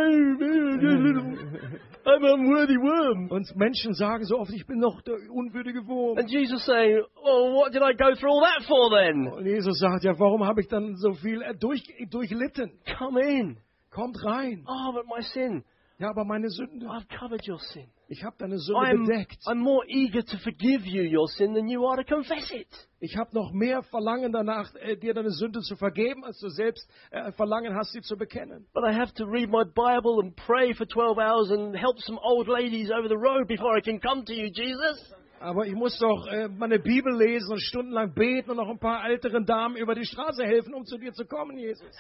I'm 2.05 2.25
an 2.25 2.41
unworthy 2.41 2.79
worm. 2.79 3.29
Und 3.31 3.55
Menschen 3.55 3.95
sagen 3.95 4.25
so 4.25 4.41
oft, 4.41 4.53
ich 4.53 4.67
bin 4.67 4.81
noch 4.81 5.03
der 5.03 5.19
unwürdige 5.31 5.87
Wurm. 5.87 6.19
And 6.19 6.29
Jesus 6.29 6.65
saying, 6.65 7.01
oh, 7.15 7.53
what 7.55 7.73
did 7.73 7.83
I 7.83 7.93
go 7.93 8.13
through 8.17 8.33
all 8.33 8.43
that 8.43 8.65
for 8.67 8.91
then? 8.91 9.29
Und 9.29 9.47
Jesus 9.47 9.79
sagt, 9.79 10.03
ja, 10.03 10.19
warum 10.19 10.45
habe 10.45 10.63
ich 10.63 10.67
dann 10.67 10.97
so 10.97 11.13
viel 11.13 11.43
äh, 11.43 11.55
durch, 11.55 11.85
durchlitten? 12.11 12.73
Come 12.99 13.21
in. 13.21 13.59
Kommt 13.97 14.23
rein. 14.23 14.63
Oh, 14.69 14.93
but 14.93 15.07
my 15.07 15.23
sin. 15.23 15.65
Ja, 15.99 16.11
aber 16.11 16.27
meine 16.27 16.51
Sünde, 16.51 16.85
I've 16.87 17.09
covered 17.09 17.49
your 17.49 17.59
sin. 17.59 17.89
ich 18.09 18.23
habe 18.23 18.37
deine 18.39 18.59
Sünde 18.59 18.79
I'm, 18.79 19.07
bedeckt. 19.07 19.39
I'm 19.47 19.61
more 19.61 19.83
eager 19.89 20.23
to 20.23 20.37
forgive 20.37 20.85
you 20.85 21.03
your 21.03 21.27
sin 21.29 21.55
than 21.55 21.67
you 21.67 21.87
are 21.87 21.97
to 21.97 22.05
confess 22.05 22.53
it. 22.53 22.69
Ich 23.01 23.17
habe 23.17 23.31
noch 23.33 23.53
mehr 23.53 23.83
Verlangen 23.85 24.31
danach, 24.33 24.75
äh, 24.75 24.97
dir 24.97 25.15
deine 25.15 25.31
Sünde 25.31 25.61
zu 25.63 25.77
vergeben, 25.77 26.23
als 26.25 26.39
du 26.41 26.51
selbst 26.51 26.87
äh, 27.11 27.33
Verlangen 27.33 27.75
hast, 27.75 27.93
sie 27.93 28.03
zu 28.03 28.19
bekennen. 28.19 28.67
But 28.75 28.85
I 28.85 28.93
have 28.93 29.15
to 29.15 29.25
read 29.25 29.49
my 29.49 29.65
Bible 29.65 30.21
and 30.23 30.37
pray 30.37 30.75
for 30.75 30.87
12 30.87 31.17
hours 31.17 31.51
and 31.51 31.75
help 31.75 31.99
some 32.01 32.19
old 32.23 32.49
ladies 32.49 32.91
over 32.91 33.09
the 33.09 33.17
road 33.17 33.49
before 33.49 33.79
I 33.79 33.81
can 33.81 33.99
come 33.99 34.27
to 34.27 34.35
you, 34.35 34.51
Jesus. 34.53 35.15
Aber 35.41 35.67
ich 35.67 35.75
muss 35.75 35.99
doch 35.99 36.27
äh, 36.27 36.49
meine 36.49 36.79
Bibel 36.79 37.17
lesen 37.17 37.53
und 37.53 37.63
stundenlang 37.63 38.13
beten 38.13 38.51
und 38.51 38.59
noch 38.59 38.69
ein 38.69 38.79
paar 38.79 39.09
älteren 39.09 39.47
Damen 39.47 39.77
über 39.77 39.95
die 39.95 40.05
Straße 40.05 40.45
helfen, 40.45 40.75
um 40.75 40.85
zu 40.85 40.99
dir 40.99 41.15
zu 41.15 41.25
kommen, 41.25 41.57
Jesus. 41.57 41.97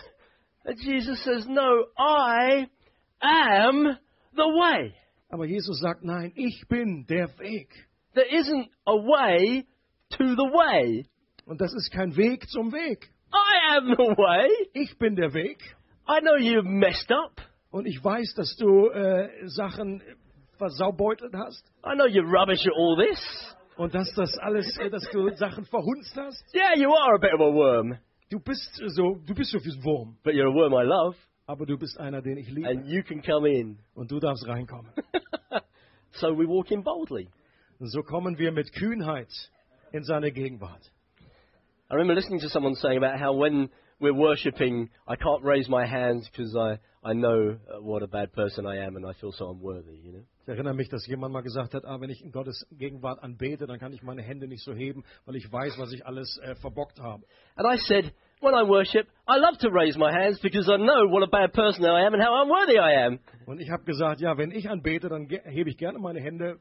Jesus 0.75 1.23
says, 1.25 1.47
No, 1.49 1.87
I 1.97 2.67
am 3.23 3.99
the 4.35 4.49
way. 4.49 4.95
Aber 5.31 5.45
Jesus 5.45 5.81
sagt, 5.81 6.05
nein, 6.05 6.33
ich 6.37 6.67
bin 6.69 7.07
der 7.09 7.29
Weg. 7.39 7.69
There 8.15 8.27
isn't 8.27 8.69
a 8.87 8.95
way 8.95 9.67
to 10.11 10.25
the 10.25 10.51
way. 10.53 11.07
Und 11.47 11.61
das 11.61 11.73
ist 11.75 11.93
kein 11.93 12.17
Weg 12.17 12.49
zum 12.49 12.73
Weg. 12.73 13.11
I 13.33 13.77
am 13.77 13.89
the 13.89 14.17
way. 14.17 14.49
Ich 14.73 14.97
bin 14.99 15.17
der 15.17 15.35
Weg. 15.35 15.59
I 16.09 16.21
know 16.21 16.37
you've 16.37 16.64
messed 16.64 17.11
up. 17.11 17.41
Und 17.71 17.87
ich 17.87 18.03
weiß, 18.03 18.35
dass 18.35 18.57
du 18.57 18.89
äh, 18.89 19.49
Sachen 19.49 20.03
versaubeutelt 20.57 21.35
hast. 21.35 21.64
I 21.85 21.95
know 21.95 22.07
you're 22.07 22.27
rubbish 22.27 22.64
at 22.67 22.73
all 22.73 22.97
this. 22.97 23.57
Und 23.77 23.95
dass 23.95 24.11
das 24.14 24.39
alles, 24.39 24.77
äh, 24.79 24.89
dass 24.89 25.05
du 25.11 25.29
Sachen 25.37 25.64
verhunzt 25.67 26.17
hast. 26.17 26.43
Yeah, 26.55 26.75
you 26.77 26.95
are 26.95 27.17
a 27.17 27.19
bit 27.19 27.35
of 27.35 27.41
a 27.41 27.53
worm, 27.53 27.99
Du 28.31 28.41
bist 28.41 28.83
so, 28.89 29.16
du 29.24 29.35
bist 29.35 29.51
so 29.53 29.59
wie 29.64 29.70
ein 29.70 29.85
Wurm. 29.85 30.16
but 30.24 30.35
you're 30.35 30.49
a 30.49 30.55
worm 30.55 30.72
I 30.74 30.85
love, 30.85 31.16
Aber 31.47 31.64
du 31.64 31.79
bist 31.79 31.99
einer, 31.99 32.22
den 32.22 32.39
ich 32.39 32.49
liebe. 32.49 32.68
and 32.68 32.87
you 32.87 33.03
can 33.03 33.22
come 33.22 33.49
in. 33.49 33.79
Und 33.95 34.11
du 34.11 34.18
darfst 34.18 34.47
reinkommen. 34.47 34.91
so 36.12 36.37
we 36.37 36.47
walk 36.47 36.70
in 36.70 36.83
boldly. 36.83 37.29
Und 37.79 37.89
so 37.91 38.03
kommen 38.03 38.39
wir 38.39 38.51
mit 38.53 38.72
Kühnheit 38.72 39.31
in 39.93 40.03
seine 40.03 40.33
Gegenwart. 40.33 40.91
I 41.89 41.95
remember 41.95 42.14
listening 42.14 42.41
to 42.41 42.49
someone 42.49 42.74
saying 42.74 42.99
about 43.03 43.20
how 43.20 43.33
when, 43.33 43.70
we're 44.01 44.14
worshipping, 44.14 44.91
I 45.07 45.14
can't 45.16 45.45
raise 45.45 45.68
my 45.68 45.87
hands 45.87 46.29
because 46.29 46.55
I, 46.57 46.79
I 47.07 47.15
know 47.15 47.57
uh, 47.71 47.81
what 47.83 48.03
a 48.03 48.09
bad 48.09 48.33
person 48.33 48.67
I 48.67 48.79
am 48.85 48.97
and 48.97 49.07
I 49.07 49.13
feel 49.21 49.31
so 49.31 49.49
unworthy, 49.49 49.95
you 50.03 50.13
know. 50.13 50.25
Ich 50.43 50.49
erinnere 50.49 50.75
mich, 50.75 50.89
dass 50.89 51.07
jemand 51.07 51.33
mal 51.33 51.43
gesagt 51.43 51.75
hat, 51.75 51.85
ah, 51.85 52.01
wenn 52.01 52.11
ich 52.11 52.21
in 52.23 52.33
Gottes 52.33 52.67
Gegenwart 52.73 53.23
anbete, 53.23 53.67
dann 53.67 53.79
kann 53.79 53.93
ich 53.93 54.03
meine 54.03 54.23
Hände 54.23 54.49
nicht 54.49 54.65
so 54.65 54.75
heben, 54.75 55.05
weil 55.25 55.37
ich 55.37 55.51
weiß, 55.51 55.79
was 55.79 55.93
ich 55.93 56.05
alles 56.05 56.39
äh, 56.39 56.57
verbockt 56.57 56.99
habe. 56.99 57.25
And 57.55 57.67
I 57.69 57.77
said, 57.79 58.13
when 58.41 58.55
I 58.55 58.69
worship, 58.69 59.07
I 59.29 59.39
love 59.39 59.59
to 59.59 59.71
raise 59.71 59.97
my 59.97 60.11
hands 60.11 60.41
because 60.41 60.69
I 60.69 60.79
know 60.79 61.09
what 61.09 61.23
a 61.23 61.29
bad 61.29 61.53
person 61.53 61.85
I 61.85 62.05
am 62.05 62.15
and 62.15 62.23
how 62.23 62.43
unworthy 62.43 62.79
I 62.79 63.07
am. 63.07 63.21
Und 63.47 63.61
ich 63.61 63.71
habe 63.71 63.85
gesagt, 63.85 64.21
ja, 64.21 64.37
wenn 64.37 64.51
ich 64.51 64.69
anbete, 64.69 65.09
dann 65.09 65.29
hebe 65.29 65.71
ich 65.71 65.77
gerne 65.77 66.01
meine 66.01 66.21
Hände, 66.21 66.59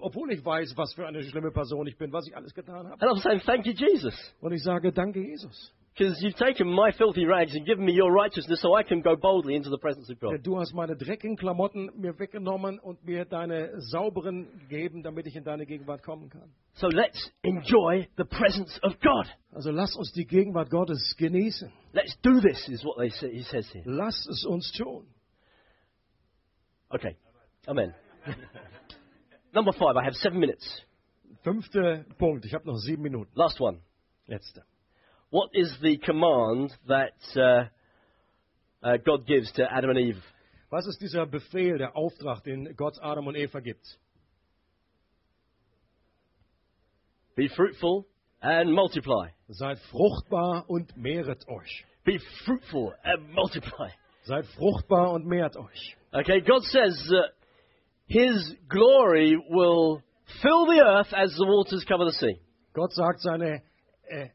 obwohl 0.00 0.32
ich 0.32 0.44
weiß, 0.44 0.74
was 0.76 0.94
für 0.94 1.06
eine 1.06 1.22
schlimme 1.22 1.50
Person 1.50 1.86
ich 1.86 1.98
bin, 1.98 2.10
was 2.10 2.26
ich 2.26 2.34
alles 2.34 2.54
getan 2.54 2.88
habe. 2.88 3.02
And 3.02 3.12
I'm 3.12 3.20
saying, 3.20 3.40
thank 3.44 3.66
you, 3.66 3.72
Jesus. 3.72 4.14
Und 4.40 4.52
ich 4.52 4.62
sage, 4.62 4.92
danke 4.92 5.20
Jesus. 5.20 5.74
Because 5.96 6.20
you've 6.20 6.34
taken 6.34 6.66
my 6.68 6.90
filthy 6.90 7.24
rags 7.24 7.54
and 7.54 7.64
given 7.64 7.84
me 7.84 7.92
your 7.92 8.10
righteousness 8.10 8.60
so 8.60 8.74
I 8.74 8.82
can 8.82 9.00
go 9.00 9.14
boldly 9.14 9.54
into 9.54 9.70
the 9.70 9.78
presence 9.78 10.10
of 10.10 10.18
God. 10.18 10.42
Du 10.42 10.58
hast 10.58 10.74
meine 10.74 10.96
dreckigen 10.96 11.36
Klamotten 11.36 11.88
mir 11.96 12.18
weggenommen 12.18 12.80
und 12.80 13.04
mir 13.04 13.24
deine 13.24 13.80
sauberen 13.80 14.48
gegeben, 14.58 15.04
damit 15.04 15.28
ich 15.28 15.36
in 15.36 15.44
deine 15.44 15.66
Gegenwart 15.66 16.02
kommen 16.02 16.30
kann. 16.30 16.52
So 16.74 16.88
let's 16.88 17.30
enjoy 17.42 18.08
the 18.16 18.24
presence 18.24 18.76
of 18.82 18.98
God. 18.98 19.26
Also 19.52 19.70
lass 19.70 19.94
uns 19.94 20.12
die 20.12 20.26
Gegenwart 20.26 20.68
Gottes 20.68 21.14
genießen. 21.16 21.70
Let's 21.92 22.18
do 22.22 22.40
this, 22.40 22.68
is 22.68 22.84
what 22.84 22.96
they 22.98 23.10
say, 23.10 23.30
he 23.30 23.44
says 23.44 23.70
here. 23.72 23.84
Lass 23.86 24.26
es 24.26 24.44
uns 24.44 24.72
tun. 24.72 25.06
Okay. 26.90 27.16
Amen. 27.68 27.94
Number 29.54 29.72
five, 29.72 29.96
I 29.96 30.04
have 30.04 30.14
seven 30.16 30.40
minutes. 30.40 30.64
Fünfter 31.44 32.04
Punkt. 32.18 32.44
Ich 32.46 32.52
habe 32.52 32.66
noch 32.66 32.78
sieben 32.78 33.02
Minuten. 33.02 33.30
Last 33.36 33.60
one. 33.60 33.78
Letzte. 34.26 34.64
What 35.30 35.50
is 35.52 35.74
the 35.82 35.96
command 35.98 36.72
that 36.86 37.14
uh, 37.36 38.86
uh, 38.86 38.96
God 39.04 39.26
gives 39.26 39.50
to 39.52 39.66
Adam 39.70 39.90
and 39.90 39.98
Eve? 39.98 40.22
Was 40.70 40.86
ist 40.86 41.00
dieser 41.00 41.26
Befehl, 41.26 41.78
der 41.78 41.96
Auftrag, 41.96 42.42
den 42.44 42.74
Gott 42.76 42.94
Adam 43.00 43.26
und 43.26 43.36
Eva 43.36 43.60
gibt? 43.60 43.86
Be 47.36 47.48
fruitful 47.48 48.06
and 48.40 48.72
multiply. 48.72 49.28
Seid 49.48 49.78
fruchtbar 49.90 50.64
und 50.68 50.96
mehret 50.96 51.46
euch. 51.48 51.84
Be 52.04 52.18
fruitful 52.44 52.92
and 53.02 53.32
multiply. 53.32 53.90
Seid 54.24 54.46
fruchtbar 54.56 55.12
und 55.12 55.26
mehrt 55.26 55.56
euch. 55.56 55.96
Okay, 56.12 56.40
God 56.40 56.62
says 56.64 56.96
that 57.08 57.32
His 58.06 58.54
glory 58.68 59.36
will 59.50 60.02
fill 60.42 60.66
the 60.66 60.82
earth 60.84 61.12
as 61.12 61.34
the 61.36 61.46
waters 61.46 61.84
cover 61.88 62.04
the 62.06 62.12
sea. 62.12 62.40
Gott 62.74 62.92
sagt, 62.92 63.20
seine 63.20 63.62
äh, 64.08 64.28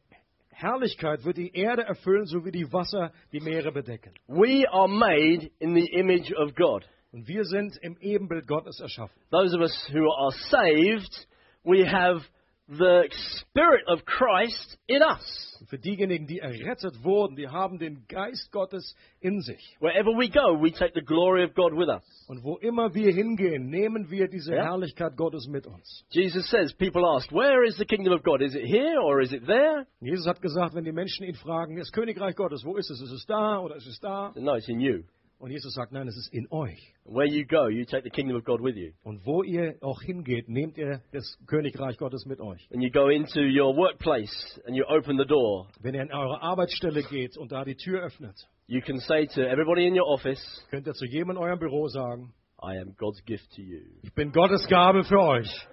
Herrlichkeit 0.60 1.24
wird 1.24 1.38
die 1.38 1.55
Erde 1.55 1.84
erfüllen, 1.84 2.26
so 2.26 2.43
wie 2.43 2.51
die 2.51 2.72
Wasser 2.74 3.14
die 3.32 3.39
Meere 3.39 3.72
bedecken. 3.72 4.14
We 4.28 4.70
are 4.70 4.89
made 4.89 5.49
in 5.60 5.74
the 5.74 5.86
image 5.93 6.34
of 6.34 6.53
God. 6.55 6.86
Und 7.14 7.28
wir 7.28 7.45
sind 7.45 7.78
im 7.82 7.97
Ebenbild 8.01 8.45
Gottes 8.45 8.80
erschaffen. 8.82 9.20
Those 9.32 9.55
of 9.55 9.62
us 9.62 9.89
who 9.93 10.12
are 10.12 10.32
saved, 10.49 11.28
we 11.64 11.88
have 11.89 12.22
the 12.70 13.09
Spirit 13.39 13.84
of 13.88 14.05
Christ 14.05 14.78
in 14.88 15.01
us. 15.01 15.45
Für 15.67 15.78
diejenigen, 15.78 16.28
die 16.28 16.39
errettet 16.39 17.03
wurden, 17.03 17.36
die 17.36 17.47
haben 17.47 17.80
den 17.80 18.05
Geist 18.07 18.51
Gottes 18.51 18.95
in 19.20 19.41
sich. 19.41 19.76
Wherever 19.82 20.11
we 20.11 20.30
go, 20.30 20.61
we 20.61 20.72
take 20.72 20.93
the 20.93 21.01
glory 21.01 21.43
of 21.43 21.53
God 21.53 21.74
with 21.74 21.89
us. 21.89 22.03
Und 22.28 22.43
wo 22.43 22.57
immer 22.57 22.93
wir 22.93 23.11
hingehen, 23.11 23.70
nehmen 23.70 24.09
wir 24.09 24.28
diese 24.30 24.55
Ja. 24.55 24.63
Herrlichkeit 24.63 25.17
Gottes 25.17 25.47
mit 25.47 25.67
uns. 25.67 26.05
Jesus 26.11 26.47
says, 26.49 26.74
people 26.74 27.05
ask, 27.05 27.32
where 27.32 27.65
is 27.65 27.76
the 27.78 27.86
kingdom 27.86 28.13
of 28.13 28.24
God? 28.24 28.41
Is 28.41 28.55
it 28.55 28.65
here 28.65 29.01
or 29.01 29.20
is 29.20 29.34
it 29.34 29.45
there? 29.45 29.86
Jesus 29.99 30.28
hat 30.28 30.41
gesagt, 30.41 30.76
wenn 30.76 30.86
die 30.86 30.93
Menschen 30.93 31.26
ihn 31.26 31.36
fragen, 31.36 31.76
das 31.76 31.91
Königreich 31.91 32.36
Gottes, 32.36 32.63
wo 32.63 32.78
ist 32.78 32.89
es? 32.89 33.01
Ist 33.01 33.11
es 33.11 33.26
da 33.26 33.59
oder 33.59 33.76
ist 33.76 33.88
es 33.88 33.99
da? 33.99 34.32
No, 34.36 34.55
it's 34.55 34.70
in 34.70 34.80
you. 34.80 35.03
Und 35.39 35.51
Jesus 35.51 35.73
sagt, 35.73 35.93
nein, 35.93 36.05
es 36.05 36.17
ist 36.17 36.33
in 36.33 36.47
euch. 36.51 36.93
Where 37.05 37.25
you 37.25 37.45
go, 37.45 37.69
you 37.69 37.85
take 37.85 38.03
the 38.03 38.09
kingdom 38.09 38.35
of 38.35 38.43
God 38.43 38.61
with 38.61 38.75
you. 38.75 38.91
Und 39.03 39.25
wo 39.25 39.41
ihr 39.41 39.77
auch 39.79 40.01
hingeht, 40.01 40.49
nehmt 40.49 40.77
ihr 40.77 41.01
das 41.13 41.37
Königreich 41.47 41.97
Gottes 41.97 42.25
mit 42.25 42.41
euch. 42.41 42.69
When 42.69 42.81
you 42.81 42.91
go 42.91 43.07
into 43.07 43.39
your 43.39 43.73
workplace 43.73 44.59
and 44.65 44.75
you 44.75 44.83
open 44.85 45.17
the 45.17 45.25
door, 45.25 45.69
Wenn 45.79 45.95
ihr 45.95 46.01
in 46.01 46.11
eure 46.11 46.41
Arbeitsstelle 46.41 47.03
geht 47.03 47.37
und 47.37 47.53
da 47.53 47.63
die 47.63 47.75
Tür 47.75 48.03
öffnet, 48.03 48.35
you 48.67 48.81
can 48.81 48.99
say 48.99 49.27
to 49.27 49.41
everybody 49.41 49.87
in 49.87 49.97
your 49.97 50.07
office, 50.07 50.41
könnt 50.69 50.85
ihr 50.87 50.93
zu 50.93 51.05
jedem 51.05 51.31
in 51.31 51.37
eurem 51.37 51.57
Büro 51.57 51.87
sagen, 51.87 52.33
I 52.61 52.77
am 52.77 52.93
God's 52.97 53.23
gift 53.23 53.49
to 53.55 53.61
you. 53.61 53.79
ich 54.03 54.13
bin 54.13 54.33
Gottes 54.33 54.67
Gabe 54.67 55.05
für 55.05 55.19
euch. 55.19 55.49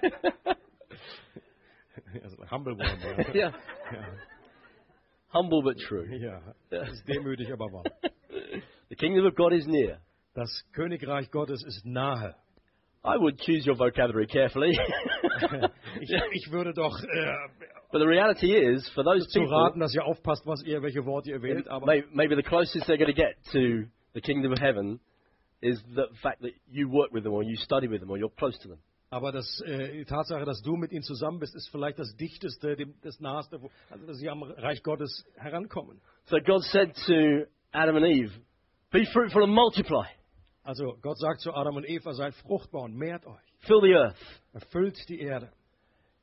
Also, 2.24 2.36
humble 2.50 2.72
one, 2.72 2.98
yeah. 3.34 3.52
ja. 3.92 4.04
Humble 5.32 5.62
but 5.62 5.78
true. 5.88 6.06
ja, 6.20 6.40
das 6.70 6.90
ist 6.90 7.08
demütig, 7.08 7.52
aber 7.52 7.66
wahr. 7.72 7.84
The 8.88 8.96
kingdom 8.96 9.24
of 9.26 9.34
God 9.36 9.52
is 9.52 9.66
near. 9.66 9.98
Das 10.34 10.48
Königreich 10.72 11.30
Gottes 11.30 11.62
ist 11.64 11.84
nahe. 11.86 12.34
I 13.04 13.16
would 13.16 13.38
choose 13.38 13.66
your 13.66 13.76
vocabulary 13.78 14.26
carefully. 14.26 14.76
Ich, 16.00 16.10
ich 16.32 16.52
würde 16.52 16.72
doch 16.74 16.96
äh, 17.02 17.34
but 17.90 17.98
the 17.98 18.06
reality 18.06 18.52
is, 18.52 18.88
for 18.94 19.02
those 19.02 19.26
zu 19.28 19.40
people, 19.40 19.56
raten, 19.56 19.80
dass 19.80 19.94
ihr 19.94 20.04
aufpasst, 20.04 20.46
was 20.46 20.62
ihr, 20.64 20.82
welche 20.82 21.04
Worte 21.04 21.30
ihr 21.30 21.42
wählt. 21.42 21.66
Aber 21.68 21.86
may- 21.86 22.04
maybe 22.12 22.36
the 22.36 22.42
closest 22.42 22.86
they're 22.86 22.98
going 22.98 23.12
to 23.12 23.14
get 23.14 23.36
to 23.52 23.86
the 24.14 24.20
kingdom 24.20 24.52
of 24.52 24.58
heaven 24.58 25.00
is 25.62 25.82
the 25.94 26.06
fact 26.22 26.42
that 26.42 26.52
you 26.70 26.88
work 26.88 27.12
with 27.12 27.24
them 27.24 27.32
or 27.32 27.42
you 27.42 27.56
study 27.56 27.88
with 27.88 28.00
them 28.00 28.10
or 28.10 28.18
you're 28.18 28.32
close 28.36 28.56
to 28.60 28.68
them. 28.68 28.78
Aber 29.12 29.32
das, 29.32 29.60
äh, 29.66 29.92
die 29.98 30.04
Tatsache, 30.04 30.44
dass 30.44 30.62
du 30.62 30.76
mit 30.76 30.92
ihnen 30.92 31.02
zusammen 31.02 31.40
bist, 31.40 31.54
ist 31.56 31.68
vielleicht 31.70 31.98
das 31.98 32.14
Dichteste, 32.16 32.76
das 33.02 33.18
Naheste, 33.18 33.60
wo, 33.60 33.68
also 33.90 34.06
dass 34.06 34.18
sie 34.18 34.28
am 34.30 34.42
Reich 34.44 34.82
Gottes 34.84 35.26
herankommen. 35.36 36.00
So 36.26 36.36
God 36.40 36.62
said 36.62 36.94
to 37.06 37.46
Adam 37.72 37.96
and 37.96 38.06
Eve, 38.06 38.32
Be 38.92 39.04
fruitful 39.12 39.42
and 39.42 39.52
multiply, 39.52 40.06
Also 40.62 40.96
Gott 41.02 41.18
sagt 41.18 41.40
zu 41.40 41.52
Adam 41.52 41.74
und 41.76 41.88
Eva, 41.88 42.12
seid 42.12 42.34
fruchtbar 42.34 42.82
und 42.82 42.94
mehrt 42.96 43.26
euch. 43.26 43.40
fill 43.66 43.80
the 43.82 43.94
earth. 43.94 44.16
Erfüllt 44.52 44.96
die 45.08 45.20
Erde. 45.20 45.50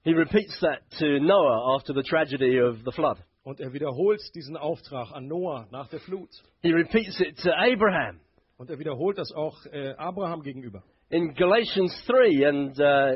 He 0.04 0.14
repeats 0.14 0.58
that 0.62 0.80
to 1.00 1.20
Noah 1.20 1.76
after 1.76 1.94
the 1.94 2.04
tragedy 2.04 2.62
of 2.62 2.78
the 2.86 2.92
flood. 2.92 3.18
Und 3.44 3.60
er 3.60 3.74
wiederholt 3.74 4.22
diesen 4.36 4.56
Auftrag 4.56 5.12
an 5.12 5.28
Noah 5.28 5.68
nach 5.72 5.88
der 5.90 6.00
Flut. 6.00 6.30
He 6.62 6.72
repeats 6.72 7.20
it 7.20 7.38
to 7.44 7.52
Abraham. 7.52 8.20
Und 8.58 8.70
er 8.70 8.80
wiederholt 8.80 9.18
das 9.18 9.32
auch 9.34 9.66
äh, 9.66 9.94
Abraham 9.98 10.42
gegenüber. 10.42 10.84
In 11.10 11.34
Galatians 11.34 11.96
3 12.06 12.44
and 12.44 12.82
uh, 12.82 13.12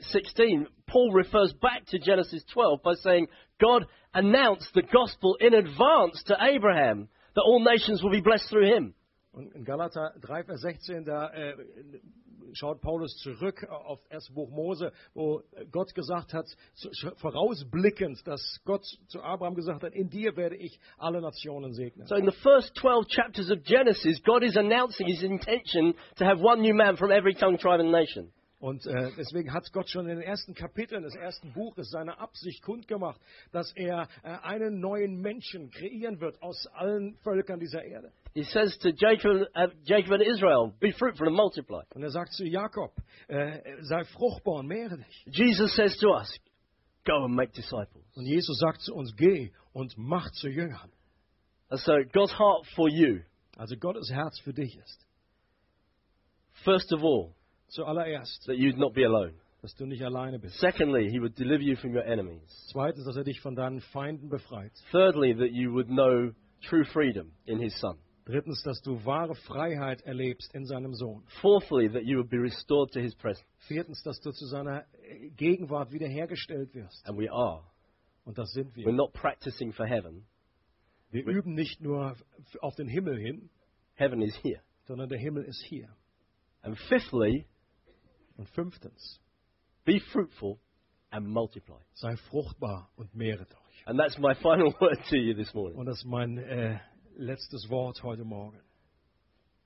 16, 0.00 0.66
Paul 0.88 1.12
refers 1.12 1.52
back 1.62 1.86
to 1.86 1.98
Genesis 2.00 2.42
12 2.52 2.82
by 2.82 2.94
saying, 2.94 3.28
God 3.60 3.86
announced 4.12 4.68
the 4.74 4.82
gospel 4.82 5.36
in 5.40 5.54
advance 5.54 6.22
to 6.26 6.36
Abraham 6.40 7.08
that 7.36 7.42
all 7.42 7.64
nations 7.64 8.02
will 8.02 8.10
be 8.10 8.20
blessed 8.20 8.48
through 8.50 8.74
him. 8.74 8.94
Und 9.32 9.52
in 9.54 9.64
Galater 9.64 10.10
3, 10.26 10.42
Vers 10.42 10.60
16, 10.62 11.04
da 11.04 11.28
äh, 11.28 11.54
schaut 12.54 12.80
Paulus 12.80 13.16
zurück 13.18 13.66
auf 13.68 14.00
das 14.10 14.28
Buch 14.30 14.50
Mose, 14.50 14.92
wo 15.14 15.42
Gott 15.70 15.94
gesagt 15.94 16.32
hat, 16.32 16.46
vorausblickend, 17.16 18.26
dass 18.26 18.60
Gott 18.64 18.84
zu 19.08 19.22
Abraham 19.22 19.54
gesagt 19.54 19.82
hat, 19.82 19.92
in 19.94 20.08
dir 20.08 20.36
werde 20.36 20.56
ich 20.56 20.78
alle 20.98 21.20
Nationen 21.20 21.72
segnen. 21.72 22.06
So 22.06 22.14
in 22.16 22.26
the 22.26 22.36
first 22.42 22.74
12 22.76 23.06
chapters 23.08 23.50
of 23.50 23.62
Genesis, 23.62 24.22
God 24.22 24.42
is 24.42 24.56
announcing 24.56 25.06
his 25.06 25.22
intention 25.22 25.94
to 26.16 26.24
have 26.24 26.40
one 26.42 26.60
new 26.62 26.74
man 26.74 26.96
from 26.96 27.10
every 27.10 27.34
tongue, 27.34 27.58
tribe, 27.58 27.80
and 27.80 27.90
nation. 27.90 28.32
Und 28.60 28.86
äh, 28.86 29.10
deswegen 29.16 29.54
hat 29.54 29.72
Gott 29.72 29.88
schon 29.88 30.06
in 30.06 30.18
den 30.18 30.20
ersten 30.20 30.52
Kapiteln 30.52 31.02
des 31.02 31.14
ersten 31.14 31.50
Buches 31.54 31.88
seine 31.90 32.18
Absicht 32.18 32.62
kundgemacht, 32.62 33.18
dass 33.52 33.72
er 33.74 34.06
äh, 34.22 34.28
einen 34.42 34.80
neuen 34.80 35.18
Menschen 35.22 35.70
kreieren 35.70 36.20
wird 36.20 36.42
aus 36.42 36.66
allen 36.74 37.16
Völkern 37.22 37.58
dieser 37.58 37.82
Erde. 37.82 38.12
He 38.32 38.44
says 38.44 38.76
to 38.82 38.92
Jacob, 38.92 39.48
uh, 39.56 39.66
Jacob 39.84 40.12
and 40.12 40.22
Israel, 40.22 40.72
Be 40.80 40.92
fruitful 40.92 41.26
and 41.26 41.34
multiply. 41.36 41.82
Und 41.94 42.02
er 42.04 42.10
sagt 42.10 42.32
zu 42.34 42.44
Jakob, 42.46 42.92
äh, 43.28 43.58
sei 43.82 44.04
fruchtbar 44.04 44.60
und 44.60 44.68
mehre 44.68 44.98
dich. 44.98 45.24
Jesus 45.26 45.74
says 45.74 45.96
to 45.98 46.10
us, 46.14 46.32
Go 47.04 47.24
and 47.24 47.34
make 47.34 47.52
disciples. 47.52 48.04
Und 48.14 48.26
Jesus 48.26 48.58
sagt 48.58 48.82
zu 48.82 48.94
uns, 48.94 49.14
geh 49.16 49.50
und 49.72 49.94
mach 49.96 50.30
zu 50.32 50.48
Jüngern. 50.48 50.90
And 51.70 51.80
so 51.80 51.92
God's 52.12 52.32
heart 52.38 52.66
for 52.76 52.88
you, 52.88 53.20
Also 53.56 53.76
Gottes 53.76 54.10
Herz 54.10 54.38
für 54.40 54.52
dich 54.52 54.76
ist. 54.76 55.06
first 56.64 56.92
of 56.92 57.02
all, 57.02 57.34
Zuallererst, 57.68 58.46
that 58.46 58.56
you'd 58.58 58.76
not 58.78 58.94
be 58.94 59.04
alone. 59.04 59.34
dass 59.62 59.74
du 59.74 59.86
nicht 59.86 60.02
alleine 60.02 60.38
bist. 60.38 60.58
Secondly, 60.58 61.08
he 61.10 61.20
would 61.20 61.34
deliver 61.36 61.62
you 61.62 61.76
from 61.76 61.94
your 61.94 62.04
enemies. 62.04 62.42
Zweitens, 62.72 63.04
dass 63.06 63.16
er 63.16 63.24
dich 63.24 63.40
von 63.40 63.54
deinen 63.54 63.80
Feinden 63.80 64.28
befreit. 64.28 64.72
Thirdly, 64.90 65.34
that 65.34 65.52
you 65.52 65.72
would 65.72 65.88
know 65.88 66.32
true 66.62 66.84
freedom 66.84 67.32
in 67.46 67.58
his 67.60 67.78
Son. 67.80 67.98
Drittens, 68.30 68.62
dass 68.62 68.80
du 68.82 69.04
wahre 69.04 69.34
Freiheit 69.34 70.02
erlebst 70.02 70.54
in 70.54 70.64
seinem 70.64 70.94
Sohn. 70.94 71.24
Fourthly, 71.40 71.88
that 71.90 72.04
you 72.04 72.18
would 72.18 72.30
be 72.30 72.38
restored 72.38 72.92
to 72.92 73.00
his 73.00 73.14
presence. 73.16 73.44
Viertens, 73.66 74.02
dass 74.04 74.20
du 74.20 74.30
zu 74.30 74.46
seiner 74.46 74.84
äh, 75.02 75.30
Gegenwart 75.30 75.90
wiederhergestellt 75.90 76.72
wirst. 76.74 77.04
And 77.08 77.18
we 77.18 77.30
are. 77.30 77.64
Und 78.24 78.38
das 78.38 78.52
sind 78.52 78.72
We're 78.76 78.86
wir. 78.86 78.92
not 78.92 79.12
practicing 79.14 79.72
for 79.72 79.84
heaven. 79.86 80.26
Wir 81.10 81.26
üben 81.26 81.54
nicht 81.54 81.80
nur 81.80 82.14
auf 82.60 82.76
den 82.76 82.86
Himmel 82.86 83.18
hin, 83.18 83.50
Heaven 83.94 84.22
is 84.22 84.36
here. 84.44 84.60
sondern 84.84 85.08
der 85.08 85.18
Himmel 85.18 85.42
ist 85.44 85.62
hier. 85.64 85.88
And 86.62 86.78
fifthly, 86.88 87.46
Und 88.36 88.48
fünftens, 88.50 89.20
be 89.84 89.98
fruitful 90.12 90.58
and 91.10 91.26
multiply. 91.26 91.80
Sei 91.94 92.16
fruchtbar 92.16 92.90
und 92.96 93.12
mehret 93.14 93.50
euch. 93.52 93.86
And 93.86 93.98
that's 93.98 94.16
my 94.18 94.34
final 94.40 94.72
word 94.80 94.98
to 95.08 95.16
you 95.16 95.34
this 95.34 95.52
morning. 95.52 95.76
Und 95.76 95.86
das 95.86 95.98
ist 95.98 96.04
mein 96.04 96.38
äh, 96.38 96.78
letztes 97.20 97.68
Wort 97.68 98.02
heute 98.02 98.24
Morgen. 98.24 98.58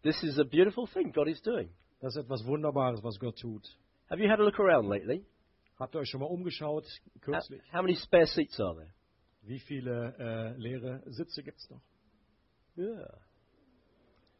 This 0.02 0.22
is 0.22 0.38
a 0.38 0.44
beautiful 0.44 0.86
thing 0.86 1.12
God 1.12 1.28
is 1.28 1.40
doing. 1.40 1.70
Das 2.00 2.16
ist 2.16 2.24
etwas 2.24 2.44
Wunderbares, 2.44 3.02
was 3.02 3.18
Gott 3.18 3.36
tut. 3.38 3.62
Have 4.10 4.20
you 4.20 4.28
had 4.28 4.40
a 4.40 4.42
look 4.42 4.58
around 4.58 4.88
lately? 4.88 5.24
Habt 5.78 5.94
ihr 5.94 6.00
euch 6.00 6.10
schon 6.10 6.20
mal 6.20 6.26
umgeschaut 6.26 6.84
How, 6.84 7.22
kürzlich? 7.22 7.62
how 7.72 7.80
many 7.82 7.94
spare 7.94 8.26
seats 8.26 8.60
are 8.60 8.74
there? 8.74 8.92
Wie 9.42 9.60
viele 9.60 10.14
äh, 10.18 10.60
leere 10.60 11.02
Sitze 11.06 11.42
gibt 11.42 11.58
es 11.58 11.70
noch? 11.70 11.80
Yeah. 12.76 13.18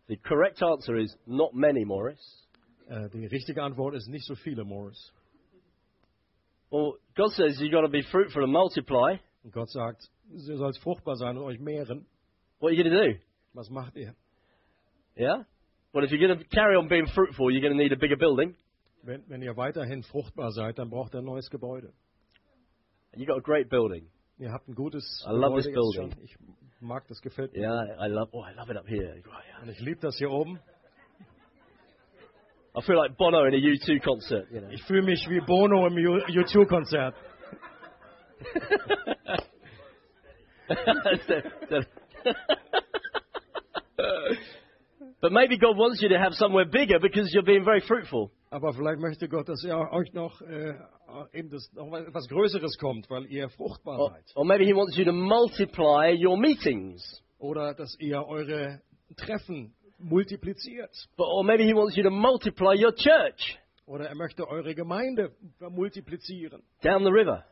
The 0.09 0.17
correct 0.17 0.63
answer 0.63 0.97
is 0.97 1.17
not 1.27 1.55
many, 1.55 1.85
Morris. 1.85 2.21
Äh, 2.89 3.09
die 3.11 3.27
richtige 3.27 3.63
Antwort 3.63 3.95
ist 3.95 4.09
nicht 4.09 4.27
so 4.27 4.35
viele, 4.35 4.65
Morris. 4.65 5.13
Well, 6.71 6.99
God 7.15 7.31
says 7.33 7.61
you've 7.61 7.71
got 7.71 7.83
to 7.83 7.89
be 7.89 8.03
fruitful 8.03 8.43
and 8.43 8.53
multiply. 8.53 9.19
Und 9.45 9.53
Gott 9.53 9.71
sagt, 9.71 10.11
ihr 10.33 10.57
sollt 10.57 10.77
fruchtbar 10.79 11.17
sein 11.17 11.37
und 11.37 11.45
euch 11.45 11.61
mehren. 11.61 12.07
What 12.65 12.71
are 12.73 12.77
you 12.77 12.83
going 12.83 12.97
to 12.97 13.13
do? 13.13 13.19
Was 13.53 13.69
macht 13.69 13.95
ihr? 13.95 14.15
Yeah? 15.19 15.43
Well, 15.93 16.03
if 16.03 16.11
you're 16.11 16.27
going 16.27 16.39
to 16.39 16.45
carry 16.47 16.77
on 16.77 16.89
being 16.89 17.07
fruitful, 17.15 17.51
you're 17.51 17.61
going 17.61 17.77
to 17.77 17.79
need 17.79 17.93
a 17.93 17.97
bigger 17.97 18.17
building. 18.17 18.55
Wenn, 19.03 19.23
wenn 19.29 19.43
ihr 19.43 19.55
weiterhin 19.55 20.03
fruchtbar 20.03 20.51
seid, 20.53 20.79
dann 20.79 20.89
braucht 20.89 21.15
ihr 21.15 21.19
ein 21.19 21.27
neues 21.27 21.51
Gebäude. 21.51 21.93
And 23.13 23.21
you've 23.21 23.27
got 23.29 23.37
a 23.37 23.43
great 23.43 23.69
building. 23.69 24.07
Ihr 24.39 24.51
habt 24.51 24.67
ein 24.67 24.75
gutes 24.75 25.05
I 25.29 25.33
love 25.33 25.57
this 25.57 25.67
Gebäude 25.67 25.85
jetzt 25.85 25.95
schon. 25.95 26.09
building. 26.09 26.25
Ich 26.25 26.81
mag 26.81 27.07
das, 27.07 27.21
gefällt 27.21 27.53
mir. 27.53 27.61
Yeah, 27.61 28.03
I 28.03 28.09
love. 28.09 28.31
Oh, 28.33 28.43
I 28.43 28.55
love 28.57 28.71
it 28.71 28.79
up 28.79 28.89
here. 28.89 29.13
Right, 29.13 29.25
yeah. 29.47 29.61
Und 29.63 29.69
ich 29.69 29.81
liebe 29.81 30.01
das 30.01 30.17
hier 30.17 30.31
oben. 30.31 30.59
I 32.75 32.81
feel 32.81 32.97
like 32.97 33.19
Bono 33.19 33.45
in 33.45 33.53
a 33.53 33.59
U2 33.59 34.01
concert. 34.03 34.51
You 34.51 34.61
know. 34.61 34.71
Ich 34.71 34.83
fühle 34.85 35.03
mich 35.03 35.21
wie 35.29 35.41
Bono 35.41 35.87
im 35.87 35.93
U- 35.97 36.17
U2-Konzert. 36.17 37.15
but 45.21 45.33
maybe 45.33 45.57
God 45.59 45.77
wants 45.77 46.03
you 46.03 46.09
to 46.09 46.19
have 46.19 46.35
somewhere 46.35 46.65
bigger 46.67 46.99
because 47.01 47.33
you're 47.33 47.45
being 47.45 47.65
very 47.65 47.81
fruitful. 47.81 48.31
Aber 48.51 48.73
vielleicht 48.73 49.01
möchte 49.01 49.29
Gott, 49.29 49.49
dass 49.49 49.65
ihr 49.65 49.77
euch 49.77 50.13
noch, 50.13 50.41
äh, 50.43 50.75
eben 51.33 51.51
das, 51.51 51.73
noch 51.73 51.93
etwas 51.97 52.29
Größeres 52.29 52.79
kommt, 52.79 53.09
weil 53.11 53.27
ihr 53.27 53.49
fruchtbar 53.49 53.99
Or, 53.99 54.11
seid. 54.11 54.25
or 54.37 54.45
maybe 54.45 54.65
He 54.65 54.75
wants 54.75 54.97
you 54.97 55.05
to 55.05 55.13
multiply 55.13 56.15
your 56.15 56.37
meetings. 56.39 57.23
Oder 57.39 57.75
dass 57.75 57.97
ihr 57.99 58.25
eure 58.27 58.81
Treffen 59.17 59.75
multipliziert. 59.99 60.93
But, 61.17 61.27
or 61.27 61.43
maybe 61.45 61.65
He 61.65 61.75
wants 61.75 61.97
you 61.97 62.03
to 62.05 62.11
multiply 62.11 62.75
your 62.77 62.93
church 62.95 63.59
Oder 63.87 64.09
er 64.09 64.15
möchte 64.15 64.47
eure 64.49 64.75
Gemeinde 64.75 65.33
multiplizieren. 65.61 66.63
down 66.83 67.03
the 67.05 67.11
river. 67.11 67.45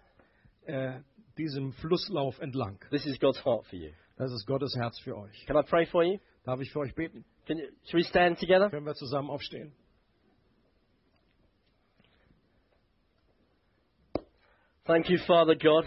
Äh, 0.66 1.00
diesem 1.39 1.72
Flusslauf 1.72 2.39
entlang. 2.41 2.78
This 2.91 3.07
is 3.07 3.18
God's 3.18 3.45
heart 3.45 3.66
for 3.66 3.78
you. 3.78 3.91
Das 4.16 4.30
ist 4.33 4.47
Gottes 4.47 4.74
Herz 4.76 4.99
für 5.01 5.16
euch. 5.16 5.47
Can 5.47 5.57
I 5.57 5.62
pray 5.62 5.87
for 5.87 6.05
you? 6.05 6.18
Darf 6.45 6.61
ich 6.61 6.70
für 6.70 6.80
euch 6.80 6.95
beten? 6.95 7.24
Can 7.47 7.59
you, 7.59 7.66
we 7.93 8.05
stand 8.05 8.39
together? 8.39 8.70
Können 8.70 8.87
wir 8.87 8.95
zusammen 8.95 9.30
aufstehen? 9.30 9.72
Thank 14.85 15.09
you, 15.09 15.18
Father 15.26 15.55
God, 15.55 15.87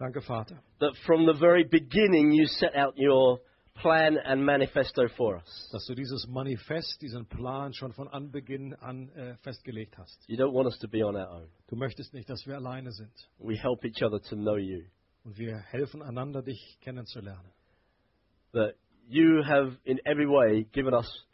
Danke, 0.00 0.22
Vater, 0.22 0.58
that 0.80 0.92
from 1.06 1.26
the 1.26 1.34
very 1.34 1.62
beginning 1.62 2.32
you 2.32 2.46
set 2.46 2.74
out 2.74 2.94
your 2.96 3.38
plan 3.74 4.18
and 4.18 4.44
manifesto 4.44 5.08
for 5.16 5.36
us. 5.36 5.68
dass 5.72 5.86
du 5.86 5.94
dieses 5.94 6.26
Manifest, 6.26 7.00
diesen 7.00 7.26
Plan 7.26 7.72
schon 7.72 7.92
von 7.92 8.08
Anbeginn 8.08 8.74
an 8.74 9.08
äh, 9.10 9.36
festgelegt 9.38 9.96
hast. 9.98 10.22
You 10.28 10.36
don't 10.36 10.52
want 10.52 10.66
us 10.66 10.78
to 10.80 10.88
be 10.88 11.04
on 11.04 11.16
our 11.16 11.30
own. 11.30 11.48
Du 11.68 11.76
möchtest 11.76 12.12
nicht, 12.14 12.28
dass 12.28 12.46
wir 12.46 12.56
alleine 12.56 12.92
sind. 12.92 13.12
We 13.38 13.56
help 13.56 13.84
each 13.84 14.02
other 14.02 14.20
to 14.20 14.36
know 14.36 14.56
you. 14.56 14.82
Und 15.24 15.38
wir 15.38 15.58
helfen 15.58 16.02
einander, 16.02 16.42
dich 16.42 16.78
kennenzulernen. 16.80 17.52
That 18.52 18.74
you 19.08 19.44
have 19.44 19.76
in 19.84 19.98
every 20.04 20.26
way 20.26 20.64
given 20.72 20.94
us 20.94 21.26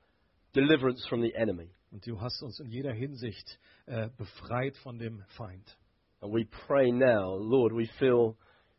deliverance 0.55 1.07
from 1.09 1.23
the 1.23 1.35
enemy. 1.35 1.71
Und 1.91 2.07
du 2.07 2.21
hast 2.21 2.43
uns 2.43 2.59
in 2.61 2.71
jeder 2.71 2.93
Hinsicht 2.93 3.59
äh, 3.87 4.09
befreit 4.17 4.77
von 4.79 4.99
dem 4.99 5.23
Feind. 5.37 5.77
And 6.21 6.33
we 6.33 6.45
pray 6.67 6.91
now, 6.91 7.37
Lord, 7.37 7.73
we 7.73 7.87
feel 7.99 8.37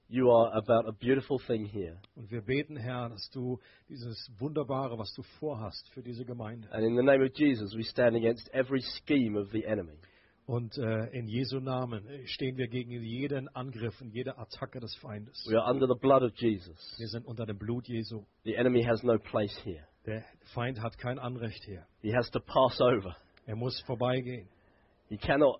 you 0.09 0.31
are 0.31 0.53
about 0.55 0.87
a 0.87 0.91
beautiful 0.91 1.39
thing 1.39 1.65
here. 1.65 1.99
Und 2.15 2.31
wir 2.31 2.41
beten, 2.41 2.77
Herr, 2.77 3.09
dass 3.09 3.29
du 3.31 3.59
dieses 3.89 4.31
Wunderbare, 4.39 4.97
was 4.97 5.13
du 5.13 5.23
vorhast 5.39 5.89
für 5.93 6.01
diese 6.01 6.25
Gemeinde. 6.25 6.71
And 6.71 6.83
in 6.85 6.95
the 6.95 7.03
name 7.03 7.23
of 7.23 7.31
Jesus, 7.35 7.75
we 7.75 7.83
stand 7.83 8.15
against 8.15 8.49
every 8.53 8.81
scheme 8.81 9.37
of 9.37 9.51
the 9.51 9.65
enemy. 9.65 9.99
Und 10.45 10.77
äh, 10.77 11.07
in 11.11 11.27
Jesu 11.27 11.59
Namen 11.59 12.07
stehen 12.25 12.55
wir 12.55 12.69
gegen 12.69 12.91
jeden 12.91 13.49
Angriff 13.49 13.99
und 13.99 14.13
jede 14.13 14.37
Attacke 14.37 14.79
des 14.79 14.95
Feindes. 14.95 15.45
We 15.49 15.61
are 15.61 15.69
under 15.69 15.87
the 15.87 15.99
blood 15.99 16.23
of 16.23 16.31
Jesus. 16.35 16.95
Wir 16.97 17.07
sind 17.09 17.25
unter 17.25 17.45
dem 17.45 17.57
Blut 17.57 17.85
Jesu. 17.87 18.23
The 18.45 18.55
enemy 18.55 18.83
has 18.83 19.03
no 19.03 19.17
place 19.17 19.53
here. 19.65 19.85
Der 20.05 20.23
Feind 20.53 20.81
hat 20.81 20.97
kein 20.97 21.19
Anrecht 21.19 21.61
hier. 21.65 21.85
He 22.01 22.15
has 22.15 22.31
to 22.31 22.39
pass 22.39 22.79
over. 22.79 23.13
Er 23.45 23.57
muss 23.57 23.77
vorbeigehen. 23.81 24.47
He 25.09 25.17
cannot, 25.17 25.59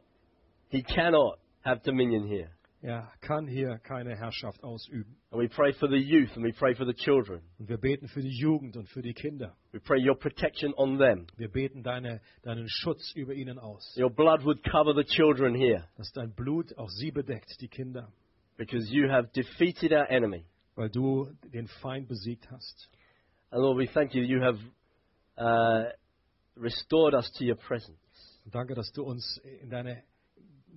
he 0.70 0.84
cannot 0.84 1.38
have 1.64 1.82
dominion 1.84 2.24
here. 2.24 2.50
Er 2.82 3.12
kann 3.22 3.48
hier 3.48 3.80
keine 3.80 4.16
Herrschaft 4.16 4.64
ausüben. 4.64 5.18
And 5.32 5.42
we 5.42 5.50
pray 5.50 5.74
for 5.74 5.90
the 5.90 5.98
youth 5.98 6.30
and 6.36 6.46
we 6.46 6.54
pray 6.54 6.76
for 6.76 6.86
the 6.86 6.94
children. 6.94 7.42
Und 7.58 7.70
wir 7.70 7.78
beten 7.78 8.08
für 8.08 8.22
die 8.22 8.38
Jugend 8.38 8.78
und 8.78 8.88
für 8.90 9.02
die 9.02 9.14
Kinder. 9.14 9.56
We 9.72 9.80
pray 9.80 10.00
your 10.08 10.18
protection 10.18 10.74
on 10.76 11.00
them. 11.00 11.26
Wir 11.38 11.50
beten 11.50 11.82
deine, 11.82 12.22
deinen 12.44 12.70
Schutz 12.70 13.14
über 13.16 13.34
ihnen 13.34 13.58
aus. 13.58 13.98
Your 14.00 14.12
blood 14.12 14.44
would 14.44 14.64
cover 14.64 14.94
the 14.94 15.04
children 15.04 15.56
here 15.56 15.88
Dass 15.98 16.12
dein 16.12 16.34
Blut 16.34 16.78
auch 16.78 16.90
sie 16.90 17.12
bedeckt, 17.12 17.60
die 17.62 17.68
Kinder. 17.68 18.12
because 18.58 18.88
you 18.92 19.10
have 19.10 19.32
defeated 19.34 19.92
our 19.92 20.10
enemy. 20.10 20.46
Weil 20.76 20.90
du 20.90 21.28
den 21.54 21.68
Feind 21.82 22.08
besiegt 22.08 22.50
hast. 22.52 22.90
And 23.50 23.62
Lord, 23.64 23.78
we 23.78 23.88
thank 23.88 24.14
you 24.14 24.22
that 24.22 24.30
you 24.30 24.42
have 24.42 24.60
uh, 25.38 25.90
restored 26.56 27.16
us 27.16 27.32
to 27.34 27.44
your 27.44 27.56
presence. 27.56 27.98
Und 28.46 28.54
danke, 28.54 28.76
dass 28.76 28.92
du 28.92 29.04
uns 29.04 29.42
in 29.62 29.70
deine 29.72 30.04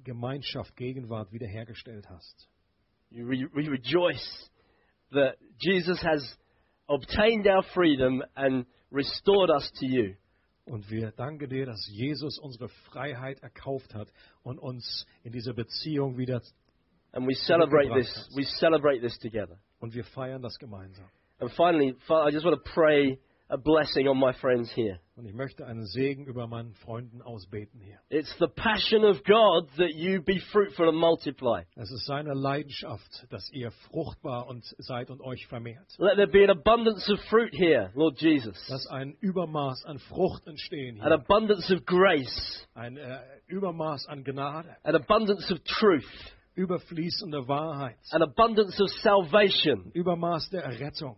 Gemeinschaft, 0.04 0.76
Gegenwart 0.76 1.32
wiederhergestellt 1.32 2.08
hast. 2.08 2.48
You 3.10 3.26
re- 3.26 3.48
we 3.54 3.68
rejoice 3.68 4.50
that 5.12 5.36
Jesus 5.58 6.00
has 6.02 6.22
obtained 6.88 7.46
our 7.46 7.62
freedom 7.74 8.22
and 8.36 8.66
restored 8.90 9.50
us 9.50 9.70
to 9.80 9.86
you. 9.86 10.14
Und 10.66 10.88
wir 10.90 11.10
danken 11.12 11.48
dir, 11.48 11.66
dass 11.66 11.84
Jesus 11.88 12.38
unsere 12.38 12.68
Freiheit 12.68 13.40
erkauft 13.40 13.94
hat 13.94 14.08
und 14.42 14.58
uns 14.58 15.04
in 15.24 15.32
diese 15.32 15.52
Beziehung 15.52 16.16
wieder. 16.16 16.40
And 17.12 17.26
we 17.26 17.34
celebrate 17.34 17.92
this. 17.92 18.28
We 18.36 18.44
celebrate 18.44 19.00
this 19.00 19.18
together. 19.18 19.58
Und 19.80 19.94
wir 19.94 20.04
feiern 20.04 20.42
das 20.42 20.56
gemeinsam. 20.58 21.06
And 21.40 21.50
finally, 21.52 21.96
I 22.08 22.30
just 22.30 22.44
want 22.44 22.62
to 22.62 22.70
pray 22.72 23.18
a 23.50 23.58
blessing 23.58 24.06
on 24.08 24.16
my 24.16 24.32
friends 24.40 24.70
here. 24.74 25.00
Und 25.16 25.26
ich 25.26 25.34
möchte 25.34 25.66
einen 25.66 25.84
Segen 25.84 26.24
über 26.24 26.46
meinen 26.46 26.72
Freunden 26.74 27.20
ausbeten 27.20 27.80
hier. 27.80 27.98
It's 28.08 28.34
the 28.38 28.46
passion 28.46 29.04
of 29.04 29.22
God 29.24 29.68
that 29.76 29.92
you 29.94 30.22
be 30.22 30.40
fruitful 30.52 30.88
and 30.88 30.96
multiply. 30.96 31.64
Es 31.76 31.90
ist 31.90 32.06
seine 32.06 32.32
Leidenschaft, 32.32 33.26
dass 33.28 33.50
ihr 33.52 33.70
fruchtbar 33.90 34.46
und 34.46 34.64
seid 34.78 35.10
und 35.10 35.20
euch 35.20 35.46
vermehrt. 35.48 35.86
Let 35.98 36.14
there 36.14 36.28
be 36.28 36.44
an 36.44 36.50
abundance 36.50 37.12
of 37.12 37.20
fruit 37.28 37.52
here, 37.52 37.90
Lord 37.94 38.18
Jesus. 38.20 38.56
Dass 38.68 38.86
ein 38.86 39.14
Übermaß 39.20 39.84
an 39.84 39.98
Frucht 39.98 40.46
entstehen 40.46 41.00
An 41.00 41.08
hier. 41.08 41.14
abundance 41.16 41.74
of 41.74 41.84
grace. 41.84 42.66
Ein 42.74 42.96
äh, 42.96 43.18
Übermaß 43.48 44.06
an 44.06 44.24
Gnade. 44.24 44.74
An 44.84 44.94
abundance 44.94 45.52
of 45.52 45.58
truth. 45.64 46.06
Überfließende 46.54 47.46
Wahrheit. 47.46 47.96
An 48.10 48.22
abundance 48.22 48.80
of 48.82 48.90
salvation. 49.02 49.90
Übermaß 49.92 50.50
der 50.50 50.62
Errettung. 50.64 51.16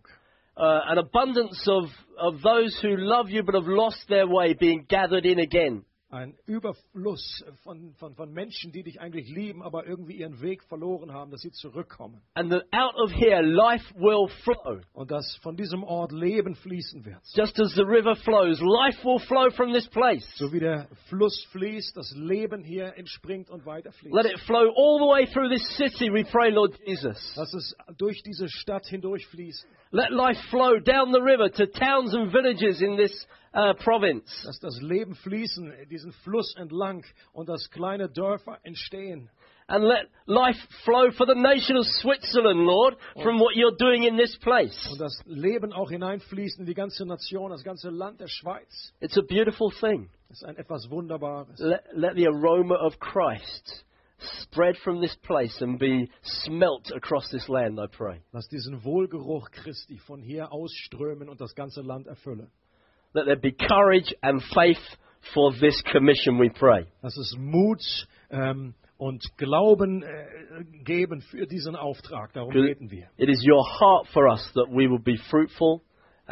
Uh, 0.54 0.80
an 0.86 0.98
abundance 0.98 1.66
of, 1.66 1.84
of 2.18 2.42
those 2.42 2.78
who 2.82 2.94
love 2.96 3.30
you 3.30 3.42
but 3.42 3.54
have 3.54 3.66
lost 3.66 4.06
their 4.08 4.26
way 4.26 4.52
being 4.52 4.84
gathered 4.86 5.24
in 5.24 5.38
again. 5.38 5.84
Ein 6.10 6.34
Überfluss 6.44 7.42
von, 7.64 7.94
von, 7.94 8.14
von 8.14 8.30
Menschen, 8.34 8.70
die 8.70 8.82
dich 8.82 9.00
eigentlich 9.00 9.30
lieben, 9.30 9.62
aber 9.62 9.86
irgendwie 9.86 10.16
ihren 10.16 10.42
Weg 10.42 10.62
verloren 10.64 11.10
haben, 11.10 11.30
dass 11.30 11.40
sie 11.40 11.52
zurückkommen. 11.52 12.20
And 12.34 12.50
that 12.50 12.64
out 12.70 12.94
of 12.96 13.10
here 13.12 13.40
life 13.40 13.82
will 13.94 14.28
flow. 14.44 14.82
Und 14.92 15.10
dass 15.10 15.36
von 15.36 15.56
diesem 15.56 15.82
Ort 15.82 16.12
Leben 16.12 16.54
fließen 16.54 17.06
wird. 17.06 17.22
Just 17.34 17.58
as 17.58 17.74
the 17.74 17.82
river 17.82 18.14
flows, 18.14 18.60
life 18.60 19.02
will 19.02 19.20
flow 19.20 19.48
from 19.52 19.72
this 19.72 19.88
place. 19.88 20.30
So 20.36 20.52
wie 20.52 20.60
der 20.60 20.86
Fluss 21.08 21.44
fließt, 21.50 21.96
das 21.96 22.14
Leben 22.14 22.62
hier 22.62 22.92
entspringt 22.98 23.48
und 23.48 23.64
weiterfließt. 23.64 24.14
Let 24.14 24.26
it 24.26 24.38
flow 24.40 24.68
all 24.68 24.98
the 24.98 25.08
way 25.08 25.26
through 25.32 25.48
this 25.48 25.66
city, 25.78 26.12
we 26.12 26.24
pray, 26.24 26.50
Lord 26.50 26.78
Jesus. 26.84 27.32
Lass 27.36 27.54
es 27.54 27.74
durch 27.96 28.22
diese 28.22 28.50
Stadt 28.50 28.84
hindurchfließen. 28.84 29.66
Let 29.94 30.10
life 30.10 30.38
flow 30.50 30.78
down 30.78 31.12
the 31.12 31.20
river 31.20 31.50
to 31.50 31.66
towns 31.66 32.14
and 32.14 32.32
villages 32.32 32.80
in 32.80 32.96
this 32.96 33.12
uh, 33.52 33.74
province. 33.74 34.24
Lass 34.46 34.58
das 34.58 34.80
Leben 34.80 35.14
fließen, 35.14 35.70
diesen 35.90 36.12
Fluss 36.24 36.54
entlang 36.56 37.04
und 37.34 37.50
dass 37.50 37.68
kleine 37.70 38.08
Dörfer 38.08 38.58
entstehen. 38.62 39.28
And 39.68 39.84
let 39.84 40.08
life 40.26 40.56
flow 40.86 41.10
for 41.10 41.26
the 41.26 41.34
nation 41.34 41.76
of 41.76 41.84
Switzerland, 41.86 42.60
Lord, 42.60 42.96
from 43.22 43.38
what 43.38 43.54
you're 43.54 43.76
doing 43.76 44.04
in 44.04 44.16
this 44.16 44.34
place. 44.38 44.88
Und 44.90 44.98
das 44.98 45.22
Leben 45.26 45.74
auch 45.74 45.90
hineinfließen 45.90 46.60
in 46.60 46.66
die 46.66 46.74
ganze 46.74 47.04
Nation, 47.04 47.50
das 47.50 47.62
ganze 47.62 47.90
Land 47.90 48.18
der 48.20 48.28
Schweiz. 48.28 48.94
It's 49.00 49.18
a 49.18 49.22
beautiful 49.22 49.70
thing. 49.70 50.08
Das 50.30 50.38
ist 50.38 50.44
ein 50.44 50.56
etwas 50.56 50.88
Wunderbares. 50.88 51.58
Let, 51.58 51.82
let 51.92 52.16
the 52.16 52.28
aroma 52.28 52.76
of 52.76 52.98
Christ 52.98 53.84
spread 54.42 54.76
from 54.84 55.00
this 55.00 55.14
place 55.22 55.56
and 55.60 55.78
be 55.78 56.10
smelt 56.22 56.90
across 56.94 57.30
this 57.30 57.48
land, 57.48 57.78
I 57.80 57.86
pray. 57.86 58.22
Lass 58.32 58.48
diesen 58.48 58.84
Wohlgeruch 58.84 59.50
Christi 59.50 59.98
von 59.98 60.22
hier 60.22 60.52
ausströmen 60.52 61.28
und 61.28 61.40
das 61.40 61.54
ganze 61.54 61.82
Land 61.82 62.06
erfüllen. 62.06 62.50
Let 63.14 63.26
there 63.26 63.36
be 63.36 63.52
courage 63.52 64.14
and 64.22 64.42
faith 64.54 64.78
for 65.34 65.52
this 65.52 65.82
commission, 65.92 66.38
we 66.38 66.50
pray. 66.50 66.86
Lass 67.02 67.16
es 67.16 67.36
Mut 67.38 67.82
ähm, 68.30 68.74
und 68.96 69.22
Glauben 69.36 70.02
äh, 70.02 70.64
geben 70.84 71.20
für 71.20 71.46
diesen 71.46 71.76
Auftrag. 71.76 72.32
Darum 72.32 72.52
beten 72.52 72.90
wir. 72.90 73.08
It 73.16 73.28
is 73.28 73.44
your 73.46 73.64
heart 73.64 74.06
for 74.12 74.28
us 74.28 74.50
that 74.54 74.68
we 74.68 74.88
will 74.88 75.02
be 75.02 75.16
fruitful 75.30 75.82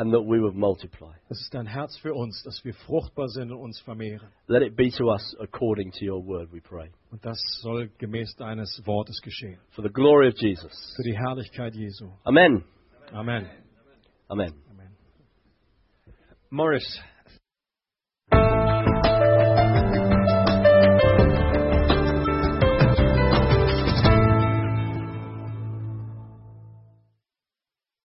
and 0.01 0.15
that 0.15 0.23
we 0.23 0.41
would 0.41 0.55
multiply. 0.55 1.13
Es 1.29 1.39
ist 1.43 1.53
dein 1.53 1.67
Herz 1.67 1.95
für 1.99 2.15
uns, 2.15 2.43
dass 2.43 2.65
wir 2.65 2.73
fruchtbar 2.73 3.29
sind 3.29 3.53
und 3.53 3.61
uns 3.61 3.79
vermehren. 3.81 4.29
Let 4.47 4.63
it 4.63 4.75
be 4.75 4.91
to 4.97 5.11
us 5.11 5.37
according 5.39 5.93
to 5.93 6.07
your 6.07 6.25
word, 6.27 6.51
we 6.51 6.61
pray. 6.63 6.91
Und 7.11 7.23
das 7.23 7.39
soll 7.61 7.91
gemäß 7.99 8.35
deines 8.37 8.81
Wortes 8.87 9.21
geschehen. 9.21 9.59
For 9.73 9.85
the 9.85 9.93
glory 9.93 10.29
of 10.29 10.35
Jesus. 10.39 10.73
Für 10.97 11.03
die 11.03 11.15
Herrlichkeit 11.15 11.75
Jesu. 11.75 12.09
Amen. 12.25 12.65
Amen. 13.13 13.47
Amen. 14.29 14.55
Amen. 14.71 14.97
Morris, 16.49 16.99